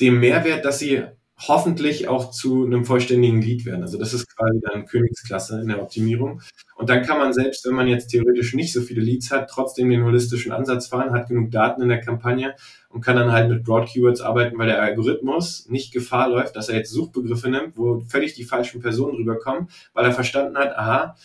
dem 0.00 0.20
Mehrwert, 0.20 0.64
dass 0.64 0.78
sie 0.78 1.04
hoffentlich 1.36 2.08
auch 2.08 2.30
zu 2.30 2.64
einem 2.64 2.84
vollständigen 2.84 3.42
Lead 3.42 3.64
werden. 3.66 3.82
Also 3.82 3.98
das 3.98 4.14
ist 4.14 4.34
quasi 4.36 4.60
dann 4.60 4.86
Königsklasse 4.86 5.60
in 5.60 5.68
der 5.68 5.82
Optimierung. 5.82 6.40
Und 6.76 6.88
dann 6.88 7.02
kann 7.02 7.18
man 7.18 7.32
selbst, 7.32 7.66
wenn 7.66 7.74
man 7.74 7.88
jetzt 7.88 8.08
theoretisch 8.08 8.54
nicht 8.54 8.72
so 8.72 8.80
viele 8.80 9.00
Leads 9.00 9.30
hat, 9.30 9.50
trotzdem 9.50 9.90
den 9.90 10.04
holistischen 10.04 10.52
Ansatz 10.52 10.86
fahren, 10.86 11.12
hat 11.12 11.28
genug 11.28 11.50
Daten 11.50 11.82
in 11.82 11.88
der 11.88 12.00
Kampagne 12.00 12.54
und 12.88 13.00
kann 13.00 13.16
dann 13.16 13.32
halt 13.32 13.48
mit 13.48 13.64
Broad 13.64 13.88
Keywords 13.88 14.20
arbeiten, 14.20 14.56
weil 14.58 14.68
der 14.68 14.80
Algorithmus 14.80 15.68
nicht 15.68 15.92
Gefahr 15.92 16.28
läuft, 16.28 16.54
dass 16.54 16.68
er 16.68 16.76
jetzt 16.76 16.92
Suchbegriffe 16.92 17.50
nimmt, 17.50 17.76
wo 17.76 18.00
völlig 18.00 18.34
die 18.34 18.44
falschen 18.44 18.80
Personen 18.80 19.16
rüberkommen, 19.16 19.68
weil 19.92 20.04
er 20.04 20.12
verstanden 20.12 20.56
hat, 20.56 20.76
aha, 20.76 21.16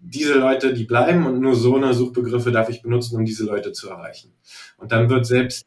diese 0.00 0.34
Leute, 0.38 0.74
die 0.74 0.84
bleiben 0.84 1.26
und 1.26 1.40
nur 1.40 1.54
so 1.56 1.76
eine 1.76 1.94
Suchbegriffe 1.94 2.52
darf 2.52 2.68
ich 2.70 2.82
benutzen, 2.82 3.16
um 3.16 3.24
diese 3.24 3.44
Leute 3.46 3.72
zu 3.72 3.88
erreichen. 3.90 4.32
Und 4.78 4.92
dann 4.92 5.10
wird 5.10 5.26
selbst 5.26 5.64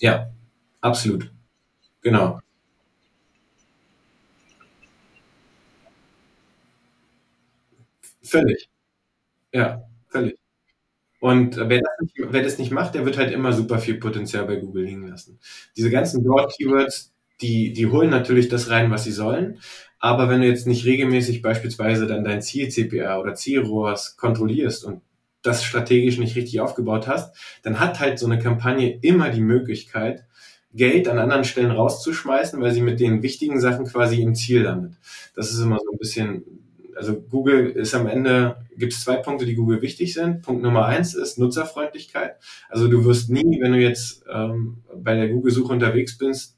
Ja, 0.00 0.30
absolut. 0.80 1.30
Genau. 2.02 2.40
Völlig. 8.22 8.68
Ja, 9.52 9.82
völlig. 10.08 10.38
Und 11.24 11.56
wer 11.56 11.80
das, 11.80 12.00
nicht, 12.02 12.14
wer 12.18 12.42
das 12.42 12.58
nicht 12.58 12.70
macht, 12.70 12.94
der 12.94 13.06
wird 13.06 13.16
halt 13.16 13.32
immer 13.32 13.54
super 13.54 13.78
viel 13.78 13.94
Potenzial 13.94 14.44
bei 14.44 14.56
Google 14.56 14.84
liegen 14.84 15.08
lassen. 15.08 15.38
Diese 15.74 15.88
ganzen 15.88 16.22
Broad-Keywords, 16.22 17.14
die, 17.40 17.72
die 17.72 17.86
holen 17.86 18.10
natürlich 18.10 18.50
das 18.50 18.68
rein, 18.68 18.90
was 18.90 19.04
sie 19.04 19.10
sollen. 19.10 19.58
Aber 19.98 20.28
wenn 20.28 20.42
du 20.42 20.46
jetzt 20.46 20.66
nicht 20.66 20.84
regelmäßig 20.84 21.40
beispielsweise 21.40 22.06
dann 22.06 22.24
dein 22.24 22.42
Ziel-CPA 22.42 23.18
oder 23.18 23.34
Zielrohrs 23.34 24.18
kontrollierst 24.18 24.84
und 24.84 25.00
das 25.40 25.64
strategisch 25.64 26.18
nicht 26.18 26.36
richtig 26.36 26.60
aufgebaut 26.60 27.08
hast, 27.08 27.34
dann 27.62 27.80
hat 27.80 28.00
halt 28.00 28.18
so 28.18 28.26
eine 28.26 28.38
Kampagne 28.38 28.98
immer 29.00 29.30
die 29.30 29.40
Möglichkeit, 29.40 30.26
Geld 30.74 31.08
an 31.08 31.18
anderen 31.18 31.44
Stellen 31.44 31.70
rauszuschmeißen, 31.70 32.60
weil 32.60 32.72
sie 32.72 32.82
mit 32.82 33.00
den 33.00 33.22
wichtigen 33.22 33.60
Sachen 33.60 33.86
quasi 33.86 34.20
im 34.20 34.34
Ziel 34.34 34.64
landet. 34.64 34.98
Das 35.34 35.50
ist 35.50 35.60
immer 35.60 35.78
so 35.82 35.90
ein 35.90 35.98
bisschen 35.98 36.63
also 36.96 37.20
Google 37.20 37.70
ist 37.70 37.94
am 37.94 38.06
Ende, 38.06 38.56
gibt 38.76 38.92
es 38.92 39.02
zwei 39.02 39.16
Punkte, 39.16 39.46
die 39.46 39.54
Google 39.54 39.82
wichtig 39.82 40.14
sind. 40.14 40.42
Punkt 40.42 40.62
Nummer 40.62 40.86
eins 40.86 41.14
ist 41.14 41.38
Nutzerfreundlichkeit. 41.38 42.36
Also 42.68 42.88
du 42.88 43.04
wirst 43.04 43.30
nie, 43.30 43.60
wenn 43.60 43.72
du 43.72 43.78
jetzt 43.80 44.24
ähm, 44.32 44.78
bei 44.94 45.14
der 45.14 45.28
Google-Suche 45.28 45.72
unterwegs 45.72 46.18
bist, 46.18 46.56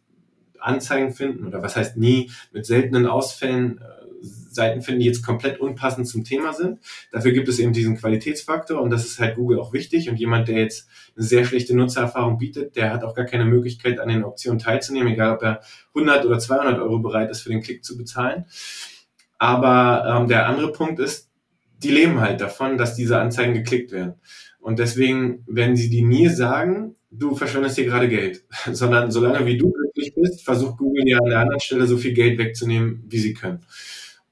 Anzeigen 0.59 1.12
finden 1.12 1.47
oder 1.47 1.62
was 1.62 1.76
heißt 1.76 1.97
nie, 1.97 2.30
mit 2.53 2.66
seltenen 2.66 3.07
Ausfällen 3.07 3.78
äh, 3.78 3.97
Seiten 4.22 4.82
finden, 4.82 5.01
die 5.01 5.07
jetzt 5.07 5.24
komplett 5.24 5.61
unpassend 5.61 6.09
zum 6.09 6.24
Thema 6.24 6.53
sind. 6.53 6.80
Dafür 7.12 7.32
gibt 7.32 7.49
es 7.49 7.59
eben 7.59 7.72
diesen 7.72 7.97
Qualitätsfaktor 7.97 8.80
und 8.80 8.91
das 8.91 9.05
ist 9.05 9.20
halt 9.20 9.37
Google 9.37 9.61
auch 9.61 9.72
wichtig. 9.72 10.09
Und 10.09 10.16
jemand, 10.16 10.49
der 10.49 10.59
jetzt 10.59 10.89
eine 11.14 11.24
sehr 11.24 11.45
schlechte 11.45 11.76
Nutzererfahrung 11.76 12.39
bietet, 12.39 12.74
der 12.74 12.93
hat 12.93 13.05
auch 13.05 13.14
gar 13.14 13.26
keine 13.26 13.45
Möglichkeit, 13.45 14.01
an 14.01 14.09
den 14.09 14.24
Optionen 14.24 14.59
teilzunehmen, 14.59 15.12
egal 15.12 15.37
ob 15.37 15.43
er 15.43 15.61
100 15.95 16.24
oder 16.24 16.39
200 16.39 16.80
Euro 16.80 16.99
bereit 16.99 17.30
ist, 17.30 17.43
für 17.43 17.51
den 17.51 17.62
Klick 17.62 17.84
zu 17.84 17.97
bezahlen. 17.97 18.47
Aber 19.39 20.05
ähm, 20.09 20.28
der 20.28 20.47
andere 20.47 20.72
Punkt 20.72 20.99
ist, 20.99 21.30
die 21.82 21.91
leben 21.91 22.20
halt 22.20 22.41
davon, 22.41 22.78
dass 22.78 22.95
diese 22.95 23.18
Anzeigen 23.18 23.55
geklickt 23.55 23.93
werden. 23.93 24.14
Und 24.61 24.78
deswegen 24.78 25.45
werden 25.47 25.76
sie 25.76 25.91
die 25.91 26.03
nie 26.03 26.28
sagen, 26.28 26.97
du 27.11 27.34
verschwendest 27.34 27.76
hier 27.76 27.84
gerade 27.87 28.09
Geld, 28.09 28.45
sondern 28.72 29.11
solange 29.11 29.47
wie 29.47 29.59
du 29.59 29.70
glücklich 29.70 30.14
bist, 30.14 30.45
versucht 30.45 30.78
Google 30.78 31.05
dir 31.05 31.18
an 31.18 31.28
der 31.28 31.41
anderen 31.41 31.61
Stelle 31.61 31.87
so 31.87 31.97
viel 31.97 32.14
Geld 32.14 32.39
wegzunehmen, 32.39 33.05
wie 33.09 33.18
sie 33.18 33.34
können. 33.34 33.61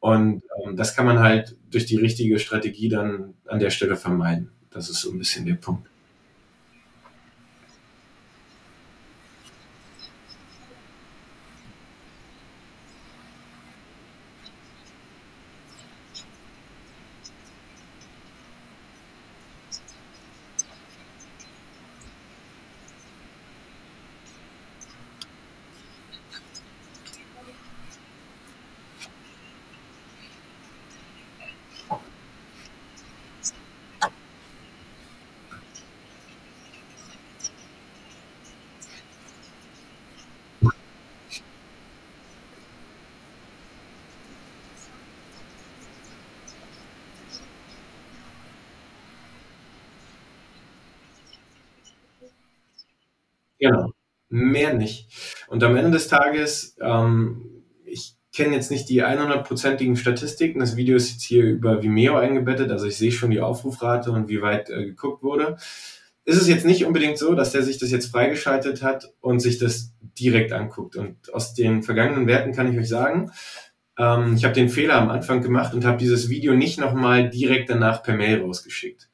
Und 0.01 0.43
ähm, 0.65 0.77
das 0.77 0.95
kann 0.95 1.07
man 1.07 1.21
halt 1.21 1.57
durch 1.71 1.87
die 1.87 1.97
richtige 1.97 2.39
Strategie 2.39 2.89
dann 2.89 3.35
an 3.47 3.59
der 3.59 3.71
Stelle 3.71 3.97
vermeiden. 3.97 4.51
Das 4.71 4.91
ist 4.91 5.01
so 5.01 5.11
ein 5.11 5.19
bisschen 5.19 5.47
der 5.47 5.55
Punkt. 5.55 5.89
Genau, 53.59 53.91
mehr 54.29 54.75
nicht. 54.75 55.09
Und 55.49 55.63
am 55.63 55.77
Ende 55.77 55.93
des 55.93 56.09
Tages, 56.09 56.77
ähm, 56.81 57.65
ich 57.85 58.17
kenne 58.35 58.55
jetzt 58.55 58.71
nicht 58.71 58.89
die 58.89 59.03
100%igen 59.05 59.97
Statistiken. 59.97 60.59
Das 60.61 60.77
Video 60.77 60.97
ist 60.97 61.13
jetzt 61.13 61.23
hier 61.23 61.45
über 61.45 61.83
Vimeo 61.83 62.17
eingebettet, 62.17 62.71
also 62.71 62.87
ich 62.87 62.97
sehe 62.97 63.13
schon 63.13 63.31
die 63.31 63.41
Aufrufrate 63.41 64.11
und 64.11 64.29
wie 64.29 64.43
weit 64.43 64.71
äh, 64.71 64.85
geguckt 64.85 65.23
wurde. 65.23 65.57
Ist 66.27 66.41
es 66.41 66.49
jetzt 66.49 66.65
nicht 66.65 66.85
unbedingt 66.87 67.19
so, 67.19 67.35
dass 67.35 67.53
der 67.53 67.63
sich 67.63 67.79
das 67.79 67.91
jetzt 67.91 68.11
freigeschaltet 68.11 68.83
hat 68.83 69.13
und 69.21 69.41
sich 69.41 69.59
das 69.59 69.93
direkt 70.01 70.53
anguckt. 70.53 70.97
Und 70.97 71.33
aus 71.35 71.55
den 71.55 71.83
vergangenen 71.83 72.27
Werten 72.27 72.53
kann 72.53 72.73
ich 72.73 72.79
euch 72.79 72.89
sagen, 72.89 73.31
ähm, 73.99 74.35
ich 74.35 74.45
habe 74.45 74.55
den 74.55 74.69
Fehler 74.69 74.95
am 74.95 75.11
Anfang 75.11 75.43
gemacht 75.43 75.75
und 75.75 75.85
habe 75.85 75.99
dieses 75.99 76.29
Video 76.29 76.55
nicht 76.55 76.81
nochmal 76.81 77.31
direkt 77.31 77.71
danach 77.71 78.03
per 78.03 78.17
Mail 78.17 78.41
rausgeschickt. 78.41 79.11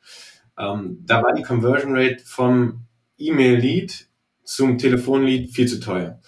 Ähm, 0.58 0.98
da 1.04 1.22
war 1.22 1.34
die 1.34 1.42
Conversion 1.42 1.96
Rate 1.96 2.22
vom 2.24 2.86
E-Mail-Lead 3.18 4.08
zum 4.50 4.78
Telefonlied 4.78 5.54
viel 5.54 5.68
zu 5.68 5.78
teuer. 5.78 6.20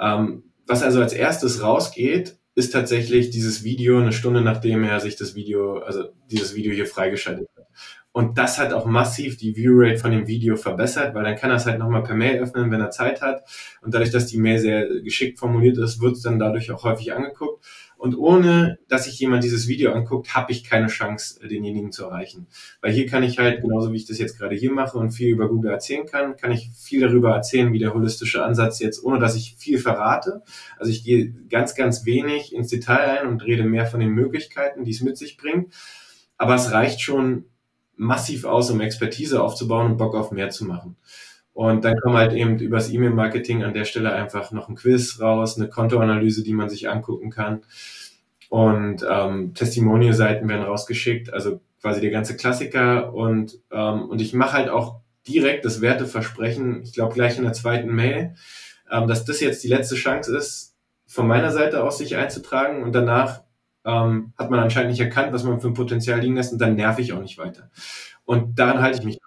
Ähm, 0.00 0.44
was 0.66 0.82
also 0.82 1.00
als 1.00 1.12
erstes 1.12 1.62
rausgeht, 1.62 2.38
ist 2.54 2.72
tatsächlich 2.72 3.30
dieses 3.30 3.64
Video 3.64 3.98
eine 3.98 4.12
Stunde 4.12 4.40
nachdem 4.40 4.82
er 4.82 4.98
sich 4.98 5.16
das 5.16 5.34
Video, 5.34 5.78
also 5.78 6.04
dieses 6.30 6.54
Video 6.54 6.72
hier 6.72 6.86
freigeschaltet 6.86 7.48
hat. 7.54 7.66
Und 8.12 8.38
das 8.38 8.58
hat 8.58 8.72
auch 8.72 8.86
massiv 8.86 9.36
die 9.36 9.54
Viewrate 9.54 9.98
von 9.98 10.10
dem 10.10 10.26
Video 10.26 10.56
verbessert, 10.56 11.14
weil 11.14 11.24
dann 11.24 11.36
kann 11.36 11.50
er 11.50 11.56
es 11.56 11.66
halt 11.66 11.78
nochmal 11.78 12.02
per 12.02 12.14
Mail 12.14 12.40
öffnen, 12.40 12.70
wenn 12.70 12.80
er 12.80 12.90
Zeit 12.90 13.20
hat. 13.20 13.42
Und 13.82 13.92
dadurch, 13.92 14.10
dass 14.10 14.26
die 14.26 14.38
Mail 14.38 14.58
sehr 14.58 15.02
geschickt 15.02 15.38
formuliert 15.38 15.76
ist, 15.76 16.00
wird 16.00 16.16
es 16.16 16.22
dann 16.22 16.38
dadurch 16.38 16.70
auch 16.70 16.82
häufig 16.82 17.12
angeguckt. 17.12 17.62
Und 17.96 18.14
ohne, 18.14 18.78
dass 18.88 19.04
sich 19.04 19.18
jemand 19.18 19.42
dieses 19.42 19.68
Video 19.68 19.92
anguckt, 19.92 20.34
habe 20.34 20.52
ich 20.52 20.64
keine 20.64 20.88
Chance, 20.88 21.42
äh, 21.42 21.48
denjenigen 21.48 21.92
zu 21.92 22.04
erreichen. 22.04 22.46
Weil 22.80 22.92
hier 22.92 23.06
kann 23.06 23.22
ich 23.22 23.38
halt, 23.38 23.62
genauso 23.62 23.92
wie 23.92 23.96
ich 23.96 24.06
das 24.06 24.18
jetzt 24.18 24.38
gerade 24.38 24.54
hier 24.54 24.70
mache 24.70 24.98
und 24.98 25.12
viel 25.12 25.28
über 25.28 25.48
Google 25.48 25.70
erzählen 25.70 26.06
kann, 26.06 26.36
kann 26.36 26.52
ich 26.52 26.70
viel 26.72 27.00
darüber 27.00 27.34
erzählen, 27.34 27.72
wie 27.72 27.78
der 27.78 27.94
holistische 27.94 28.44
Ansatz 28.44 28.80
jetzt, 28.80 29.02
ohne 29.02 29.18
dass 29.18 29.34
ich 29.34 29.56
viel 29.58 29.78
verrate. 29.78 30.42
Also 30.78 30.92
ich 30.92 31.04
gehe 31.04 31.32
ganz, 31.48 31.74
ganz 31.74 32.04
wenig 32.04 32.54
ins 32.54 32.68
Detail 32.68 33.20
ein 33.20 33.28
und 33.28 33.44
rede 33.44 33.64
mehr 33.64 33.86
von 33.86 34.00
den 34.00 34.10
Möglichkeiten, 34.10 34.84
die 34.84 34.90
es 34.90 35.00
mit 35.00 35.16
sich 35.16 35.38
bringt. 35.38 35.72
Aber 36.36 36.54
es 36.54 36.72
reicht 36.72 37.00
schon 37.00 37.46
massiv 37.96 38.44
aus, 38.44 38.70
um 38.70 38.80
Expertise 38.82 39.42
aufzubauen 39.42 39.92
und 39.92 39.96
Bock 39.96 40.14
auf 40.14 40.30
mehr 40.30 40.50
zu 40.50 40.66
machen. 40.66 40.96
Und 41.56 41.86
dann 41.86 41.98
kommt 42.00 42.16
halt 42.16 42.34
eben 42.34 42.58
übers 42.58 42.90
E-Mail-Marketing 42.90 43.64
an 43.64 43.72
der 43.72 43.86
Stelle 43.86 44.12
einfach 44.12 44.52
noch 44.52 44.68
ein 44.68 44.74
Quiz 44.74 45.22
raus, 45.22 45.56
eine 45.56 45.70
Kontoanalyse, 45.70 46.42
die 46.42 46.52
man 46.52 46.68
sich 46.68 46.90
angucken 46.90 47.30
kann. 47.30 47.62
Und 48.50 49.02
ähm, 49.10 49.54
Testimonial-Seiten 49.54 50.50
werden 50.50 50.66
rausgeschickt, 50.66 51.32
also 51.32 51.62
quasi 51.80 52.02
der 52.02 52.10
ganze 52.10 52.36
Klassiker. 52.36 53.14
Und, 53.14 53.58
ähm, 53.72 54.02
und 54.02 54.20
ich 54.20 54.34
mache 54.34 54.52
halt 54.52 54.68
auch 54.68 55.00
direkt 55.26 55.64
das 55.64 55.80
Werteversprechen, 55.80 56.82
ich 56.82 56.92
glaube 56.92 57.14
gleich 57.14 57.38
in 57.38 57.44
der 57.44 57.54
zweiten 57.54 57.88
Mail, 57.94 58.34
ähm, 58.92 59.08
dass 59.08 59.24
das 59.24 59.40
jetzt 59.40 59.64
die 59.64 59.68
letzte 59.68 59.94
Chance 59.94 60.36
ist, 60.36 60.76
von 61.06 61.26
meiner 61.26 61.52
Seite 61.52 61.82
aus 61.82 61.96
sich 61.96 62.16
einzutragen 62.16 62.82
und 62.82 62.94
danach 62.94 63.44
ähm, 63.86 64.34
hat 64.36 64.50
man 64.50 64.60
anscheinend 64.60 64.90
nicht 64.90 65.00
erkannt, 65.00 65.32
was 65.32 65.42
man 65.42 65.62
für 65.62 65.68
ein 65.68 65.74
Potenzial 65.74 66.20
liegen 66.20 66.36
lässt 66.36 66.52
und 66.52 66.60
dann 66.60 66.74
nerv 66.74 66.98
ich 66.98 67.14
auch 67.14 67.22
nicht 67.22 67.38
weiter. 67.38 67.70
Und 68.26 68.58
daran 68.58 68.82
halte 68.82 68.98
ich 68.98 69.04
mich 69.06 69.18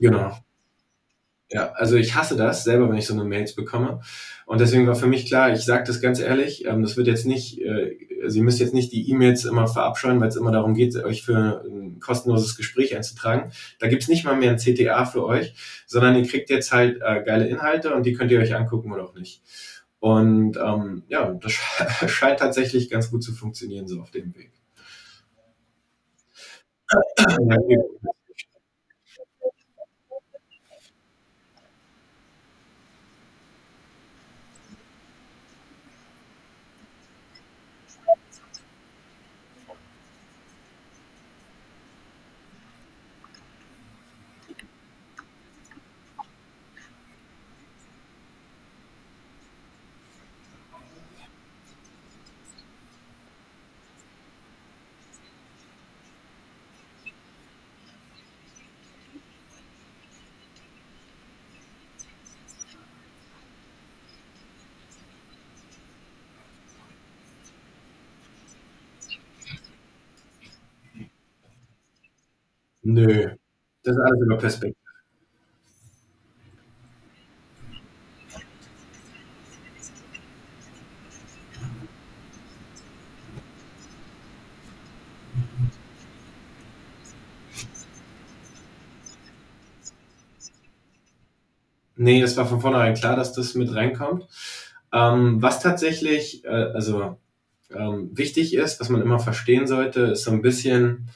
Genau. 0.00 0.36
Ja, 1.52 1.72
also 1.72 1.96
ich 1.96 2.14
hasse 2.14 2.36
das 2.36 2.62
selber, 2.62 2.88
wenn 2.88 2.96
ich 2.96 3.06
so 3.06 3.14
eine 3.14 3.24
Mails 3.24 3.56
bekomme. 3.56 4.00
Und 4.46 4.60
deswegen 4.60 4.86
war 4.86 4.94
für 4.94 5.08
mich 5.08 5.26
klar, 5.26 5.52
ich 5.52 5.64
sage 5.64 5.82
das 5.84 6.00
ganz 6.00 6.20
ehrlich, 6.20 6.64
ähm, 6.64 6.82
das 6.82 6.96
wird 6.96 7.08
jetzt 7.08 7.26
nicht, 7.26 7.60
äh, 7.60 7.96
Sie 8.28 8.42
müssen 8.42 8.60
jetzt 8.60 8.74
nicht 8.74 8.92
die 8.92 9.10
E-Mails 9.10 9.46
immer 9.46 9.66
verabscheuen, 9.66 10.20
weil 10.20 10.28
es 10.28 10.36
immer 10.36 10.52
darum 10.52 10.74
geht, 10.74 10.94
euch 10.96 11.22
für 11.24 11.64
ein 11.66 11.98
kostenloses 12.00 12.56
Gespräch 12.56 12.94
einzutragen. 12.94 13.50
Da 13.80 13.88
gibt's 13.88 14.08
nicht 14.08 14.24
mal 14.24 14.36
mehr 14.36 14.52
ein 14.52 14.58
CTA 14.58 15.06
für 15.06 15.24
euch, 15.24 15.54
sondern 15.86 16.14
ihr 16.16 16.26
kriegt 16.28 16.50
jetzt 16.50 16.70
halt 16.72 17.00
äh, 17.02 17.22
geile 17.24 17.48
Inhalte 17.48 17.94
und 17.94 18.04
die 18.06 18.12
könnt 18.12 18.30
ihr 18.30 18.40
euch 18.40 18.54
angucken 18.54 18.92
oder 18.92 19.04
auch 19.04 19.14
nicht. 19.14 19.42
Und 19.98 20.56
ähm, 20.56 21.02
ja, 21.08 21.32
das 21.32 21.52
scheint 22.06 22.38
tatsächlich 22.40 22.90
ganz 22.90 23.10
gut 23.10 23.24
zu 23.24 23.32
funktionieren, 23.32 23.88
so 23.88 24.00
auf 24.00 24.10
dem 24.10 24.34
Weg. 24.36 24.52
Nö, 72.94 73.36
das 73.84 73.96
ist 73.96 74.02
alles 74.02 74.20
über 74.22 74.38
Perspektive. 74.38 74.76
Nee, 91.96 92.20
das 92.20 92.36
war 92.36 92.46
von 92.46 92.60
vornherein 92.60 92.94
klar, 92.94 93.16
dass 93.16 93.32
das 93.32 93.54
mit 93.54 93.74
reinkommt. 93.74 94.26
Ähm, 94.92 95.40
was 95.42 95.60
tatsächlich, 95.60 96.44
äh, 96.44 96.48
also 96.48 97.18
ähm, 97.70 98.10
wichtig 98.16 98.54
ist, 98.54 98.80
was 98.80 98.88
man 98.88 99.02
immer 99.02 99.18
verstehen 99.18 99.66
sollte, 99.66 100.00
ist 100.02 100.24
so 100.24 100.30
ein 100.32 100.42
bisschen, 100.42 101.10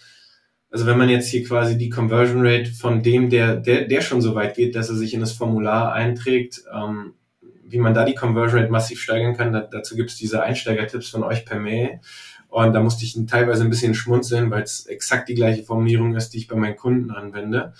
also 0.74 0.86
wenn 0.86 0.98
man 0.98 1.08
jetzt 1.08 1.28
hier 1.28 1.44
quasi 1.44 1.78
die 1.78 1.88
Conversion 1.88 2.44
Rate 2.44 2.68
von 2.68 3.00
dem, 3.00 3.30
der, 3.30 3.54
der, 3.54 3.84
der 3.84 4.00
schon 4.00 4.20
so 4.20 4.34
weit 4.34 4.56
geht, 4.56 4.74
dass 4.74 4.88
er 4.88 4.96
sich 4.96 5.14
in 5.14 5.20
das 5.20 5.30
Formular 5.30 5.92
einträgt, 5.92 6.64
ähm, 6.74 7.14
wie 7.64 7.78
man 7.78 7.94
da 7.94 8.04
die 8.04 8.16
Conversion 8.16 8.58
Rate 8.58 8.72
massiv 8.72 9.00
steigern 9.00 9.36
kann, 9.36 9.52
da, 9.52 9.60
dazu 9.60 9.94
gibt's 9.94 10.16
diese 10.16 10.42
Einsteigertipps 10.42 11.10
von 11.10 11.22
euch 11.22 11.44
per 11.44 11.60
Mail. 11.60 12.00
Und 12.48 12.72
da 12.72 12.80
musste 12.80 13.04
ich 13.04 13.16
teilweise 13.28 13.62
ein 13.62 13.70
bisschen 13.70 13.94
schmunzeln, 13.94 14.50
weil 14.50 14.64
es 14.64 14.86
exakt 14.86 15.28
die 15.28 15.36
gleiche 15.36 15.62
Formulierung 15.62 16.16
ist, 16.16 16.30
die 16.30 16.38
ich 16.38 16.48
bei 16.48 16.56
meinen 16.56 16.74
Kunden 16.74 17.12
anwende. 17.12 17.72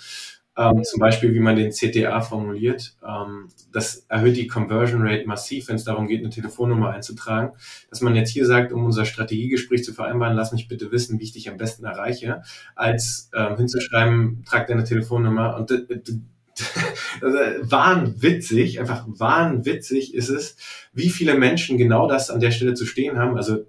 Ähm, 0.57 0.83
zum 0.83 0.99
Beispiel, 0.99 1.33
wie 1.33 1.39
man 1.39 1.55
den 1.55 1.71
CTA 1.71 2.21
formuliert. 2.21 2.95
Ähm, 3.05 3.49
das 3.71 4.05
erhöht 4.07 4.37
die 4.37 4.47
Conversion 4.47 5.01
Rate 5.05 5.27
massiv, 5.27 5.67
wenn 5.67 5.75
es 5.75 5.83
darum 5.83 6.07
geht, 6.07 6.21
eine 6.21 6.29
Telefonnummer 6.29 6.91
einzutragen. 6.91 7.51
Dass 7.89 8.01
man 8.01 8.15
jetzt 8.15 8.31
hier 8.31 8.45
sagt, 8.45 8.71
um 8.71 8.85
unser 8.85 9.05
Strategiegespräch 9.05 9.83
zu 9.83 9.93
vereinbaren, 9.93 10.35
lass 10.35 10.53
mich 10.53 10.67
bitte 10.67 10.91
wissen, 10.91 11.19
wie 11.19 11.25
ich 11.25 11.33
dich 11.33 11.49
am 11.49 11.57
besten 11.57 11.85
erreiche, 11.85 12.41
als 12.75 13.29
ähm, 13.35 13.57
hinzuschreiben, 13.57 14.43
trag 14.47 14.67
deine 14.67 14.83
Telefonnummer 14.83 15.57
und 15.57 15.71
also, 17.21 17.37
wahnwitzig, 17.71 18.79
einfach 18.79 19.05
wahnwitzig 19.07 20.13
ist 20.13 20.29
es, 20.29 20.55
wie 20.93 21.09
viele 21.09 21.35
Menschen 21.35 21.77
genau 21.77 22.07
das 22.07 22.29
an 22.29 22.39
der 22.39 22.51
Stelle 22.51 22.75
zu 22.75 22.85
stehen 22.85 23.17
haben. 23.17 23.35
Also 23.35 23.65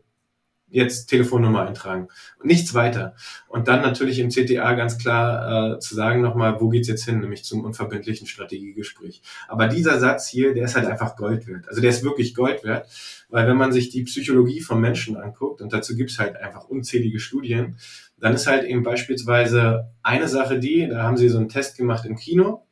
jetzt 0.76 1.06
Telefonnummer 1.06 1.66
eintragen 1.66 2.08
und 2.38 2.46
nichts 2.46 2.74
weiter. 2.74 3.14
Und 3.48 3.66
dann 3.66 3.80
natürlich 3.80 4.18
im 4.18 4.28
CTA 4.28 4.74
ganz 4.74 4.98
klar 4.98 5.74
äh, 5.74 5.78
zu 5.78 5.94
sagen 5.94 6.20
nochmal, 6.20 6.60
wo 6.60 6.68
geht's 6.68 6.86
jetzt 6.86 7.06
hin, 7.06 7.20
nämlich 7.20 7.44
zum 7.44 7.64
unverbindlichen 7.64 8.26
Strategiegespräch. 8.26 9.22
Aber 9.48 9.68
dieser 9.68 9.98
Satz 9.98 10.28
hier, 10.28 10.52
der 10.52 10.66
ist 10.66 10.76
halt 10.76 10.86
einfach 10.86 11.16
Gold 11.16 11.46
wert. 11.46 11.66
Also 11.68 11.80
der 11.80 11.88
ist 11.88 12.04
wirklich 12.04 12.34
Gold 12.34 12.62
wert, 12.62 12.88
weil 13.30 13.48
wenn 13.48 13.56
man 13.56 13.72
sich 13.72 13.88
die 13.88 14.02
Psychologie 14.02 14.60
von 14.60 14.78
Menschen 14.78 15.16
anguckt, 15.16 15.62
und 15.62 15.72
dazu 15.72 15.96
gibt's 15.96 16.18
halt 16.18 16.36
einfach 16.36 16.68
unzählige 16.68 17.20
Studien, 17.20 17.78
dann 18.18 18.34
ist 18.34 18.46
halt 18.46 18.64
eben 18.64 18.82
beispielsweise 18.82 19.90
eine 20.02 20.28
Sache 20.28 20.58
die, 20.58 20.86
da 20.88 21.02
haben 21.04 21.16
sie 21.16 21.30
so 21.30 21.38
einen 21.38 21.48
Test 21.48 21.78
gemacht 21.78 22.04
im 22.04 22.16
Kino, 22.16 22.66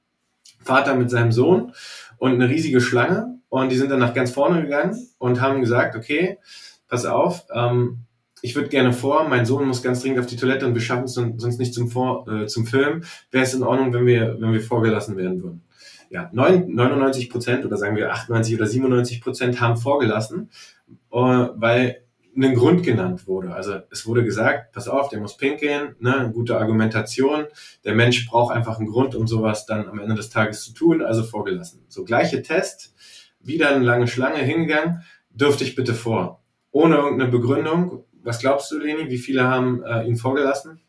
Vater 0.61 0.95
mit 0.95 1.09
seinem 1.09 1.33
Sohn 1.33 1.73
und 2.19 2.33
eine 2.33 2.51
riesige 2.51 2.83
Schlange 2.83 3.39
und 3.49 3.73
die 3.73 3.77
sind 3.77 3.91
dann 3.91 4.01
nach 4.01 4.15
ganz 4.15 4.31
vorne 4.31 4.61
gegangen 4.61 4.95
und 5.17 5.41
haben 5.41 5.61
gesagt, 5.61 5.97
okay, 5.97 6.39
pass 6.89 7.07
auf, 7.07 7.47
ähm, 7.55 8.05
ich 8.45 8.55
würde 8.55 8.69
gerne 8.69 8.93
vor, 8.93 9.27
mein 9.27 9.47
Sohn 9.47 9.67
muss 9.67 9.83
ganz 9.83 10.03
dringend 10.03 10.21
auf 10.21 10.27
die 10.27 10.37
Toilette 10.37 10.67
und 10.67 10.75
wir 10.75 10.83
schaffen 10.83 11.05
es 11.05 11.15
sonst 11.15 11.59
nicht 11.59 11.73
zum, 11.73 11.89
vor, 11.89 12.29
äh, 12.29 12.47
zum 12.47 12.67
Film. 12.67 13.03
Wäre 13.31 13.43
es 13.43 13.55
in 13.55 13.63
Ordnung, 13.63 13.91
wenn 13.95 14.05
wir, 14.05 14.37
wenn 14.39 14.53
wir 14.53 14.61
vorgelassen 14.61 15.17
werden 15.17 15.43
würden? 15.43 15.63
Ja, 16.11 16.29
99 16.31 17.31
Prozent 17.31 17.65
oder 17.65 17.79
sagen 17.79 17.97
wir 17.97 18.13
98 18.13 18.55
oder 18.55 18.67
97 18.67 19.23
Prozent 19.23 19.63
haben 19.63 19.79
vorgelassen, 19.79 20.51
äh, 21.11 21.17
weil 21.17 22.03
ein 22.37 22.55
Grund 22.55 22.83
genannt 22.83 23.27
wurde. 23.27 23.55
Also 23.55 23.77
es 23.91 24.07
wurde 24.07 24.25
gesagt, 24.25 24.73
pass 24.73 24.89
auf, 24.89 25.09
der 25.09 25.21
muss 25.21 25.39
pinkeln, 25.39 25.97
ne, 26.01 26.31
gute 26.35 26.59
Argumentation. 26.59 27.47
Der 27.85 27.95
Mensch 27.95 28.29
braucht 28.29 28.55
einfach 28.55 28.79
einen 28.79 28.89
Grund, 28.89 29.15
um 29.15 29.27
sowas 29.27 29.65
dann 29.65 29.89
am 29.89 29.99
Ende 29.99 30.17
des 30.17 30.29
Tages 30.29 30.63
zu 30.65 30.75
tun, 30.75 31.01
also 31.01 31.23
vorgelassen. 31.23 31.87
So 31.89 32.05
gleiche 32.05 32.43
Test, 32.43 32.95
wieder 33.41 33.75
eine 33.75 33.83
lange 33.83 34.07
Schlange 34.07 34.41
hingegangen, 34.41 35.03
dürfte 35.31 35.65
ich 35.65 35.77
bitte 35.77 35.95
vor 35.95 36.44
ohne 36.75 36.97
irgendeine 36.97 37.31
Begründung. 37.31 38.05
Was 38.25 38.41
glaubst 38.41 38.71
du, 38.73 38.79
Leni? 38.79 39.09
Wie 39.09 39.19
viele 39.19 39.45
haben 39.45 39.85
äh, 39.85 40.05
ihn 40.07 40.17
vorgelassen? 40.17 40.81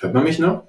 Hört 0.00 0.14
man 0.14 0.24
mich 0.24 0.38
noch? 0.38 0.68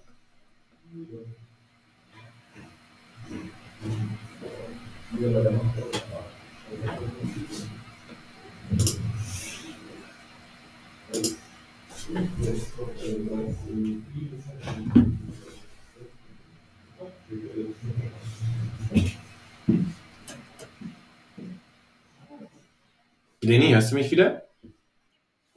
Leni, 23.44 23.72
hörst 23.72 23.92
du 23.92 23.96
mich 23.96 24.10
wieder? 24.10 24.48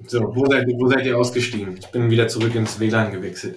So, 0.07 0.35
wo 0.35 0.45
seid, 0.47 0.67
wo 0.77 0.89
seid 0.89 1.07
ihr 1.07 1.17
ausgestiegen? 1.17 1.77
Ich 1.77 1.87
bin 1.87 2.11
wieder 2.11 2.27
zurück 2.27 2.55
ins 2.55 2.81
WLAN 2.81 3.13
gewechselt. 3.13 3.57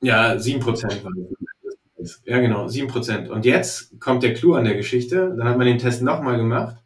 Ja, 0.00 0.32
7% 0.32 1.04
waren 1.04 1.36
das. 1.96 2.22
Ja, 2.24 2.40
genau, 2.40 2.66
7%. 2.66 3.28
Und 3.28 3.44
jetzt 3.44 4.00
kommt 4.00 4.22
der 4.22 4.34
Clou 4.34 4.54
an 4.54 4.64
der 4.64 4.74
Geschichte. 4.76 5.34
Dann 5.36 5.48
hat 5.48 5.58
man 5.58 5.66
den 5.66 5.78
Test 5.78 6.02
nochmal 6.02 6.36
gemacht. 6.36 6.76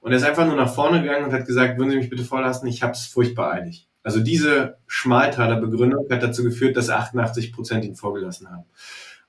Und 0.00 0.12
er 0.12 0.18
ist 0.18 0.24
einfach 0.24 0.46
nur 0.46 0.56
nach 0.56 0.74
vorne 0.74 1.00
gegangen 1.02 1.24
und 1.24 1.32
hat 1.32 1.46
gesagt, 1.46 1.78
würden 1.78 1.90
Sie 1.90 1.96
mich 1.96 2.10
bitte 2.10 2.24
vorlassen, 2.24 2.68
ich 2.68 2.82
habe 2.82 2.92
es 2.92 3.06
furchtbar 3.06 3.52
eilig. 3.52 3.88
Also 4.04 4.20
diese 4.20 4.76
Schmaltaler 4.86 5.60
Begründung 5.60 6.06
hat 6.10 6.22
dazu 6.22 6.44
geführt, 6.44 6.76
dass 6.76 6.90
88 6.90 7.52
Prozent 7.52 7.84
ihn 7.84 7.96
vorgelassen 7.96 8.50
haben. 8.50 8.64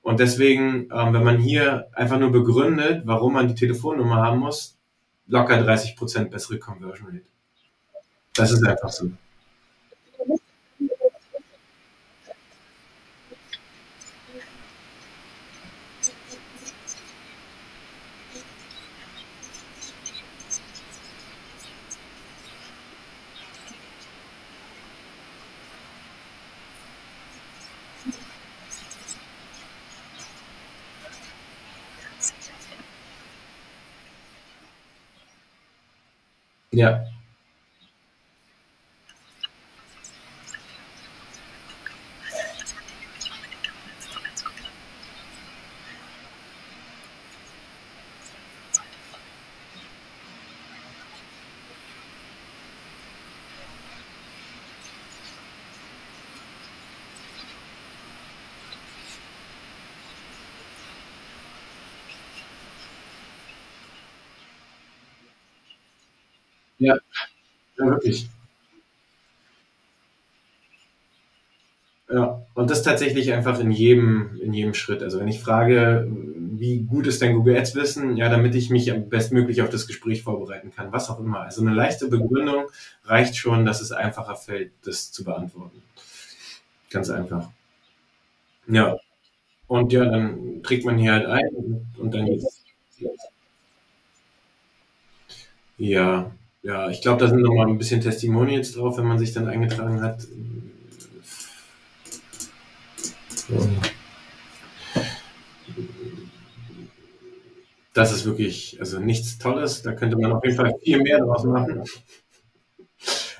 Und 0.01 0.19
deswegen, 0.19 0.89
ähm, 0.93 1.13
wenn 1.13 1.23
man 1.23 1.37
hier 1.39 1.87
einfach 1.93 2.19
nur 2.19 2.31
begründet, 2.31 3.03
warum 3.05 3.33
man 3.33 3.47
die 3.47 3.55
Telefonnummer 3.55 4.17
haben 4.17 4.39
muss, 4.39 4.77
locker 5.27 5.63
30 5.63 5.95
Prozent 5.95 6.29
bessere 6.29 6.59
Conversion 6.59 7.07
Rate. 7.07 7.25
Das 8.35 8.51
ist 8.51 8.63
einfach 8.67 8.89
so. 8.89 9.09
Ja. 36.75 37.05
Ja, 66.79 66.97
ja, 67.77 67.94
wirklich. 68.05 68.29
Ja, 72.07 72.45
und 72.53 72.69
das 72.69 72.83
tatsächlich 72.83 73.33
einfach 73.33 73.59
in 73.59 73.71
jedem, 73.71 74.39
in 74.39 74.53
jedem 74.53 74.75
Schritt. 74.75 75.01
Also 75.01 75.19
wenn 75.19 75.27
ich 75.27 75.39
frage, 75.39 76.07
wie 76.07 76.81
gut 76.81 77.07
ist 77.07 77.21
dein 77.21 77.33
Google 77.33 77.57
Ads 77.57 77.75
Wissen? 77.75 78.15
Ja, 78.15 78.29
damit 78.29 78.53
ich 78.53 78.69
mich 78.69 78.93
bestmöglich 79.09 79.61
auf 79.63 79.69
das 79.69 79.87
Gespräch 79.87 80.21
vorbereiten 80.21 80.71
kann, 80.73 80.91
was 80.91 81.09
auch 81.09 81.19
immer. 81.19 81.41
Also 81.41 81.61
eine 81.61 81.73
leichte 81.73 82.07
Begründung 82.07 82.65
reicht 83.05 83.35
schon, 83.35 83.65
dass 83.65 83.81
es 83.81 83.91
einfacher 83.91 84.35
fällt, 84.35 84.71
das 84.83 85.11
zu 85.11 85.23
beantworten. 85.23 85.81
Ganz 86.91 87.09
einfach. 87.09 87.49
Ja. 88.67 88.97
Und 89.67 89.91
ja, 89.91 90.05
dann 90.05 90.61
trägt 90.61 90.85
man 90.85 90.99
hier 90.99 91.13
halt 91.13 91.25
ein 91.25 91.87
und 91.97 92.13
dann 92.13 92.25
geht's. 92.27 92.63
Ja, 95.77 96.31
ja, 96.65 96.89
ich 96.89 97.01
glaube, 97.01 97.19
da 97.19 97.27
sind 97.29 97.43
noch 97.43 97.53
mal 97.53 97.67
ein 97.67 97.77
bisschen 97.77 98.01
Testimonials 98.01 98.71
drauf, 98.71 98.97
wenn 98.97 99.05
man 99.05 99.19
sich 99.19 99.33
dann 99.33 99.47
eingetragen 99.47 100.01
hat. 100.01 100.27
Das 107.93 108.11
ist 108.11 108.25
wirklich, 108.25 108.77
also 108.79 108.99
nichts 108.99 109.37
Tolles. 109.37 109.83
Da 109.83 109.93
könnte 109.93 110.17
man 110.17 110.31
auf 110.31 110.43
jeden 110.43 110.55
Fall 110.55 110.73
viel 110.81 111.03
mehr 111.03 111.19
draus 111.19 111.43
machen. 111.43 111.83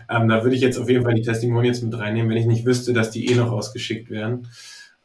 Ähm, 0.07 0.27
da 0.27 0.43
würde 0.43 0.55
ich 0.55 0.61
jetzt 0.61 0.77
auf 0.77 0.87
jeden 0.87 1.03
Fall 1.03 1.15
die 1.15 1.23
Testimonials 1.23 1.81
mit 1.81 1.97
reinnehmen, 1.97 2.29
wenn 2.29 2.37
ich 2.37 2.45
nicht 2.45 2.63
wüsste, 2.63 2.93
dass 2.93 3.09
die 3.09 3.25
eh 3.25 3.33
noch 3.33 3.51
ausgeschickt 3.51 4.11
werden. 4.11 4.47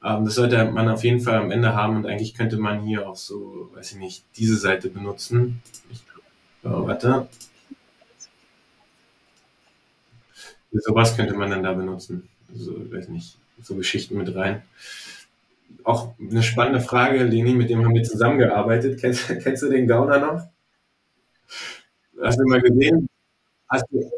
Ähm, 0.05 0.27
das 0.27 0.35
sollte 0.35 0.63
man 0.67 0.91
auf 0.91 1.05
jeden 1.05 1.21
Fall 1.21 1.37
am 1.39 1.51
Ende 1.51 1.75
haben 1.75 1.97
und 1.97 2.07
eigentlich 2.07 2.35
könnte 2.35 2.59
man 2.59 2.83
hier 2.83 3.09
auch 3.09 3.17
so, 3.17 3.71
weiß 3.73 3.93
ich 3.93 3.99
nicht, 3.99 4.25
diese 4.37 4.59
Seite 4.59 4.91
benutzen. 4.91 5.63
Ich, 5.91 6.03
oh, 6.65 6.87
warte. 6.87 7.29
Sowas 10.73 11.17
könnte 11.17 11.35
man 11.35 11.51
dann 11.51 11.63
da 11.63 11.73
benutzen. 11.73 12.29
So, 12.53 12.73
weiß 12.93 13.09
nicht, 13.09 13.37
so 13.63 13.75
Geschichten 13.77 14.17
mit 14.17 14.35
rein. 14.35 14.63
Auch 15.85 16.15
eine 16.19 16.43
spannende 16.43 16.81
Frage, 16.81 17.23
Leni, 17.25 17.53
mit 17.55 17.69
dem 17.71 17.85
haben 17.85 17.95
wir 17.95 18.03
zusammengearbeitet. 18.03 19.01
Kennst, 19.01 19.29
kennst 19.43 19.63
du 19.63 19.69
den 19.69 19.87
Gauner 19.87 20.19
noch? 20.19 20.43
Hast 22.23 22.39
du 22.39 22.45
mal 22.47 22.61
gesehen? 22.61 23.09
Hast 23.69 23.87
du, 23.91 24.11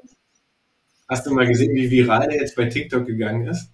hast 1.09 1.25
du 1.27 1.31
mal 1.33 1.47
gesehen, 1.47 1.75
wie 1.77 1.89
viral 1.91 2.27
der 2.29 2.41
jetzt 2.41 2.57
bei 2.57 2.67
TikTok 2.67 3.07
gegangen 3.07 3.47
ist? 3.47 3.72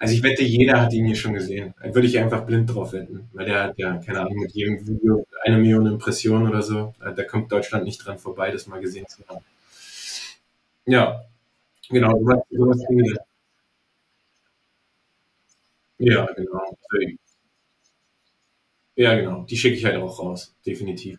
Also 0.00 0.14
ich 0.14 0.22
wette, 0.24 0.42
jeder 0.42 0.80
hat 0.80 0.92
ihn 0.92 1.04
hier 1.06 1.14
schon 1.14 1.34
gesehen. 1.34 1.74
Würde 1.82 2.08
ich 2.08 2.18
einfach 2.18 2.44
blind 2.46 2.74
drauf 2.74 2.92
wetten, 2.92 3.28
weil 3.32 3.46
der 3.46 3.62
hat 3.64 3.78
ja, 3.78 3.98
keine 3.98 4.20
Ahnung, 4.22 4.40
mit 4.40 4.52
jedem 4.52 4.84
Video 4.86 5.24
eine 5.44 5.58
Million 5.58 5.86
Impressionen 5.86 6.48
oder 6.48 6.62
so. 6.62 6.94
Da 6.98 7.22
kommt 7.24 7.52
Deutschland 7.52 7.84
nicht 7.84 8.04
dran 8.04 8.18
vorbei, 8.18 8.50
das 8.50 8.66
mal 8.66 8.80
gesehen 8.80 9.06
zu 9.08 9.22
haben. 9.28 9.44
Ja, 10.86 11.22
genau. 11.90 12.10
Sowas, 12.20 12.40
sowas 12.50 12.80
ja, 15.98 16.26
genau. 16.36 16.76
Ja, 18.94 19.14
genau. 19.16 19.42
Die 19.44 19.56
schicke 19.56 19.76
ich 19.76 19.84
halt 19.84 19.96
auch 19.96 20.18
raus, 20.20 20.54
definitiv. 20.64 21.18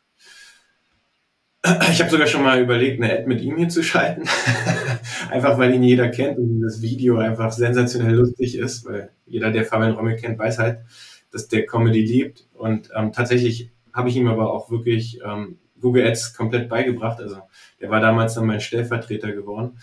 Ich 1.92 2.02
habe 2.02 2.10
sogar 2.10 2.26
schon 2.26 2.44
mal 2.44 2.60
überlegt, 2.60 3.02
eine 3.02 3.14
Ad 3.14 3.28
mit 3.28 3.42
ihm 3.42 3.58
hier 3.58 3.70
zu 3.70 3.84
schalten. 3.84 4.24
einfach 5.30 5.60
weil 5.60 5.74
ihn 5.76 5.84
jeder 5.84 6.10
kennt 6.10 6.38
und 6.40 6.50
dieses 6.50 6.82
Video 6.82 7.18
einfach 7.18 7.52
sensationell 7.52 8.16
lustig 8.16 8.58
ist, 8.58 8.86
weil 8.86 9.12
jeder, 9.28 9.52
der 9.52 9.66
Fabian 9.66 9.92
Rommel 9.92 10.16
kennt, 10.16 10.40
weiß 10.40 10.58
halt, 10.58 10.80
dass 11.32 11.48
der 11.48 11.66
Comedy 11.66 12.02
liebt. 12.02 12.48
Und 12.54 12.90
ähm, 12.96 13.12
tatsächlich 13.12 13.70
habe 13.94 14.10
ich 14.10 14.16
ihm 14.16 14.28
aber 14.28 14.52
auch 14.52 14.72
wirklich 14.72 15.20
ähm, 15.24 15.60
Google 15.80 16.08
Ads 16.08 16.36
komplett 16.36 16.68
beigebracht. 16.68 17.20
Also 17.20 17.42
der 17.80 17.90
war 17.90 18.00
damals 18.00 18.34
dann 18.34 18.48
mein 18.48 18.62
Stellvertreter 18.62 19.32
geworden. 19.32 19.78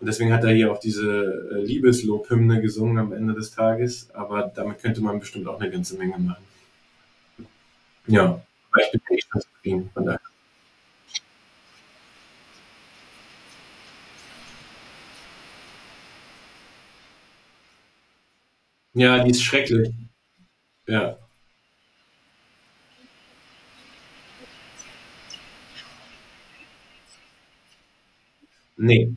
Und 0.00 0.06
deswegen 0.06 0.32
hat 0.32 0.44
er 0.44 0.52
hier 0.52 0.72
auch 0.72 0.78
diese 0.78 1.50
äh, 1.52 1.64
Liebeslobhymne 1.64 2.62
gesungen 2.62 2.98
am 2.98 3.12
Ende 3.12 3.34
des 3.34 3.50
Tages. 3.50 4.10
Aber 4.14 4.50
damit 4.54 4.80
könnte 4.80 5.02
man 5.02 5.18
bestimmt 5.18 5.46
auch 5.46 5.60
eine 5.60 5.70
ganze 5.70 5.96
Menge 5.98 6.18
machen. 6.18 6.44
Ja, 8.06 8.24
aber 8.24 8.82
ich 8.82 8.92
bin 8.92 9.00
echt 9.10 9.30
ganz 9.30 9.44
zufrieden 9.44 9.90
von 9.92 10.06
daher. 10.06 10.20
Ja, 18.98 19.22
die 19.24 19.30
ist 19.30 19.42
schrecklich. 19.42 19.94
Ja. 20.86 21.18
Nee. 28.76 29.16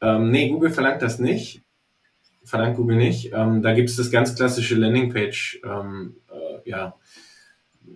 Ähm, 0.00 0.30
nee, 0.30 0.48
Google 0.48 0.70
verlangt 0.70 1.02
das 1.02 1.18
nicht. 1.18 1.62
Verlangt 2.44 2.76
Google 2.76 2.96
nicht. 2.96 3.32
Ähm, 3.34 3.62
da 3.62 3.74
gibt 3.74 3.90
es 3.90 3.96
das 3.96 4.10
ganz 4.10 4.34
klassische 4.34 4.76
Landingpage, 4.76 5.60
ähm, 5.64 6.16
äh, 6.30 6.70
ja, 6.70 6.96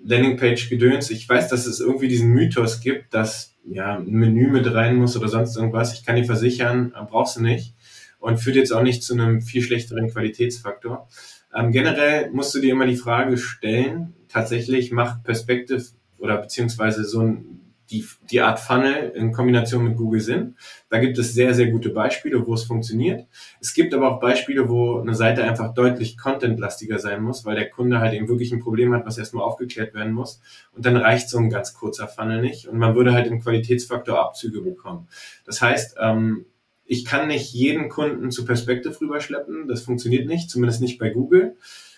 Landingpage-Gedöns. 0.04 1.10
Ich 1.10 1.28
weiß, 1.28 1.48
dass 1.48 1.66
es 1.66 1.80
irgendwie 1.80 2.08
diesen 2.08 2.30
Mythos 2.30 2.80
gibt, 2.80 3.14
dass 3.14 3.54
ja 3.64 3.96
ein 3.98 4.06
Menü 4.10 4.48
mit 4.50 4.72
rein 4.72 4.96
muss 4.96 5.16
oder 5.16 5.28
sonst 5.28 5.56
irgendwas. 5.56 5.94
Ich 5.94 6.04
kann 6.04 6.16
dir 6.16 6.24
versichern, 6.24 6.92
äh, 6.96 7.04
brauchst 7.04 7.36
du 7.36 7.42
nicht. 7.42 7.74
Und 8.22 8.38
führt 8.38 8.56
jetzt 8.56 8.72
auch 8.72 8.82
nicht 8.82 9.02
zu 9.02 9.14
einem 9.14 9.42
viel 9.42 9.62
schlechteren 9.62 10.08
Qualitätsfaktor. 10.08 11.08
Ähm, 11.54 11.72
generell 11.72 12.30
musst 12.30 12.54
du 12.54 12.60
dir 12.60 12.72
immer 12.72 12.86
die 12.86 12.96
Frage 12.96 13.36
stellen, 13.36 14.14
tatsächlich 14.28 14.92
macht 14.92 15.24
Perspective 15.24 15.84
oder 16.18 16.38
beziehungsweise 16.38 17.04
so 17.04 17.20
ein 17.20 17.62
die, 17.92 18.06
die 18.30 18.40
Art 18.40 18.58
Funnel 18.58 19.12
in 19.14 19.32
Kombination 19.32 19.84
mit 19.84 19.96
Google 19.96 20.20
Sinn. 20.20 20.56
Da 20.88 20.98
gibt 20.98 21.18
es 21.18 21.34
sehr, 21.34 21.54
sehr 21.54 21.70
gute 21.70 21.90
Beispiele, 21.90 22.46
wo 22.46 22.54
es 22.54 22.64
funktioniert. 22.64 23.26
Es 23.60 23.74
gibt 23.74 23.92
aber 23.92 24.10
auch 24.10 24.20
Beispiele, 24.20 24.68
wo 24.68 24.98
eine 24.98 25.14
Seite 25.14 25.44
einfach 25.44 25.74
deutlich 25.74 26.16
contentlastiger 26.16 26.98
sein 26.98 27.22
muss, 27.22 27.44
weil 27.44 27.54
der 27.54 27.68
Kunde 27.68 28.00
halt 28.00 28.14
eben 28.14 28.28
wirklich 28.28 28.52
ein 28.52 28.60
Problem 28.60 28.94
hat, 28.94 29.04
was 29.04 29.18
erstmal 29.18 29.44
aufgeklärt 29.44 29.94
werden 29.94 30.12
muss. 30.12 30.40
Und 30.74 30.86
dann 30.86 30.96
reicht 30.96 31.28
so 31.28 31.38
ein 31.38 31.50
ganz 31.50 31.74
kurzer 31.74 32.08
Funnel 32.08 32.40
nicht. 32.40 32.66
Und 32.66 32.78
man 32.78 32.94
würde 32.94 33.12
halt 33.12 33.26
im 33.26 33.40
Qualitätsfaktor 33.40 34.18
Abzüge 34.18 34.62
bekommen. 34.62 35.08
Das 35.44 35.60
heißt, 35.60 35.96
ähm, 36.00 36.46
ich 36.92 37.06
kann 37.06 37.28
nicht 37.28 37.54
jeden 37.54 37.88
Kunden 37.88 38.30
zu 38.30 38.44
Perspective 38.44 39.00
rüberschleppen. 39.00 39.66
Das 39.66 39.80
funktioniert 39.80 40.26
nicht, 40.26 40.50
zumindest 40.50 40.82
nicht 40.82 40.98
bei 40.98 41.08
Google. 41.08 41.56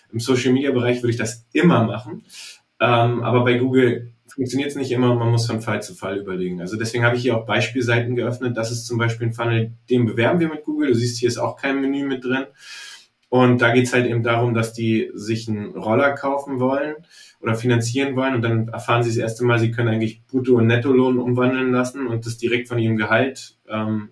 Im 0.09 0.21
Social 0.21 0.53
Media 0.53 0.71
Bereich 0.71 1.03
würde 1.03 1.11
ich 1.11 1.17
das 1.17 1.45
immer 1.51 1.83
machen. 1.83 2.23
Ähm, 2.79 3.21
aber 3.21 3.43
bei 3.43 3.57
Google 3.57 4.13
funktioniert 4.25 4.69
es 4.69 4.77
nicht 4.77 4.93
immer, 4.93 5.13
man 5.13 5.31
muss 5.31 5.47
von 5.47 5.61
Fall 5.61 5.83
zu 5.83 5.95
Fall 5.95 6.19
überlegen. 6.19 6.61
Also 6.61 6.77
deswegen 6.77 7.03
habe 7.03 7.17
ich 7.17 7.23
hier 7.23 7.35
auch 7.35 7.45
Beispielseiten 7.45 8.15
geöffnet. 8.15 8.55
Das 8.55 8.71
ist 8.71 8.85
zum 8.85 8.97
Beispiel 8.97 9.27
ein 9.27 9.33
Funnel, 9.33 9.73
den 9.89 10.05
bewerben 10.05 10.39
wir 10.39 10.47
mit 10.47 10.63
Google. 10.63 10.87
Du 10.87 10.95
siehst, 10.95 11.19
hier 11.19 11.27
ist 11.27 11.39
auch 11.39 11.57
kein 11.57 11.81
Menü 11.81 12.05
mit 12.05 12.23
drin. 12.23 12.45
Und 13.27 13.61
da 13.61 13.73
geht 13.73 13.87
es 13.87 13.93
halt 13.93 14.05
eben 14.05 14.23
darum, 14.23 14.53
dass 14.53 14.71
die 14.71 15.11
sich 15.13 15.49
einen 15.49 15.75
Roller 15.75 16.13
kaufen 16.13 16.61
wollen 16.61 16.95
oder 17.41 17.55
finanzieren 17.55 18.15
wollen 18.15 18.35
und 18.35 18.43
dann 18.43 18.69
erfahren 18.69 19.03
sie 19.03 19.09
das 19.09 19.17
erste 19.17 19.43
Mal, 19.43 19.59
sie 19.59 19.71
können 19.71 19.89
eigentlich 19.89 20.25
Brutto- 20.25 20.55
und 20.55 20.67
Nettolohn 20.67 21.19
umwandeln 21.19 21.73
lassen 21.73 22.07
und 22.07 22.25
das 22.25 22.37
direkt 22.37 22.69
von 22.69 22.79
ihrem 22.79 22.95
Gehalt 22.95 23.57
ähm, 23.67 24.11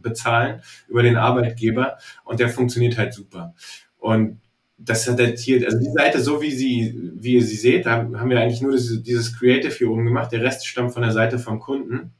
bezahlen 0.00 0.62
über 0.88 1.02
den 1.02 1.16
Arbeitgeber 1.16 1.98
und 2.24 2.40
der 2.40 2.48
funktioniert 2.48 2.98
halt 2.98 3.14
super. 3.14 3.54
Und 3.98 4.40
das 4.78 5.08
hat 5.08 5.18
der 5.18 5.34
Tier, 5.34 5.64
also 5.64 5.78
die 5.78 5.90
Seite, 5.90 6.20
so 6.20 6.42
wie 6.42 6.50
sie, 6.50 7.12
wie 7.14 7.34
ihr 7.34 7.42
sie 7.42 7.56
seht, 7.56 7.86
da 7.86 7.96
haben 7.96 8.30
wir 8.30 8.40
eigentlich 8.40 8.60
nur 8.60 8.72
dieses, 8.72 9.02
dieses 9.02 9.38
Creative 9.38 9.72
hier 9.72 9.90
oben 9.90 10.04
gemacht. 10.04 10.32
Der 10.32 10.42
Rest 10.42 10.66
stammt 10.66 10.92
von 10.92 11.02
der 11.02 11.12
Seite 11.12 11.38
vom 11.38 11.60
Kunden. 11.60 12.12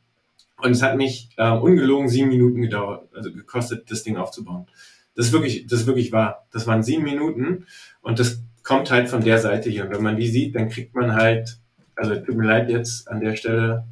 Und 0.58 0.70
es 0.70 0.82
hat 0.82 0.96
mich 0.96 1.28
äh, 1.36 1.50
ungelogen 1.50 2.08
sieben 2.08 2.30
Minuten 2.30 2.62
gedauert, 2.62 3.08
also 3.14 3.30
gekostet, 3.30 3.90
das 3.90 4.04
Ding 4.04 4.16
aufzubauen. 4.16 4.66
Das 5.14 5.26
ist 5.26 5.32
wirklich, 5.32 5.66
das 5.66 5.80
ist 5.80 5.86
wirklich 5.86 6.12
wahr. 6.12 6.46
Das 6.50 6.66
waren 6.66 6.82
sieben 6.82 7.04
Minuten 7.04 7.66
und 8.00 8.18
das 8.18 8.40
kommt 8.62 8.90
halt 8.90 9.08
von 9.08 9.22
der 9.22 9.38
Seite 9.38 9.68
hier. 9.68 9.84
Und 9.84 9.90
wenn 9.90 10.02
man 10.02 10.16
die 10.16 10.28
sieht, 10.28 10.54
dann 10.54 10.70
kriegt 10.70 10.94
man 10.94 11.14
halt, 11.14 11.58
also 11.94 12.16
tut 12.16 12.36
mir 12.36 12.46
leid 12.46 12.70
jetzt 12.70 13.08
an 13.08 13.20
der 13.20 13.36
Stelle, 13.36 13.86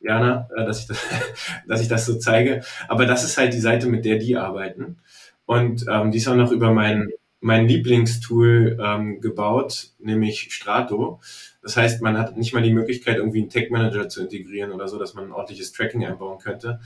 Jana, 0.00 0.48
äh, 0.56 0.64
dass 0.64 0.80
ich 0.80 0.86
das, 0.86 0.98
dass 1.66 1.80
ich 1.80 1.88
das 1.88 2.06
so 2.06 2.18
zeige. 2.18 2.62
Aber 2.88 3.06
das 3.06 3.24
ist 3.24 3.38
halt 3.38 3.52
die 3.52 3.60
Seite, 3.60 3.88
mit 3.88 4.04
der 4.04 4.18
die 4.18 4.36
arbeiten. 4.36 4.98
Und 5.46 5.86
ähm, 5.90 6.10
die 6.10 6.18
ist 6.18 6.28
auch 6.28 6.36
noch 6.36 6.52
über 6.52 6.72
meinen 6.72 7.08
mein 7.40 7.68
Lieblingstool 7.68 8.78
ähm, 8.82 9.20
gebaut, 9.20 9.90
nämlich 9.98 10.52
Strato. 10.52 11.20
Das 11.62 11.76
heißt, 11.76 12.02
man 12.02 12.18
hat 12.18 12.36
nicht 12.36 12.52
mal 12.52 12.62
die 12.62 12.72
Möglichkeit, 12.72 13.16
irgendwie 13.16 13.40
einen 13.40 13.50
Tech 13.50 13.70
Manager 13.70 14.08
zu 14.08 14.22
integrieren 14.22 14.72
oder 14.72 14.88
so, 14.88 14.98
dass 14.98 15.14
man 15.14 15.26
ein 15.26 15.32
ordentliches 15.32 15.72
Tracking 15.72 16.04
einbauen 16.04 16.38
könnte. 16.38 16.80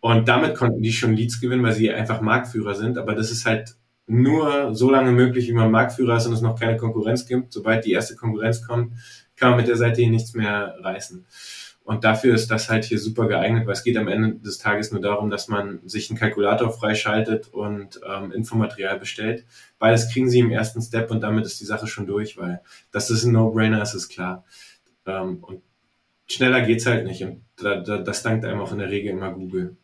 Und 0.00 0.28
damit 0.28 0.54
konnten 0.56 0.82
die 0.82 0.92
schon 0.92 1.14
Leads 1.14 1.40
gewinnen, 1.40 1.62
weil 1.62 1.74
sie 1.74 1.90
einfach 1.90 2.20
Marktführer 2.22 2.74
sind. 2.74 2.98
Aber 2.98 3.14
das 3.14 3.30
ist 3.30 3.44
halt 3.44 3.76
nur 4.06 4.74
so 4.74 4.90
lange 4.90 5.12
möglich, 5.12 5.46
wie 5.48 5.52
man 5.52 5.70
Marktführer 5.70 6.16
ist 6.16 6.26
und 6.26 6.32
es 6.32 6.40
noch 6.40 6.58
keine 6.58 6.76
Konkurrenz 6.76 7.26
gibt. 7.26 7.52
Sobald 7.52 7.84
die 7.84 7.92
erste 7.92 8.16
Konkurrenz 8.16 8.66
kommt, 8.66 8.94
kann 9.36 9.50
man 9.50 9.58
mit 9.58 9.68
der 9.68 9.76
Seite 9.76 10.00
hier 10.00 10.10
nichts 10.10 10.34
mehr 10.34 10.74
reißen. 10.80 11.24
Und 11.84 12.04
dafür 12.04 12.34
ist 12.34 12.50
das 12.50 12.68
halt 12.68 12.84
hier 12.84 12.98
super 12.98 13.26
geeignet, 13.26 13.66
weil 13.66 13.72
es 13.72 13.82
geht 13.82 13.96
am 13.96 14.06
Ende 14.06 14.36
des 14.36 14.58
Tages 14.58 14.92
nur 14.92 15.00
darum, 15.00 15.30
dass 15.30 15.48
man 15.48 15.80
sich 15.84 16.10
einen 16.10 16.18
Kalkulator 16.18 16.70
freischaltet 16.70 17.48
und 17.48 18.00
ähm, 18.08 18.30
Infomaterial 18.30 18.98
bestellt. 18.98 19.44
Beides 19.78 20.12
kriegen 20.12 20.30
sie 20.30 20.38
im 20.38 20.52
ersten 20.52 20.80
Step 20.80 21.10
und 21.10 21.20
damit 21.22 21.44
ist 21.44 21.60
die 21.60 21.64
Sache 21.64 21.88
schon 21.88 22.06
durch, 22.06 22.36
weil 22.38 22.60
das 22.92 23.10
ist 23.10 23.24
ein 23.24 23.32
No-Brainer, 23.32 23.82
ist 23.82 23.94
es 23.94 24.08
klar. 24.08 24.44
Ähm, 25.06 25.38
und 25.42 25.62
schneller 26.28 26.62
geht's 26.62 26.86
halt 26.86 27.04
nicht 27.04 27.24
und 27.24 27.42
da, 27.56 27.80
da, 27.80 27.98
das 27.98 28.22
dankt 28.22 28.44
einem 28.44 28.60
auch 28.60 28.72
in 28.72 28.78
der 28.78 28.90
Regel 28.90 29.10
immer 29.10 29.32
Google. 29.32 29.76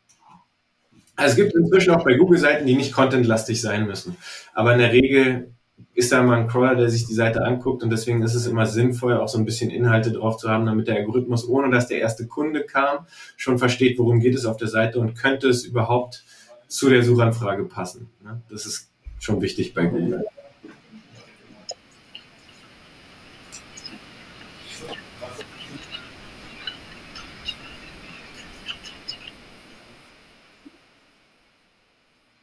Also 1.17 1.33
es 1.33 1.37
gibt 1.37 1.57
inzwischen 1.57 1.91
auch 1.91 2.05
bei 2.05 2.15
Google-Seiten, 2.15 2.65
die 2.65 2.77
nicht 2.77 2.93
contentlastig 2.93 3.61
sein 3.61 3.87
müssen. 3.87 4.17
Aber 4.55 4.73
in 4.73 4.79
der 4.79 4.93
Regel 4.93 5.53
ist 5.95 6.13
da 6.13 6.23
mal 6.23 6.39
ein 6.39 6.49
Crawler, 6.49 6.77
der 6.77 6.89
sich 6.91 7.07
die 7.07 7.15
Seite 7.15 7.45
anguckt 7.45 7.83
und 7.83 7.91
deswegen 7.91 8.23
ist 8.23 8.35
es 8.35 8.47
immer 8.47 8.67
sinnvoll, 8.67 9.17
auch 9.17 9.29
so 9.29 9.37
ein 9.37 9.45
bisschen 9.45 9.71
Inhalte 9.71 10.13
drauf 10.13 10.37
zu 10.37 10.49
haben, 10.49 10.67
damit 10.67 10.87
der 10.87 10.97
Algorithmus, 10.97 11.49
ohne 11.49 11.71
dass 11.71 11.89
der 11.89 11.99
erste 11.99 12.27
Kunde 12.27 12.65
kam, 12.65 13.07
schon 13.37 13.59
versteht, 13.59 13.99
worum 13.99 14.21
geht 14.21 14.35
es 14.35 14.45
auf 14.45 14.57
der 14.57 14.69
Seite 14.69 15.01
und 15.01 15.15
könnte 15.15 15.49
es 15.49 15.65
überhaupt 15.65 16.25
zu 16.69 16.89
der 16.89 17.03
Suchanfrage 17.03 17.65
passen. 17.65 18.11
Ne? 18.23 18.41
Das 18.49 18.67
ist 18.67 18.91
schon 19.19 19.41
wichtig 19.41 19.75
bei 19.75 19.87
Google. 19.87 20.25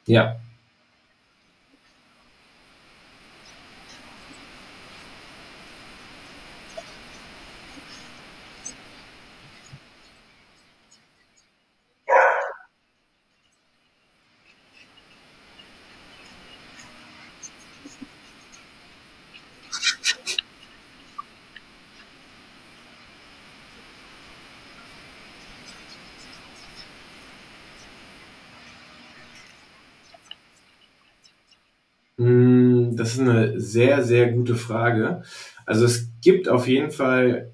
Ja, 0.07 0.39
das 33.05 33.13
ist 33.13 33.19
eine 33.19 33.59
sehr, 33.59 34.03
sehr 34.03 34.31
gute 34.31 34.55
Frage. 34.55 35.21
Also 35.67 35.85
es 35.85 36.09
gibt 36.23 36.49
auf 36.49 36.67
jeden 36.67 36.89
Fall 36.89 37.51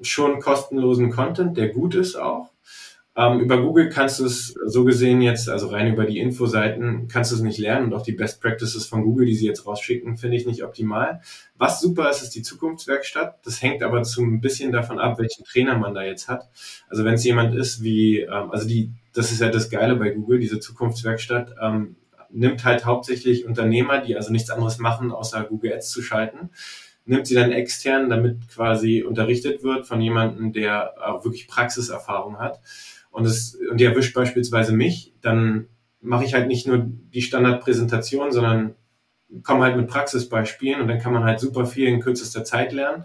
schon 0.00 0.38
kostenlosen 0.38 1.10
Content, 1.10 1.56
der 1.56 1.70
gut 1.70 1.96
ist 1.96 2.14
auch. 2.14 2.50
Ähm, 3.16 3.40
über 3.40 3.60
Google 3.60 3.88
kannst 3.88 4.20
du 4.20 4.26
es 4.26 4.54
so 4.64 4.84
gesehen 4.84 5.22
jetzt, 5.22 5.48
also 5.48 5.66
rein 5.68 5.92
über 5.92 6.04
die 6.04 6.20
Infoseiten, 6.20 7.08
kannst 7.08 7.32
du 7.32 7.34
es 7.34 7.42
nicht 7.42 7.58
lernen 7.58 7.86
und 7.86 7.94
auch 7.94 8.02
die 8.02 8.12
Best 8.12 8.40
Practices 8.40 8.86
von 8.86 9.02
Google, 9.02 9.26
die 9.26 9.34
sie 9.34 9.46
jetzt 9.46 9.66
rausschicken, 9.66 10.18
finde 10.18 10.36
ich 10.36 10.46
nicht 10.46 10.62
optimal. 10.62 11.20
Was 11.56 11.80
super 11.80 12.08
ist, 12.08 12.22
ist 12.22 12.36
die 12.36 12.42
Zukunftswerkstatt. 12.42 13.44
Das 13.44 13.60
hängt 13.60 13.82
aber 13.82 14.04
zu 14.04 14.22
ein 14.22 14.40
bisschen 14.40 14.70
davon 14.70 15.00
ab, 15.00 15.18
welchen 15.18 15.42
Trainer 15.42 15.76
man 15.76 15.94
da 15.94 16.04
jetzt 16.04 16.28
hat. 16.28 16.48
Also 16.88 17.04
wenn 17.04 17.14
es 17.14 17.24
jemand 17.24 17.56
ist 17.56 17.82
wie, 17.82 18.20
ähm, 18.20 18.52
also 18.52 18.68
die, 18.68 18.92
das 19.14 19.32
ist 19.32 19.40
ja 19.40 19.48
das 19.48 19.68
Geile 19.68 19.96
bei 19.96 20.10
Google, 20.10 20.38
diese 20.38 20.60
Zukunftswerkstatt, 20.60 21.56
ähm, 21.60 21.96
nimmt 22.36 22.64
halt 22.64 22.84
hauptsächlich 22.84 23.46
Unternehmer, 23.46 23.98
die 23.98 24.16
also 24.16 24.30
nichts 24.30 24.50
anderes 24.50 24.78
machen, 24.78 25.10
außer 25.12 25.44
Google 25.44 25.72
Ads 25.72 25.90
zu 25.90 26.02
schalten 26.02 26.50
nimmt 27.06 27.26
sie 27.28 27.36
dann 27.36 27.52
extern, 27.52 28.10
damit 28.10 28.48
quasi 28.48 29.02
unterrichtet 29.02 29.62
wird 29.62 29.86
von 29.86 30.00
jemandem, 30.00 30.52
der 30.52 30.94
auch 31.00 31.24
wirklich 31.24 31.46
Praxiserfahrung 31.46 32.38
hat 32.38 32.60
und, 33.10 33.24
es, 33.24 33.58
und 33.70 33.80
die 33.80 33.84
erwischt 33.84 34.14
beispielsweise 34.14 34.72
mich, 34.72 35.14
dann 35.22 35.68
mache 36.00 36.24
ich 36.24 36.34
halt 36.34 36.48
nicht 36.48 36.66
nur 36.66 36.78
die 36.86 37.22
Standardpräsentation, 37.22 38.32
sondern 38.32 38.74
komme 39.42 39.64
halt 39.64 39.76
mit 39.76 39.88
Praxisbeispielen 39.88 40.80
und 40.80 40.88
dann 40.88 40.98
kann 40.98 41.12
man 41.12 41.24
halt 41.24 41.40
super 41.40 41.64
viel 41.64 41.88
in 41.88 42.00
kürzester 42.00 42.44
Zeit 42.44 42.72
lernen. 42.72 43.04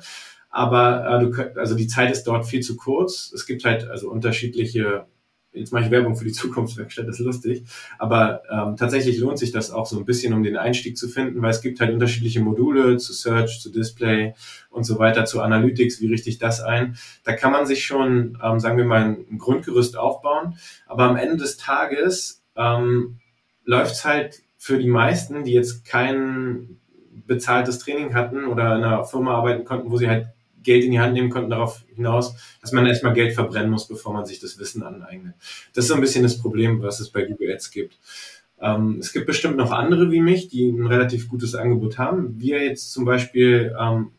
Aber 0.50 1.08
äh, 1.08 1.26
du, 1.26 1.60
also 1.60 1.76
die 1.76 1.88
Zeit 1.88 2.12
ist 2.12 2.26
dort 2.26 2.46
viel 2.46 2.60
zu 2.60 2.76
kurz. 2.76 3.32
Es 3.34 3.46
gibt 3.46 3.64
halt 3.64 3.88
also 3.88 4.12
unterschiedliche 4.12 5.06
jetzt 5.54 5.74
mache 5.74 5.86
ich 5.86 5.92
Werbung 5.92 6.16
für 6.16 6.26
die 6.26 6.32
Zukunftswerkstatt, 6.32 7.08
das 7.08 7.20
ist 7.20 7.26
lustig. 7.26 7.64
Aber 7.98 8.44
ähm, 8.52 8.78
tatsächlich 8.78 9.18
lohnt 9.20 9.40
sich 9.40 9.52
das 9.52 9.72
auch 9.72 9.86
so 9.86 9.98
ein 9.98 10.06
bisschen, 10.06 10.34
um 10.34 10.44
den 10.44 10.58
Einstieg 10.58 10.98
zu 10.98 11.08
finden, 11.08 11.42
weil 11.42 11.52
es 11.52 11.62
gibt 11.62 11.80
halt 11.80 11.94
unterschiedliche 11.94 12.42
Module 12.42 12.98
zu 12.98 13.14
Search, 13.14 13.60
zu 13.62 13.72
Display 13.72 14.34
und 14.70 14.84
so 14.84 15.00
weiter, 15.00 15.26
zu 15.26 15.42
Analytics, 15.42 16.02
wie 16.02 16.08
richte 16.08 16.30
ich 16.30 16.38
das 16.38 16.62
ein. 16.62 16.98
Da 17.24 17.34
kann 17.34 17.52
man 17.52 17.66
sich 17.66 17.86
schon, 17.86 18.38
ähm, 18.44 18.60
sagen 18.60 18.78
wir 18.78 18.86
mal, 18.86 19.04
ein 19.04 19.38
Grundgerüst 19.38 19.98
aufbauen. 19.98 20.58
Aber 20.88 21.04
am 21.04 21.16
Ende 21.16 21.38
des 21.38 21.58
Tages 21.58 22.44
ähm, 22.56 23.20
läuft 23.66 24.04
halt 24.06 24.42
für 24.58 24.78
die 24.78 24.90
meisten, 24.90 25.44
die 25.44 25.54
jetzt 25.54 25.86
kein 25.86 26.78
bezahltes 27.26 27.80
Training 27.80 28.14
hatten 28.14 28.46
oder 28.46 28.76
in 28.76 28.84
einer 28.84 29.06
Firma 29.06 29.36
arbeiten 29.36 29.66
konnten, 29.66 29.90
wo 29.90 29.98
sie 29.98 30.10
halt 30.10 30.28
Geld 30.64 30.84
in 30.84 30.92
die 30.92 31.00
Hand 31.00 31.14
nehmen 31.14 31.30
konnten, 31.30 31.50
darauf 31.50 31.84
hinaus, 31.96 32.36
dass 32.62 32.72
man 32.72 32.86
erstmal 32.86 33.14
Geld 33.14 33.34
verbrennen 33.34 33.72
muss, 33.72 33.88
bevor 33.88 34.14
man 34.14 34.26
sich 34.26 34.40
das 34.40 34.58
Wissen 34.60 34.84
aneignet. 34.84 35.36
Das 35.74 35.86
ist 35.86 35.90
so 35.90 35.96
ein 35.96 36.02
bisschen 36.02 36.24
das 36.24 36.38
Problem, 36.38 36.82
was 36.82 37.00
es 37.00 37.10
bei 37.10 37.24
Google 37.24 37.52
Ads 37.52 37.72
gibt. 37.72 37.98
Ähm, 38.60 38.98
es 39.00 39.12
gibt 39.12 39.26
bestimmt 39.26 39.58
noch 39.58 39.72
andere 39.72 40.12
wie 40.12 40.22
mich, 40.22 40.48
die 40.48 40.70
ein 40.70 40.86
relativ 40.86 41.28
gutes 41.28 41.56
Angebot 41.56 41.98
haben. 41.98 42.40
Wir 42.40 42.64
jetzt 42.64 42.92
zum 42.92 43.06
Beispiel 43.06 43.76
ähm, 43.80 44.12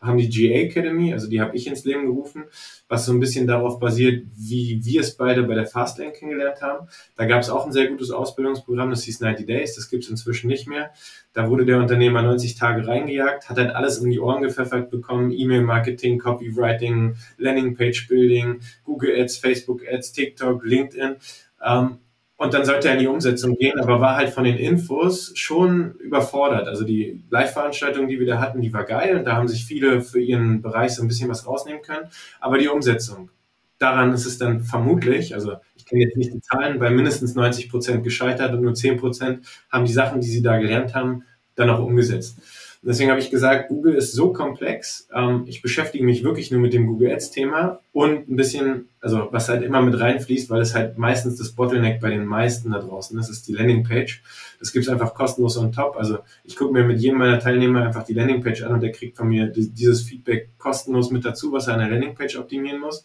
haben 0.00 0.18
die 0.18 0.28
GA 0.28 0.60
Academy, 0.60 1.12
also 1.12 1.28
die 1.28 1.40
habe 1.40 1.56
ich 1.56 1.66
ins 1.66 1.84
Leben 1.84 2.06
gerufen, 2.06 2.44
was 2.88 3.04
so 3.04 3.12
ein 3.12 3.20
bisschen 3.20 3.46
darauf 3.46 3.80
basiert, 3.80 4.26
wie 4.36 4.80
wir 4.84 5.00
es 5.00 5.16
beide 5.16 5.42
bei 5.42 5.54
der 5.54 5.66
Fastlane 5.66 6.12
kennengelernt 6.12 6.62
haben. 6.62 6.88
Da 7.16 7.26
gab 7.26 7.40
es 7.42 7.50
auch 7.50 7.66
ein 7.66 7.72
sehr 7.72 7.88
gutes 7.88 8.10
Ausbildungsprogramm, 8.10 8.90
das 8.90 9.02
hieß 9.04 9.20
90 9.20 9.46
Days, 9.46 9.74
das 9.74 9.90
gibt 9.90 10.04
es 10.04 10.10
inzwischen 10.10 10.46
nicht 10.46 10.68
mehr. 10.68 10.90
Da 11.32 11.50
wurde 11.50 11.66
der 11.66 11.78
Unternehmer 11.78 12.22
90 12.22 12.54
Tage 12.54 12.86
reingejagt, 12.86 13.48
hat 13.48 13.58
halt 13.58 13.74
alles 13.74 13.98
in 13.98 14.10
die 14.10 14.20
Ohren 14.20 14.42
gepfeffert 14.42 14.90
bekommen, 14.90 15.32
E-Mail-Marketing, 15.32 16.18
Copywriting, 16.18 17.16
Landing-Page-Building, 17.38 18.60
Google 18.84 19.20
Ads, 19.20 19.38
Facebook 19.38 19.82
Ads, 19.86 20.12
TikTok, 20.12 20.64
LinkedIn. 20.64 21.16
Ähm, 21.64 21.98
und 22.38 22.54
dann 22.54 22.64
sollte 22.64 22.86
er 22.88 22.94
in 22.94 23.00
die 23.00 23.08
Umsetzung 23.08 23.56
gehen, 23.56 23.80
aber 23.80 24.00
war 24.00 24.16
halt 24.16 24.30
von 24.30 24.44
den 24.44 24.56
Infos 24.56 25.32
schon 25.34 25.94
überfordert. 25.96 26.68
Also 26.68 26.84
die 26.84 27.24
Live-Veranstaltung, 27.30 28.06
die 28.06 28.20
wir 28.20 28.26
da 28.28 28.40
hatten, 28.40 28.60
die 28.62 28.72
war 28.72 28.84
geil 28.84 29.18
und 29.18 29.24
da 29.24 29.34
haben 29.34 29.48
sich 29.48 29.64
viele 29.66 30.00
für 30.00 30.20
ihren 30.20 30.62
Bereich 30.62 30.94
so 30.94 31.02
ein 31.02 31.08
bisschen 31.08 31.28
was 31.28 31.48
rausnehmen 31.48 31.82
können. 31.82 32.06
Aber 32.38 32.58
die 32.58 32.68
Umsetzung, 32.68 33.30
daran 33.78 34.12
ist 34.12 34.24
es 34.24 34.38
dann 34.38 34.60
vermutlich, 34.60 35.34
also 35.34 35.56
ich 35.74 35.84
kenne 35.84 36.04
jetzt 36.04 36.16
nicht 36.16 36.32
die 36.32 36.40
Zahlen, 36.40 36.78
bei 36.78 36.90
mindestens 36.90 37.34
90 37.34 37.70
Prozent 37.70 38.04
gescheitert 38.04 38.54
und 38.54 38.62
nur 38.62 38.74
10 38.74 38.98
Prozent 38.98 39.44
haben 39.68 39.84
die 39.84 39.92
Sachen, 39.92 40.20
die 40.20 40.28
sie 40.28 40.42
da 40.42 40.58
gelernt 40.58 40.94
haben, 40.94 41.24
dann 41.56 41.70
auch 41.70 41.80
umgesetzt. 41.80 42.38
Deswegen 42.80 43.10
habe 43.10 43.20
ich 43.20 43.30
gesagt, 43.30 43.68
Google 43.68 43.94
ist 43.94 44.12
so 44.12 44.32
komplex. 44.32 45.08
Ähm, 45.12 45.44
ich 45.46 45.62
beschäftige 45.62 46.04
mich 46.04 46.22
wirklich 46.22 46.52
nur 46.52 46.60
mit 46.60 46.72
dem 46.72 46.86
Google 46.86 47.10
Ads-Thema 47.10 47.80
und 47.92 48.28
ein 48.28 48.36
bisschen, 48.36 48.88
also 49.00 49.28
was 49.32 49.48
halt 49.48 49.64
immer 49.64 49.82
mit 49.82 49.98
reinfließt, 49.98 50.48
weil 50.48 50.60
es 50.60 50.74
halt 50.74 50.96
meistens 50.96 51.36
das 51.36 51.52
Bottleneck 51.52 52.00
bei 52.00 52.10
den 52.10 52.24
meisten 52.24 52.70
da 52.70 52.78
draußen 52.78 53.18
ist, 53.18 53.30
ist 53.30 53.48
die 53.48 53.54
Landingpage. 53.54 54.22
Das 54.60 54.72
gibt 54.72 54.86
es 54.86 54.90
einfach 54.90 55.14
kostenlos 55.14 55.56
on 55.56 55.72
top. 55.72 55.96
Also 55.96 56.18
ich 56.44 56.54
gucke 56.54 56.72
mir 56.72 56.84
mit 56.84 57.00
jedem 57.00 57.18
meiner 57.18 57.40
Teilnehmer 57.40 57.84
einfach 57.84 58.04
die 58.04 58.14
Landingpage 58.14 58.62
an 58.62 58.74
und 58.74 58.80
der 58.80 58.92
kriegt 58.92 59.16
von 59.16 59.26
mir 59.26 59.48
dieses 59.48 60.02
Feedback 60.02 60.50
kostenlos 60.58 61.10
mit 61.10 61.24
dazu, 61.24 61.50
was 61.50 61.66
er 61.66 61.74
an 61.74 61.80
der 61.80 61.90
Landingpage 61.90 62.36
optimieren 62.36 62.80
muss. 62.80 63.04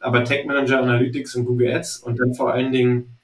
Aber 0.00 0.24
Tag 0.24 0.46
Manager, 0.46 0.82
Analytics 0.82 1.36
und 1.36 1.44
Google 1.44 1.72
Ads 1.72 1.98
und 1.98 2.18
dann 2.18 2.34
vor 2.34 2.52
allen 2.52 2.72
Dingen 2.72 3.16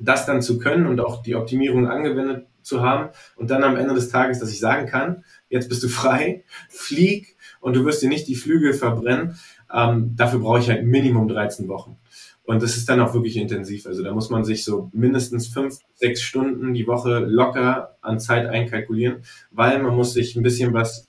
das 0.00 0.26
dann 0.26 0.42
zu 0.42 0.58
können 0.58 0.86
und 0.86 1.00
auch 1.00 1.22
die 1.22 1.36
Optimierung 1.36 1.88
angewendet 1.88 2.46
zu 2.68 2.82
haben 2.82 3.10
und 3.36 3.50
dann 3.50 3.64
am 3.64 3.76
Ende 3.76 3.94
des 3.94 4.10
Tages, 4.10 4.38
dass 4.38 4.52
ich 4.52 4.60
sagen 4.60 4.86
kann, 4.86 5.24
jetzt 5.48 5.68
bist 5.68 5.82
du 5.82 5.88
frei, 5.88 6.44
flieg 6.68 7.36
und 7.60 7.74
du 7.74 7.84
wirst 7.84 8.02
dir 8.02 8.08
nicht 8.08 8.28
die 8.28 8.36
Flügel 8.36 8.74
verbrennen. 8.74 9.38
Ähm, 9.72 10.14
dafür 10.16 10.38
brauche 10.38 10.60
ich 10.60 10.68
halt 10.68 10.84
Minimum 10.84 11.28
13 11.28 11.68
Wochen. 11.68 11.96
Und 12.44 12.62
das 12.62 12.78
ist 12.78 12.88
dann 12.88 13.00
auch 13.00 13.12
wirklich 13.12 13.36
intensiv. 13.36 13.84
Also 13.84 14.02
da 14.02 14.12
muss 14.14 14.30
man 14.30 14.42
sich 14.42 14.64
so 14.64 14.88
mindestens 14.94 15.48
fünf, 15.48 15.76
sechs 15.94 16.22
Stunden 16.22 16.72
die 16.72 16.86
Woche 16.86 17.18
locker 17.18 17.98
an 18.00 18.18
Zeit 18.20 18.46
einkalkulieren, 18.46 19.22
weil 19.50 19.82
man 19.82 19.94
muss 19.94 20.14
sich 20.14 20.34
ein 20.34 20.42
bisschen 20.42 20.72
was. 20.72 21.06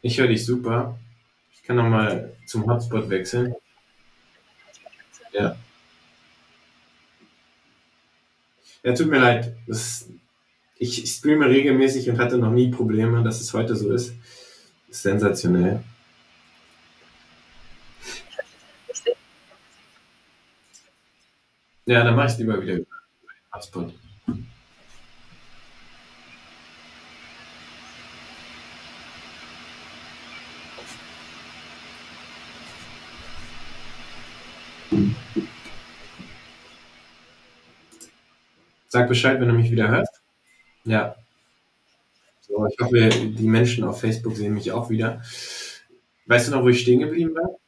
Ich 0.00 0.20
höre 0.20 0.28
dich 0.28 0.46
super. 0.46 0.96
Ich 1.52 1.64
kann 1.64 1.74
noch 1.74 1.88
mal 1.88 2.32
zum 2.46 2.66
Hotspot 2.66 3.10
wechseln. 3.10 3.52
Ja. 5.32 5.56
Ja, 8.82 8.94
tut 8.94 9.08
mir 9.08 9.18
leid. 9.18 9.56
Das, 9.66 10.08
ich, 10.78 11.10
streame 11.10 11.48
regelmäßig 11.48 12.08
und 12.10 12.18
hatte 12.18 12.38
noch 12.38 12.52
nie 12.52 12.70
Probleme, 12.70 13.22
dass 13.22 13.40
es 13.40 13.52
heute 13.52 13.74
so 13.76 13.92
ist. 13.92 14.14
sensationell. 14.90 15.82
Ja, 21.86 22.04
dann 22.04 22.16
mache 22.16 22.26
ich 22.26 22.32
es 22.34 22.38
lieber 22.38 22.60
wieder 22.60 22.74
über 22.74 22.84
den 22.84 23.52
Hotspot. 23.54 23.94
Sag 38.88 39.08
Bescheid, 39.08 39.40
wenn 39.40 39.48
du 39.48 39.54
mich 39.54 39.70
wieder 39.70 39.88
hörst. 39.88 40.20
Ja. 40.84 41.16
So, 42.40 42.66
ich 42.66 42.76
hoffe, 42.80 43.08
die 43.10 43.46
Menschen 43.46 43.84
auf 43.84 44.00
Facebook 44.00 44.34
sehen 44.36 44.54
mich 44.54 44.72
auch 44.72 44.90
wieder. 44.90 45.22
Weißt 46.26 46.46
du 46.48 46.52
noch, 46.52 46.62
wo 46.62 46.68
ich 46.68 46.80
stehen 46.80 47.00
geblieben 47.00 47.34
war? 47.34 47.58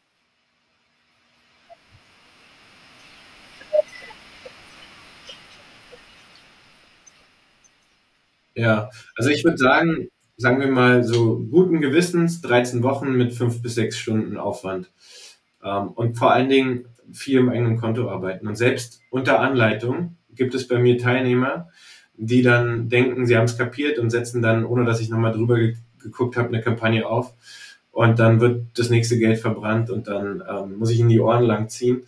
Ja, 8.55 8.91
also 9.17 9.31
ich 9.31 9.45
würde 9.45 9.59
sagen, 9.59 10.09
sagen 10.37 10.61
wir 10.61 10.69
mal 10.69 11.05
so 11.05 11.39
guten 11.51 11.81
Gewissens 11.81 12.41
13 12.43 12.83
Wochen 12.83 13.13
mit 13.17 13.33
fünf 13.33 13.63
bis 13.63 13.75
sechs 13.75 13.97
Stunden 13.99 14.37
Aufwand. 14.37 14.91
Ähm, 15.63 15.89
und 15.89 16.17
vor 16.19 16.33
allen 16.33 16.49
Dingen 16.49 16.87
viel 17.13 17.39
im 17.39 17.49
eigenen 17.49 17.79
Konto 17.79 18.11
arbeiten. 18.11 18.47
Und 18.49 18.57
selbst 18.57 19.01
unter 19.11 19.41
Anleitung 19.41 20.17
gibt 20.35 20.55
es 20.55 20.69
bei 20.69 20.79
mir 20.79 20.99
Teilnehmer, 20.99 21.69
die 22.17 22.43
dann 22.43 22.89
denken, 22.89 23.27
sie 23.27 23.37
haben 23.37 23.45
es 23.45 23.57
kapiert 23.57 23.99
und 23.99 24.11
setzen 24.11 24.43
dann, 24.43 24.65
ohne 24.65 24.85
dass 24.85 25.01
ich 25.01 25.09
nochmal 25.09 25.33
drüber 25.33 25.57
ge 25.57 25.77
geguckt 26.03 26.39
habe, 26.39 26.49
eine 26.49 26.63
Kampagne 26.63 27.07
auf. 27.07 27.35
Und 27.93 28.19
dann 28.19 28.41
wird 28.41 28.79
das 28.79 28.89
nächste 28.89 29.19
Geld 29.19 29.39
verbrannt 29.39 29.91
und 29.91 30.09
dann 30.09 30.43
ähm, 30.49 30.79
muss 30.79 30.91
ich 30.91 31.01
in 31.01 31.11
die 31.11 31.21
Ohren 31.21 31.45
lang 31.45 31.69
ziehen. 31.69 32.05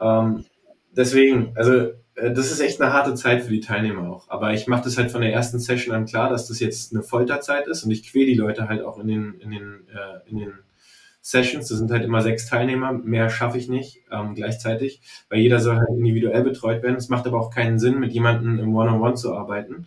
Ähm, 0.00 0.44
deswegen, 0.90 1.52
also 1.54 1.92
äh, 2.18 2.32
das 2.32 2.50
ist 2.50 2.60
echt 2.60 2.80
eine 2.80 2.92
harte 2.92 3.14
Zeit 3.14 3.42
für 3.42 3.50
die 3.52 3.60
Teilnehmer 3.60 4.10
auch. 4.10 4.28
Aber 4.28 4.52
ich 4.52 4.66
mache 4.66 4.84
das 4.84 4.98
halt 4.98 5.10
von 5.10 5.20
der 5.20 5.32
ersten 5.32 5.60
Session 5.60 5.94
an 5.94 6.06
klar, 6.06 6.30
dass 6.30 6.48
das 6.48 6.60
jetzt 6.60 6.92
eine 6.92 7.02
Folterzeit 7.02 7.66
ist 7.68 7.84
und 7.84 7.90
ich 7.90 8.10
quäle 8.10 8.26
die 8.26 8.34
Leute 8.34 8.68
halt 8.68 8.82
auch 8.82 8.98
in 8.98 9.06
den, 9.06 9.34
in 9.40 9.50
den, 9.50 9.86
äh, 9.94 10.28
in 10.28 10.38
den 10.38 10.52
Sessions. 11.30 11.68
Das 11.68 11.78
sind 11.78 11.90
halt 11.90 12.04
immer 12.04 12.22
sechs 12.22 12.46
Teilnehmer. 12.46 12.92
Mehr 12.92 13.28
schaffe 13.28 13.58
ich 13.58 13.68
nicht 13.68 14.02
ähm, 14.10 14.34
gleichzeitig, 14.34 15.00
weil 15.28 15.40
jeder 15.40 15.60
soll 15.60 15.76
halt 15.76 15.90
individuell 15.90 16.42
betreut 16.42 16.82
werden. 16.82 16.96
Es 16.96 17.08
macht 17.10 17.26
aber 17.26 17.38
auch 17.40 17.50
keinen 17.50 17.78
Sinn, 17.78 18.00
mit 18.00 18.12
jemandem 18.12 18.58
im 18.58 18.74
One-on-One 18.74 19.04
-on 19.04 19.12
-One 19.12 19.14
zu 19.14 19.34
arbeiten, 19.34 19.86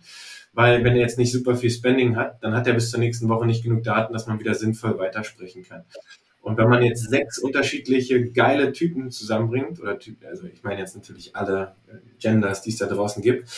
weil 0.52 0.84
wenn 0.84 0.94
er 0.94 1.00
jetzt 1.00 1.18
nicht 1.18 1.32
super 1.32 1.56
viel 1.56 1.70
Spending 1.70 2.16
hat, 2.16 2.42
dann 2.42 2.54
hat 2.54 2.66
er 2.66 2.74
bis 2.74 2.90
zur 2.90 3.00
nächsten 3.00 3.28
Woche 3.28 3.46
nicht 3.46 3.64
genug 3.64 3.82
Daten, 3.82 4.12
dass 4.12 4.26
man 4.26 4.38
wieder 4.38 4.54
sinnvoll 4.54 4.98
weitersprechen 4.98 5.64
kann. 5.64 5.84
Und 6.42 6.58
wenn 6.58 6.68
man 6.68 6.82
jetzt 6.82 7.08
sechs 7.08 7.38
unterschiedliche 7.38 8.30
geile 8.30 8.72
Typen 8.72 9.10
zusammenbringt, 9.10 9.80
oder 9.80 9.98
Typen, 9.98 10.26
also 10.26 10.46
ich 10.46 10.64
meine 10.64 10.80
jetzt 10.80 10.96
natürlich 10.96 11.36
alle 11.36 11.76
Genders, 12.20 12.62
die 12.62 12.70
es 12.70 12.78
da 12.78 12.86
draußen 12.86 13.22
gibt, 13.22 13.48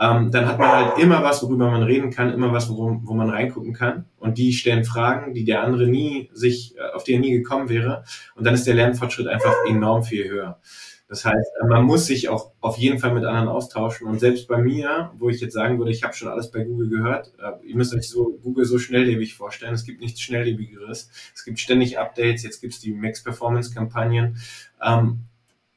ähm, 0.00 0.30
dann 0.30 0.46
hat 0.46 0.58
man 0.58 0.70
halt 0.70 0.98
immer 0.98 1.22
was, 1.22 1.42
worüber 1.42 1.70
man 1.70 1.82
reden 1.82 2.10
kann, 2.10 2.32
immer 2.32 2.52
was, 2.52 2.70
wo, 2.70 3.00
wo 3.02 3.12
man 3.12 3.28
reingucken 3.28 3.74
kann. 3.74 4.06
Und 4.18 4.38
die 4.38 4.54
stellen 4.54 4.84
Fragen, 4.84 5.34
die 5.34 5.44
der 5.44 5.62
andere 5.62 5.86
nie 5.86 6.30
sich, 6.32 6.74
äh, 6.78 6.94
auf 6.94 7.04
die 7.04 7.12
er 7.12 7.20
nie 7.20 7.32
gekommen 7.32 7.68
wäre. 7.68 8.04
Und 8.34 8.46
dann 8.46 8.54
ist 8.54 8.66
der 8.66 8.74
Lernfortschritt 8.74 9.28
einfach 9.28 9.54
enorm 9.68 10.02
viel 10.02 10.28
höher. 10.28 10.58
Das 11.06 11.26
heißt, 11.26 11.50
äh, 11.60 11.66
man 11.66 11.84
muss 11.84 12.06
sich 12.06 12.30
auch 12.30 12.52
auf 12.60 12.78
jeden 12.78 12.98
Fall 12.98 13.12
mit 13.12 13.24
anderen 13.24 13.48
austauschen. 13.48 14.06
Und 14.06 14.20
selbst 14.20 14.48
bei 14.48 14.56
mir, 14.56 15.10
wo 15.18 15.28
ich 15.28 15.40
jetzt 15.42 15.52
sagen 15.52 15.78
würde, 15.78 15.90
ich 15.90 16.02
habe 16.02 16.14
schon 16.14 16.28
alles 16.28 16.50
bei 16.50 16.64
Google 16.64 16.88
gehört, 16.88 17.34
äh, 17.38 17.66
ihr 17.66 17.76
müsst 17.76 17.92
euch 17.92 18.08
so 18.08 18.38
Google 18.42 18.64
so 18.64 18.78
schnelllebig 18.78 19.34
vorstellen. 19.34 19.74
Es 19.74 19.84
gibt 19.84 20.00
nichts 20.00 20.22
Schnelllebigeres. 20.22 21.10
Es 21.34 21.44
gibt 21.44 21.58
ständig 21.58 21.98
Updates. 21.98 22.42
Jetzt 22.42 22.62
gibt 22.62 22.72
es 22.72 22.80
die 22.80 22.92
Max 22.92 23.22
Performance 23.22 23.74
Kampagnen. 23.74 24.38
Ähm, 24.82 25.24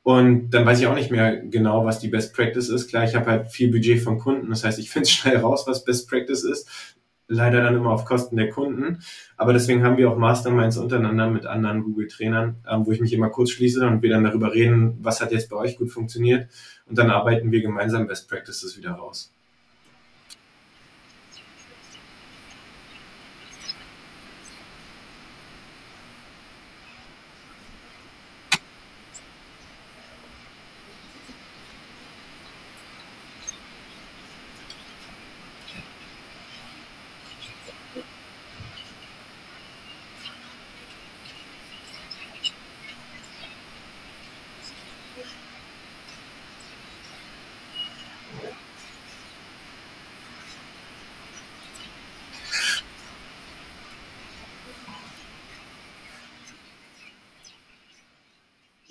und 0.04 0.50
dann 0.50 0.66
weiß 0.66 0.82
ich 0.82 0.88
auch 0.88 0.96
nicht 0.96 1.12
mehr 1.12 1.38
genau, 1.38 1.86
was 1.86 2.00
die 2.00 2.10
Best 2.10 2.36
Practice 2.36 2.68
ist. 2.68 2.90
Klar, 2.90 3.06
ich 3.06 3.16
habe 3.16 3.26
halt 3.26 3.48
viel 3.48 3.72
Budget 3.72 4.02
von 4.02 4.20
Kunden. 4.20 4.50
Das 4.50 4.66
heißt, 4.66 4.78
ich 4.78 4.92
finde 4.92 5.10
schnell 5.10 5.38
raus, 5.38 5.64
was 5.66 5.86
Best 5.86 6.10
Practice 6.10 6.44
ist. 6.44 6.70
Leider 7.30 7.64
dann 7.64 7.76
immer 7.76 7.92
auf 7.92 8.04
Kosten 8.04 8.36
der 8.36 8.50
Kunden. 8.50 9.02
Aber 9.38 9.54
deswegen 9.54 9.82
haben 9.84 9.96
wir 9.96 10.12
auch 10.12 10.18
Masterminds 10.18 10.78
untereinander 10.78 11.30
mit 11.30 11.46
anderen 11.46 11.84
Google-Trainern, 11.84 12.58
ähm, 12.70 12.86
wo 12.86 12.92
ich 12.92 13.00
mich 13.00 13.14
immer 13.14 13.30
kurz 13.30 13.52
schließe 13.52 13.88
und 13.88 14.02
wir 14.02 14.10
dann 14.10 14.26
darüber 14.26 14.54
reden, 14.54 14.98
was 15.02 15.22
hat 15.22 15.32
jetzt 15.32 15.50
bei 15.50 15.56
euch 15.56 15.78
gut 15.78 15.90
funktioniert. 15.90 16.50
Und 16.86 16.98
dann 16.98 17.10
arbeiten 17.10 17.52
wir 17.52 17.62
gemeinsam 17.62 18.06
Best 18.06 18.30
Practices 18.30 18.78
wieder 18.78 18.92
raus. 18.92 19.34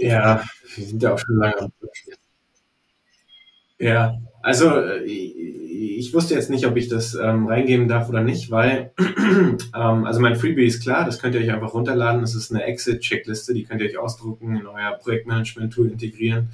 Ja, 0.02 0.42
wir 0.74 0.84
sind 0.84 1.02
ja 1.02 1.14
auch 1.14 1.18
schon 1.18 1.36
lange 1.36 1.60
am. 1.60 1.72
Ja, 3.78 4.18
also 4.42 4.68
äh, 4.70 5.04
ich 5.04 6.12
wusste 6.12 6.34
jetzt 6.34 6.50
nicht, 6.50 6.66
ob 6.66 6.76
ich 6.76 6.88
das 6.88 7.14
ähm, 7.14 7.46
reingeben 7.46 7.86
darf 7.86 8.08
oder 8.08 8.22
nicht, 8.22 8.50
weil 8.50 8.92
ähm, 8.98 9.58
also 9.72 10.20
mein 10.20 10.36
Freebie 10.36 10.66
ist 10.66 10.82
klar, 10.82 11.04
das 11.04 11.20
könnt 11.20 11.34
ihr 11.36 11.40
euch 11.40 11.52
einfach 11.52 11.74
runterladen. 11.74 12.20
Das 12.20 12.34
ist 12.34 12.52
eine 12.52 12.64
Exit-Checkliste, 12.64 13.54
die 13.54 13.62
könnt 13.64 13.80
ihr 13.80 13.88
euch 13.88 13.98
ausdrucken, 13.98 14.56
in 14.56 14.66
euer 14.66 14.92
Projektmanagement-Tool 14.92 15.90
integrieren, 15.92 16.50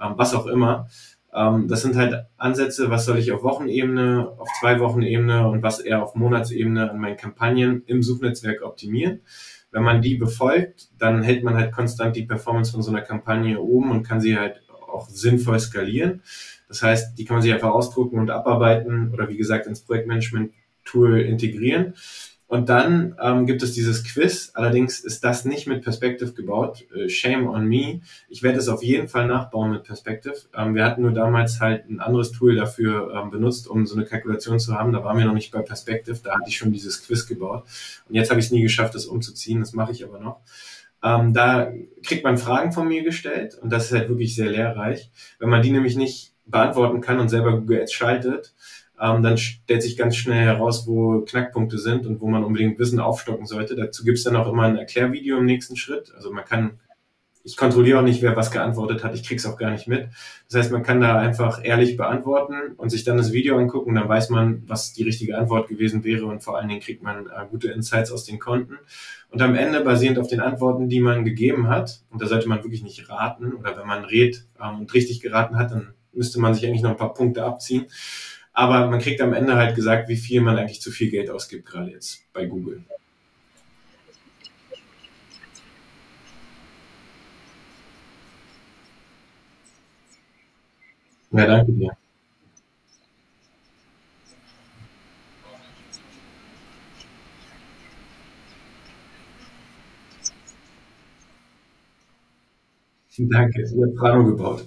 ähm, 0.00 0.14
was 0.16 0.34
auch 0.34 0.46
immer. 0.46 0.88
Ähm, 1.34 1.68
das 1.68 1.82
sind 1.82 1.96
halt 1.96 2.24
Ansätze, 2.38 2.88
was 2.88 3.04
soll 3.04 3.18
ich 3.18 3.32
auf 3.32 3.42
Wochenebene, 3.42 4.32
auf 4.38 4.48
zwei 4.60 4.80
Wochenebene 4.80 5.46
und 5.46 5.62
was 5.62 5.80
eher 5.80 6.02
auf 6.02 6.14
Monatsebene 6.14 6.90
an 6.90 6.98
meinen 6.98 7.18
Kampagnen 7.18 7.82
im 7.86 8.02
Suchnetzwerk 8.02 8.62
optimieren. 8.62 9.20
Wenn 9.70 9.82
man 9.82 10.00
die 10.00 10.16
befolgt, 10.16 10.88
dann 10.98 11.22
hält 11.22 11.44
man 11.44 11.54
halt 11.54 11.72
konstant 11.72 12.16
die 12.16 12.24
Performance 12.24 12.72
von 12.72 12.82
so 12.82 12.90
einer 12.90 13.02
Kampagne 13.02 13.60
oben 13.60 13.90
und 13.90 14.02
kann 14.02 14.20
sie 14.20 14.38
halt 14.38 14.62
auch 14.68 15.08
sinnvoll 15.08 15.60
skalieren. 15.60 16.22
Das 16.68 16.82
heißt, 16.82 17.18
die 17.18 17.24
kann 17.24 17.36
man 17.36 17.42
sich 17.42 17.52
einfach 17.52 17.70
ausdrucken 17.70 18.18
und 18.18 18.30
abarbeiten 18.30 19.10
oder 19.12 19.28
wie 19.28 19.36
gesagt 19.36 19.66
ins 19.66 19.82
Projektmanagement-Tool 19.82 21.20
integrieren. 21.20 21.94
Und 22.48 22.70
dann 22.70 23.14
ähm, 23.22 23.44
gibt 23.44 23.62
es 23.62 23.74
dieses 23.74 24.04
Quiz. 24.04 24.52
Allerdings 24.54 25.00
ist 25.00 25.22
das 25.22 25.44
nicht 25.44 25.66
mit 25.66 25.82
Perspective 25.82 26.32
gebaut. 26.32 26.86
Äh, 26.96 27.10
shame 27.10 27.46
on 27.46 27.66
me. 27.66 28.00
Ich 28.30 28.42
werde 28.42 28.58
es 28.58 28.68
auf 28.68 28.82
jeden 28.82 29.06
Fall 29.06 29.26
nachbauen 29.26 29.70
mit 29.70 29.84
Perspective. 29.84 30.34
Ähm, 30.56 30.74
wir 30.74 30.86
hatten 30.86 31.02
nur 31.02 31.12
damals 31.12 31.60
halt 31.60 31.88
ein 31.90 32.00
anderes 32.00 32.32
Tool 32.32 32.56
dafür 32.56 33.12
ähm, 33.14 33.30
benutzt, 33.30 33.68
um 33.68 33.86
so 33.86 33.96
eine 33.96 34.06
Kalkulation 34.06 34.58
zu 34.58 34.74
haben. 34.74 34.94
Da 34.94 35.04
waren 35.04 35.18
wir 35.18 35.26
noch 35.26 35.34
nicht 35.34 35.52
bei 35.52 35.60
Perspective. 35.60 36.20
Da 36.24 36.32
hatte 36.36 36.48
ich 36.48 36.56
schon 36.56 36.72
dieses 36.72 37.06
Quiz 37.06 37.26
gebaut. 37.26 37.64
Und 38.08 38.14
jetzt 38.14 38.30
habe 38.30 38.40
ich 38.40 38.46
es 38.46 38.52
nie 38.52 38.62
geschafft, 38.62 38.94
das 38.94 39.04
umzuziehen. 39.04 39.60
Das 39.60 39.74
mache 39.74 39.92
ich 39.92 40.02
aber 40.02 40.18
noch. 40.18 40.40
Ähm, 41.02 41.34
da 41.34 41.70
kriegt 42.02 42.24
man 42.24 42.38
Fragen 42.38 42.72
von 42.72 42.88
mir 42.88 43.04
gestellt 43.04 43.56
und 43.60 43.70
das 43.70 43.86
ist 43.86 43.92
halt 43.92 44.08
wirklich 44.08 44.34
sehr 44.34 44.50
lehrreich. 44.50 45.10
Wenn 45.38 45.50
man 45.50 45.62
die 45.62 45.70
nämlich 45.70 45.96
nicht 45.96 46.32
beantworten 46.46 47.00
kann 47.00 47.20
und 47.20 47.28
selber 47.28 47.52
Google 47.52 47.82
Ads 47.82 47.92
schaltet, 47.92 48.54
ähm, 49.00 49.22
dann 49.22 49.38
stellt 49.38 49.82
sich 49.82 49.96
ganz 49.96 50.16
schnell 50.16 50.44
heraus, 50.44 50.86
wo 50.86 51.20
Knackpunkte 51.20 51.78
sind 51.78 52.06
und 52.06 52.20
wo 52.20 52.28
man 52.28 52.44
unbedingt 52.44 52.78
Wissen 52.78 53.00
aufstocken 53.00 53.46
sollte. 53.46 53.76
Dazu 53.76 54.04
gibt 54.04 54.18
es 54.18 54.24
dann 54.24 54.36
auch 54.36 54.50
immer 54.50 54.64
ein 54.64 54.76
Erklärvideo 54.76 55.38
im 55.38 55.46
nächsten 55.46 55.76
Schritt. 55.76 56.12
Also 56.16 56.32
man 56.32 56.44
kann, 56.44 56.80
ich 57.44 57.56
kontrolliere 57.56 58.00
auch 58.00 58.04
nicht, 58.04 58.22
wer 58.22 58.34
was 58.34 58.50
geantwortet 58.50 59.04
hat, 59.04 59.14
ich 59.14 59.22
krieg's 59.22 59.46
auch 59.46 59.56
gar 59.56 59.70
nicht 59.70 59.86
mit. 59.86 60.08
Das 60.50 60.58
heißt, 60.58 60.72
man 60.72 60.82
kann 60.82 61.00
da 61.00 61.16
einfach 61.16 61.64
ehrlich 61.64 61.96
beantworten 61.96 62.74
und 62.76 62.90
sich 62.90 63.04
dann 63.04 63.16
das 63.16 63.32
Video 63.32 63.56
angucken, 63.56 63.94
dann 63.94 64.08
weiß 64.08 64.30
man, 64.30 64.62
was 64.66 64.92
die 64.92 65.04
richtige 65.04 65.38
Antwort 65.38 65.68
gewesen 65.68 66.02
wäre 66.02 66.26
und 66.26 66.42
vor 66.42 66.58
allen 66.58 66.68
Dingen 66.68 66.80
kriegt 66.80 67.02
man 67.02 67.26
äh, 67.26 67.46
gute 67.48 67.70
Insights 67.70 68.10
aus 68.10 68.24
den 68.24 68.40
Konten. 68.40 68.78
Und 69.30 69.42
am 69.42 69.54
Ende, 69.54 69.80
basierend 69.82 70.18
auf 70.18 70.28
den 70.28 70.40
Antworten, 70.40 70.88
die 70.88 71.00
man 71.00 71.24
gegeben 71.24 71.68
hat, 71.68 72.02
und 72.10 72.20
da 72.20 72.26
sollte 72.26 72.48
man 72.48 72.64
wirklich 72.64 72.82
nicht 72.82 73.08
raten, 73.08 73.52
oder 73.52 73.76
wenn 73.76 73.86
man 73.86 74.04
redet 74.04 74.46
ähm, 74.60 74.80
und 74.80 74.94
richtig 74.94 75.20
geraten 75.20 75.56
hat, 75.56 75.70
dann 75.70 75.94
müsste 76.12 76.40
man 76.40 76.54
sich 76.54 76.66
eigentlich 76.66 76.82
noch 76.82 76.90
ein 76.90 76.96
paar 76.96 77.14
Punkte 77.14 77.44
abziehen. 77.44 77.86
Aber 78.58 78.88
man 78.88 78.98
kriegt 78.98 79.20
am 79.20 79.34
Ende 79.34 79.54
halt 79.54 79.76
gesagt, 79.76 80.08
wie 80.08 80.16
viel 80.16 80.40
man 80.40 80.58
eigentlich 80.58 80.80
zu 80.80 80.90
viel 80.90 81.10
Geld 81.10 81.30
ausgibt, 81.30 81.64
gerade 81.64 81.92
jetzt 81.92 82.24
bei 82.32 82.44
Google. 82.44 82.82
Ja, 91.30 91.46
danke 91.46 91.72
dir. 91.72 91.96
Danke, 103.18 103.60
ihr 103.60 103.86
habt 103.86 103.96
Prano 103.96 104.24
gebaut. 104.24 104.64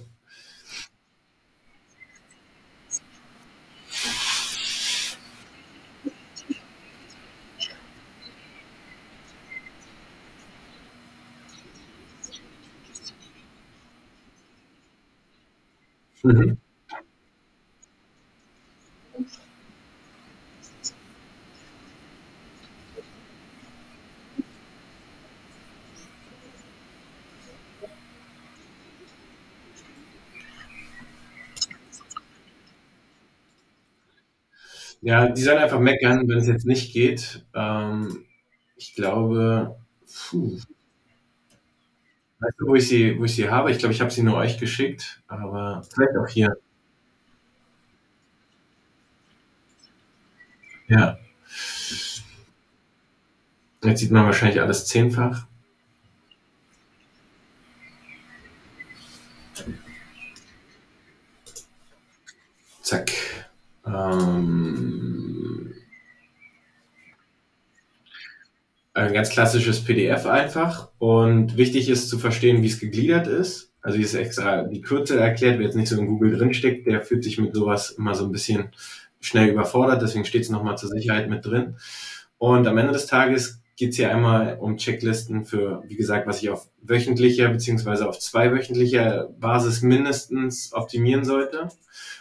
Mhm. 16.24 16.56
Ja, 35.00 35.28
die 35.28 35.42
sollen 35.42 35.58
einfach 35.58 35.80
meckern, 35.80 36.28
wenn 36.28 36.38
es 36.38 36.46
jetzt 36.46 36.66
nicht 36.66 36.92
geht. 36.92 37.44
Ähm, 37.54 38.24
ich 38.76 38.94
glaube, 38.94 39.76
puh, 40.30 40.58
weißt 42.42 42.60
du, 42.60 42.66
wo 42.66 42.74
ich 42.74 42.88
sie, 42.88 43.18
wo 43.18 43.24
ich 43.24 43.34
sie 43.36 43.48
habe? 43.48 43.70
Ich 43.70 43.78
glaube, 43.78 43.94
ich 43.94 44.00
habe 44.00 44.10
sie 44.10 44.22
nur 44.22 44.36
euch 44.36 44.58
geschickt, 44.58 45.22
aber 45.28 45.82
vielleicht 45.90 46.16
auch 46.16 46.28
hier. 46.28 46.56
Ja, 50.88 51.18
jetzt 53.84 54.00
sieht 54.00 54.10
man 54.10 54.24
wahrscheinlich 54.26 54.60
alles 54.60 54.86
zehnfach. 54.86 55.46
Zack. 62.82 63.10
Ähm, 63.86 65.11
ein 68.94 69.12
ganz 69.12 69.30
klassisches 69.30 69.84
PDF 69.84 70.26
einfach. 70.26 70.90
Und 70.98 71.56
wichtig 71.56 71.88
ist 71.88 72.08
zu 72.08 72.18
verstehen, 72.18 72.62
wie 72.62 72.66
es 72.66 72.80
gegliedert 72.80 73.26
ist. 73.26 73.72
Also 73.80 73.96
hier 73.96 74.06
ist 74.06 74.14
extra 74.14 74.62
die 74.62 74.80
Kürze 74.80 75.18
erklärt, 75.18 75.58
wer 75.58 75.66
jetzt 75.66 75.76
nicht 75.76 75.88
so 75.88 75.98
in 75.98 76.06
Google 76.06 76.36
drinsteckt, 76.36 76.86
der 76.86 77.02
fühlt 77.02 77.24
sich 77.24 77.38
mit 77.38 77.54
sowas 77.54 77.90
immer 77.90 78.14
so 78.14 78.24
ein 78.24 78.32
bisschen 78.32 78.68
schnell 79.20 79.48
überfordert. 79.48 80.02
Deswegen 80.02 80.24
steht 80.24 80.42
es 80.42 80.50
nochmal 80.50 80.78
zur 80.78 80.90
Sicherheit 80.90 81.28
mit 81.28 81.44
drin. 81.44 81.76
Und 82.38 82.66
am 82.66 82.78
Ende 82.78 82.92
des 82.92 83.06
Tages 83.06 83.60
geht 83.76 83.90
es 83.90 83.96
hier 83.96 84.10
einmal 84.10 84.58
um 84.60 84.76
Checklisten 84.76 85.44
für, 85.44 85.82
wie 85.86 85.96
gesagt, 85.96 86.26
was 86.26 86.42
ich 86.42 86.50
auf 86.50 86.68
wöchentlicher 86.82 87.48
beziehungsweise 87.48 88.08
auf 88.08 88.18
zweiwöchentlicher 88.18 89.30
Basis 89.40 89.82
mindestens 89.82 90.72
optimieren 90.72 91.24
sollte. 91.24 91.68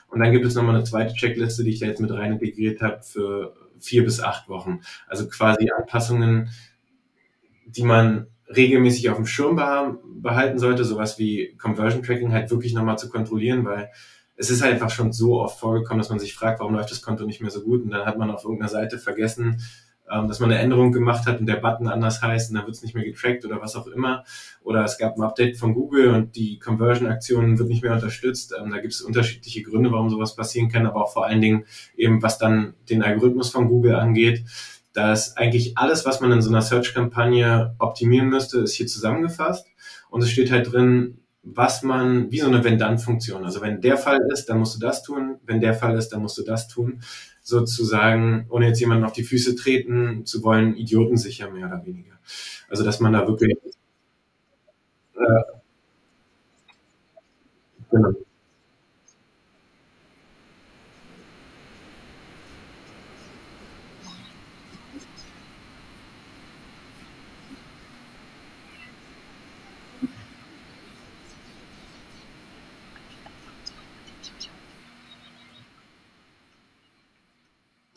Und 0.10 0.20
dann 0.20 0.32
gibt 0.32 0.46
es 0.46 0.56
nochmal 0.56 0.76
eine 0.76 0.84
zweite 0.84 1.14
Checkliste, 1.14 1.64
die 1.64 1.72
ich 1.72 1.80
da 1.80 1.86
jetzt 1.86 2.02
mit 2.02 2.12
rein 2.12 2.34
integriert 2.34 2.82
habe 2.82 3.02
für 3.04 3.54
vier 3.82 4.04
bis 4.04 4.20
acht 4.20 4.48
Wochen. 4.50 4.82
Also 5.08 5.28
quasi 5.28 5.70
Anpassungen, 5.72 6.50
die 7.66 7.84
man 7.84 8.28
regelmäßig 8.56 9.10
auf 9.10 9.18
dem 9.18 9.26
Schirm 9.26 9.56
behalten 10.22 10.60
sollte, 10.60 10.84
sowas 10.84 11.18
wie 11.18 11.56
Conversion 11.58 12.04
Tracking 12.04 12.34
halt 12.34 12.52
wirklich 12.52 12.74
nochmal 12.74 12.98
zu 12.98 13.10
kontrollieren, 13.10 13.66
weil 13.66 13.92
es 14.36 14.50
ist 14.50 14.62
halt 14.62 14.74
einfach 14.74 14.90
schon 14.90 15.14
so 15.14 15.40
oft 15.40 15.60
vorgekommen, 15.60 16.00
dass 16.00 16.10
man 16.10 16.20
sich 16.20 16.34
fragt, 16.34 16.60
warum 16.60 16.74
läuft 16.74 16.92
das 16.92 17.02
Konto 17.02 17.26
nicht 17.26 17.42
mehr 17.42 17.52
so 17.52 17.62
gut 17.62 17.84
und 17.84 17.92
dann 17.92 18.06
hat 18.06 18.18
man 18.18 18.32
auf 18.32 18.44
irgendeiner 18.44 18.70
Seite 18.70 18.98
vergessen, 18.98 19.62
ähm, 20.12 20.28
dass 20.28 20.40
man 20.40 20.52
eine 20.52 20.60
Änderung 20.60 20.92
gemacht 20.92 21.26
hat 21.26 21.40
und 21.40 21.46
der 21.46 21.56
Button 21.56 21.88
anders 21.88 22.22
heißt 22.22 22.50
und 22.50 22.56
dann 22.58 22.66
wird 22.66 22.76
es 22.76 22.84
nicht 22.84 22.94
mehr 22.94 23.04
getrackt 23.04 23.46
oder 23.46 23.62
was 23.62 23.76
auch 23.76 23.88
immer. 23.88 24.24
Oder 24.64 24.84
es 24.84 24.98
gab 24.98 25.16
ein 25.16 25.24
Update 25.24 25.58
von 25.58 25.74
Google 25.74 26.10
und 26.10 26.36
die 26.36 26.60
Conversion-Aktion 26.60 27.58
wird 27.58 27.70
nicht 27.70 27.84
mehr 27.84 27.94
unterstützt. 27.94 28.54
Ähm, 28.60 28.72
da 28.72 28.80
gibt 28.80 28.94
es 28.94 29.02
unterschiedliche 29.02 29.62
Gründe, 29.62 29.92
warum 29.92 30.10
sowas 30.10 30.36
passieren 30.36 30.70
kann, 30.70 30.86
aber 30.86 31.04
auch 31.04 31.14
vor 31.14 31.26
allen 31.26 31.42
Dingen 31.42 31.66
eben, 31.96 32.22
was 32.22 32.38
dann 32.38 32.74
den 32.90 33.04
Algorithmus 33.04 33.50
von 33.50 33.68
Google 33.68 33.96
angeht. 33.96 34.44
Da 34.94 35.14
ist 35.14 35.38
eigentlich 35.38 35.78
alles, 35.78 36.06
was 36.06 36.20
man 36.20 36.32
in 36.34 36.42
so 36.42 36.50
einer 36.50 36.62
Search-Kampagne 36.62 37.76
optimieren 37.80 38.28
müsste, 38.28 38.60
ist 38.60 38.74
hier 38.74 38.88
zusammengefasst. 38.88 39.66
Und 40.10 40.22
es 40.22 40.30
steht 40.30 40.52
halt 40.52 40.72
drin, 40.72 41.20
was 41.44 41.82
man, 41.82 42.30
wie 42.32 42.40
so 42.40 42.48
eine 42.48 42.64
Wenn-Dann-Funktion. 42.64 43.46
Also 43.46 43.62
wenn 43.62 43.82
der 43.82 43.98
Fall 43.98 44.20
ist, 44.32 44.46
dann 44.48 44.60
musst 44.60 44.76
du 44.76 44.80
das 44.80 45.02
tun. 45.02 45.38
Wenn 45.44 45.62
der 45.62 45.74
Fall 45.74 45.98
ist, 45.98 46.10
dann 46.10 46.22
musst 46.22 46.38
du 46.38 46.44
das 46.44 46.68
tun 46.68 47.02
sozusagen, 47.52 48.48
ohne 48.50 48.68
jetzt 48.68 48.80
jemanden 48.80 49.06
auf 49.06 49.14
die 49.14 49.24
Füße 49.24 49.56
treten 49.56 50.26
zu 50.26 50.44
wollen, 50.44 50.76
idiotensicher 50.76 51.52
mehr 51.52 51.68
oder 51.68 51.86
weniger. 51.86 52.20
Also 52.70 52.84
dass 52.84 53.00
man 53.00 53.14
da 53.14 53.28
wirklich 53.28 53.58
äh, 55.16 55.62
genau. 57.92 58.16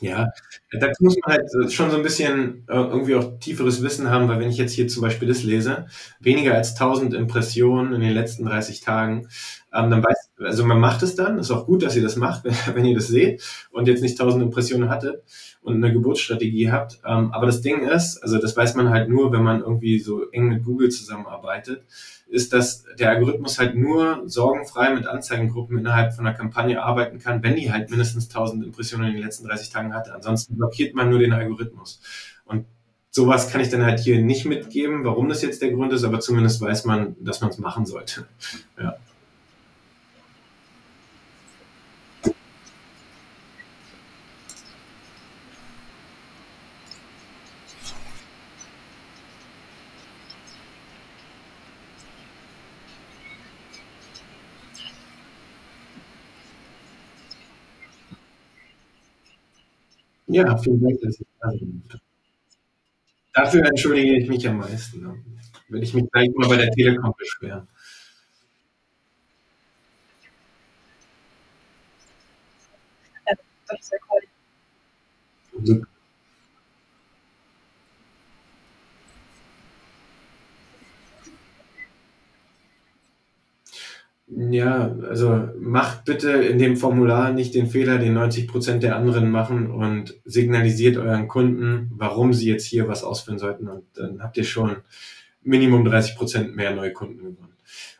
Ja, 0.05 0.28
dazu 0.70 1.02
muss 1.02 1.16
man 1.24 1.38
halt 1.38 1.72
schon 1.72 1.90
so 1.90 1.96
ein 1.96 2.02
bisschen 2.02 2.66
äh, 2.68 2.74
irgendwie 2.74 3.14
auch 3.14 3.38
tieferes 3.38 3.82
Wissen 3.82 4.11
haben, 4.11 4.28
weil 4.28 4.38
wenn 4.38 4.50
ich 4.50 4.59
jetzt 4.59 4.72
hier 4.72 4.86
zum 4.86 5.00
Beispiel 5.00 5.26
das 5.26 5.42
lese, 5.44 5.86
weniger 6.20 6.52
als 6.55 6.72
1000 6.72 7.14
Impressionen 7.14 7.94
in 7.94 8.02
den 8.02 8.12
letzten 8.12 8.44
30 8.44 8.82
Tagen, 8.82 9.28
ähm, 9.72 9.90
dann 9.90 10.05
weiß, 10.05 10.24
also 10.45 10.64
man 10.64 10.78
macht 10.78 11.03
es 11.03 11.14
dann, 11.14 11.38
ist 11.38 11.51
auch 11.51 11.66
gut, 11.66 11.82
dass 11.82 11.97
ihr 11.97 12.03
das 12.03 12.16
macht, 12.16 12.45
wenn 12.74 12.84
ihr 12.84 12.95
das 12.95 13.09
seht 13.09 13.42
und 13.70 13.88
jetzt 13.88 14.03
nicht 14.03 14.18
1000 14.20 14.42
Impressionen 14.45 14.88
hattet 14.88 15.22
und 15.62 15.76
eine 15.76 15.92
Geburtsstrategie 15.92 16.70
habt. 16.70 17.01
Ähm, 17.05 17.32
aber 17.32 17.47
das 17.47 17.61
Ding 17.61 17.82
ist, 17.82 18.22
also 18.22 18.38
das 18.38 18.57
weiß 18.57 18.74
man 18.74 18.90
halt 18.90 19.09
nur, 19.09 19.32
wenn 19.32 19.42
man 19.42 19.61
irgendwie 19.61 19.99
so 19.99 20.30
eng 20.30 20.49
mit 20.49 20.64
Google 20.64 20.90
zusammenarbeitet, 20.90 21.82
ist, 22.28 22.53
dass 22.53 22.84
der 22.99 23.11
Algorithmus 23.11 23.59
halt 23.59 23.74
nur 23.76 24.22
sorgenfrei 24.26 24.95
mit 24.95 25.07
Anzeigengruppen 25.07 25.78
innerhalb 25.78 26.14
von 26.14 26.26
einer 26.26 26.36
Kampagne 26.36 26.82
arbeiten 26.82 27.18
kann, 27.18 27.42
wenn 27.42 27.57
die 27.57 27.72
halt 27.72 27.90
mindestens 27.90 28.28
1000 28.28 28.64
Impressionen 28.64 29.09
in 29.09 29.14
den 29.14 29.22
letzten 29.22 29.47
30 29.47 29.70
Tagen 29.70 29.95
hatte. 29.95 30.14
Ansonsten 30.14 30.57
blockiert 30.57 30.95
man 30.95 31.11
nur 31.11 31.18
den 31.18 31.32
Algorithmus. 31.32 32.01
Und 32.45 32.66
sowas 33.11 33.51
kann 33.51 33.61
ich 33.61 33.68
dann 33.68 33.84
halt 33.84 34.01
hier 34.01 34.20
nicht 34.20 34.45
mitgeben, 34.45 35.05
warum 35.05 35.28
das 35.28 35.42
jetzt 35.42 35.62
der 35.62 35.70
Grund 35.70 35.92
ist, 35.92 36.03
aber 36.05 36.20
zumindest 36.20 36.61
weiß 36.61 36.84
man, 36.84 37.14
dass 37.20 37.40
man 37.40 37.51
es 37.51 37.59
machen 37.59 37.86
sollte. 37.86 38.26
Ja. 38.78 38.97
Ja, 60.35 60.57
vielen 60.57 60.80
Dank, 60.80 61.01
dass 61.01 61.20
ich 61.20 61.26
da 61.41 61.49
sein 61.49 61.80
durfte. 61.89 62.01
Dafür 63.35 63.64
entschuldige 63.66 64.18
ich 64.18 64.28
mich 64.28 64.49
am 64.49 64.59
meisten. 64.59 65.01
Ne? 65.01 65.24
Will 65.68 65.82
ich 65.85 65.95
mich 65.95 66.11
gleich 66.11 66.28
mal 66.35 66.49
bei 66.49 66.57
der 66.57 66.70
Telekom 66.72 67.14
beschweren. 67.16 67.68
Ja, 75.64 75.76
ja 84.55 84.96
also 85.09 85.48
macht 85.59 86.05
bitte 86.05 86.30
in 86.30 86.59
dem 86.59 86.76
Formular 86.76 87.32
nicht 87.32 87.55
den 87.55 87.66
Fehler, 87.66 87.98
den 87.98 88.14
90 88.14 88.48
Prozent 88.48 88.82
der 88.82 88.96
anderen 88.96 89.30
machen 89.30 89.70
und 89.70 90.14
signalisiert 90.24 90.96
euren 90.96 91.28
Kunden, 91.28 91.90
warum 91.94 92.32
sie 92.32 92.48
jetzt 92.48 92.64
hier 92.64 92.88
was 92.88 93.05
ausführen 93.05 93.38
sollten 93.38 93.68
und 93.68 93.84
dann 93.94 94.22
habt 94.22 94.36
ihr 94.36 94.44
schon 94.44 94.76
Minimum 95.42 95.84
30 95.84 96.16
Prozent 96.16 96.57
mehr 96.57 96.74
neue 96.74 96.92
Kunden 96.92 97.18
gewonnen. 97.18 97.55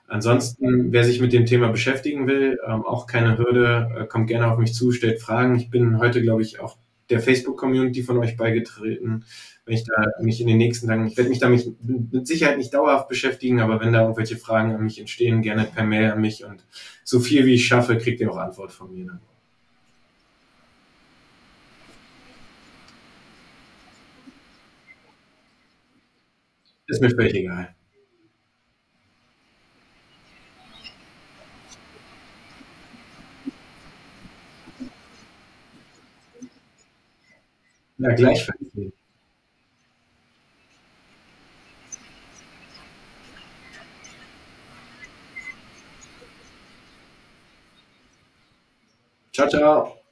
Ansonsten, 0.07 0.93
wer 0.93 1.05
sich 1.05 1.21
mit 1.21 1.33
dem 1.33 1.47
Thema 1.47 1.69
beschäftigen 1.69 2.27
will, 2.27 2.59
ähm, 2.67 2.85
auch 2.85 3.07
keine 3.07 3.39
Hürde, 3.39 3.91
äh, 3.99 4.07
kommt 4.07 4.29
gerne 4.29 4.51
auf 4.51 4.59
mich 4.59 4.75
zu, 4.75 4.93
stellt 4.93 5.21
Fragen. 5.21 5.57
Ich 5.57 5.71
bin 5.71 5.99
heute, 5.99 6.23
glaube 6.23 6.43
ich, 6.43 6.61
auch 6.61 6.77
der 7.11 7.21
Facebook-Community 7.21 8.03
von 8.03 8.19
euch 8.19 8.37
beigetreten. 8.37 9.25
Wenn 9.65 9.75
ich 9.75 9.85
da 9.85 10.23
mich 10.23 10.41
in 10.41 10.47
den 10.47 10.59
nächsten 10.59 10.89
Tagen, 10.89 11.07
ich 11.07 11.17
werde 11.17 11.31
mich 11.31 11.39
da 11.39 11.49
mich 11.49 11.71
mit 11.83 12.27
Sicherheit 12.27 12.59
nicht 12.59 12.75
dauerhaft 12.75 13.09
beschäftigen, 13.09 13.61
aber 13.61 13.81
wenn 13.81 13.93
da 13.93 14.03
irgendwelche 14.03 14.37
Fragen 14.37 14.75
an 14.75 14.85
mich 14.85 14.99
entstehen, 14.99 15.43
gerne 15.43 15.65
per 15.65 15.85
Mail 15.85 16.13
an 16.13 16.21
mich 16.21 16.45
und 16.45 16.65
so 17.05 17.21
viel 17.21 17.47
wie 17.47 17.55
ich 17.55 17.67
schaffe, 17.67 17.97
kriegt 17.99 18.21
ihr 18.21 18.31
auch 18.31 18.37
Antwort 18.37 18.73
von 18.73 18.93
mir. 18.93 19.07
Dann. 19.07 19.21
Ist 26.87 27.01
mir 27.01 27.11
völlig 27.11 27.35
egal. 27.35 27.75
Ja, 38.05 38.13
gleichfalls. 38.15 38.59
Ciao, 49.33 49.49
ciao. 49.49 50.04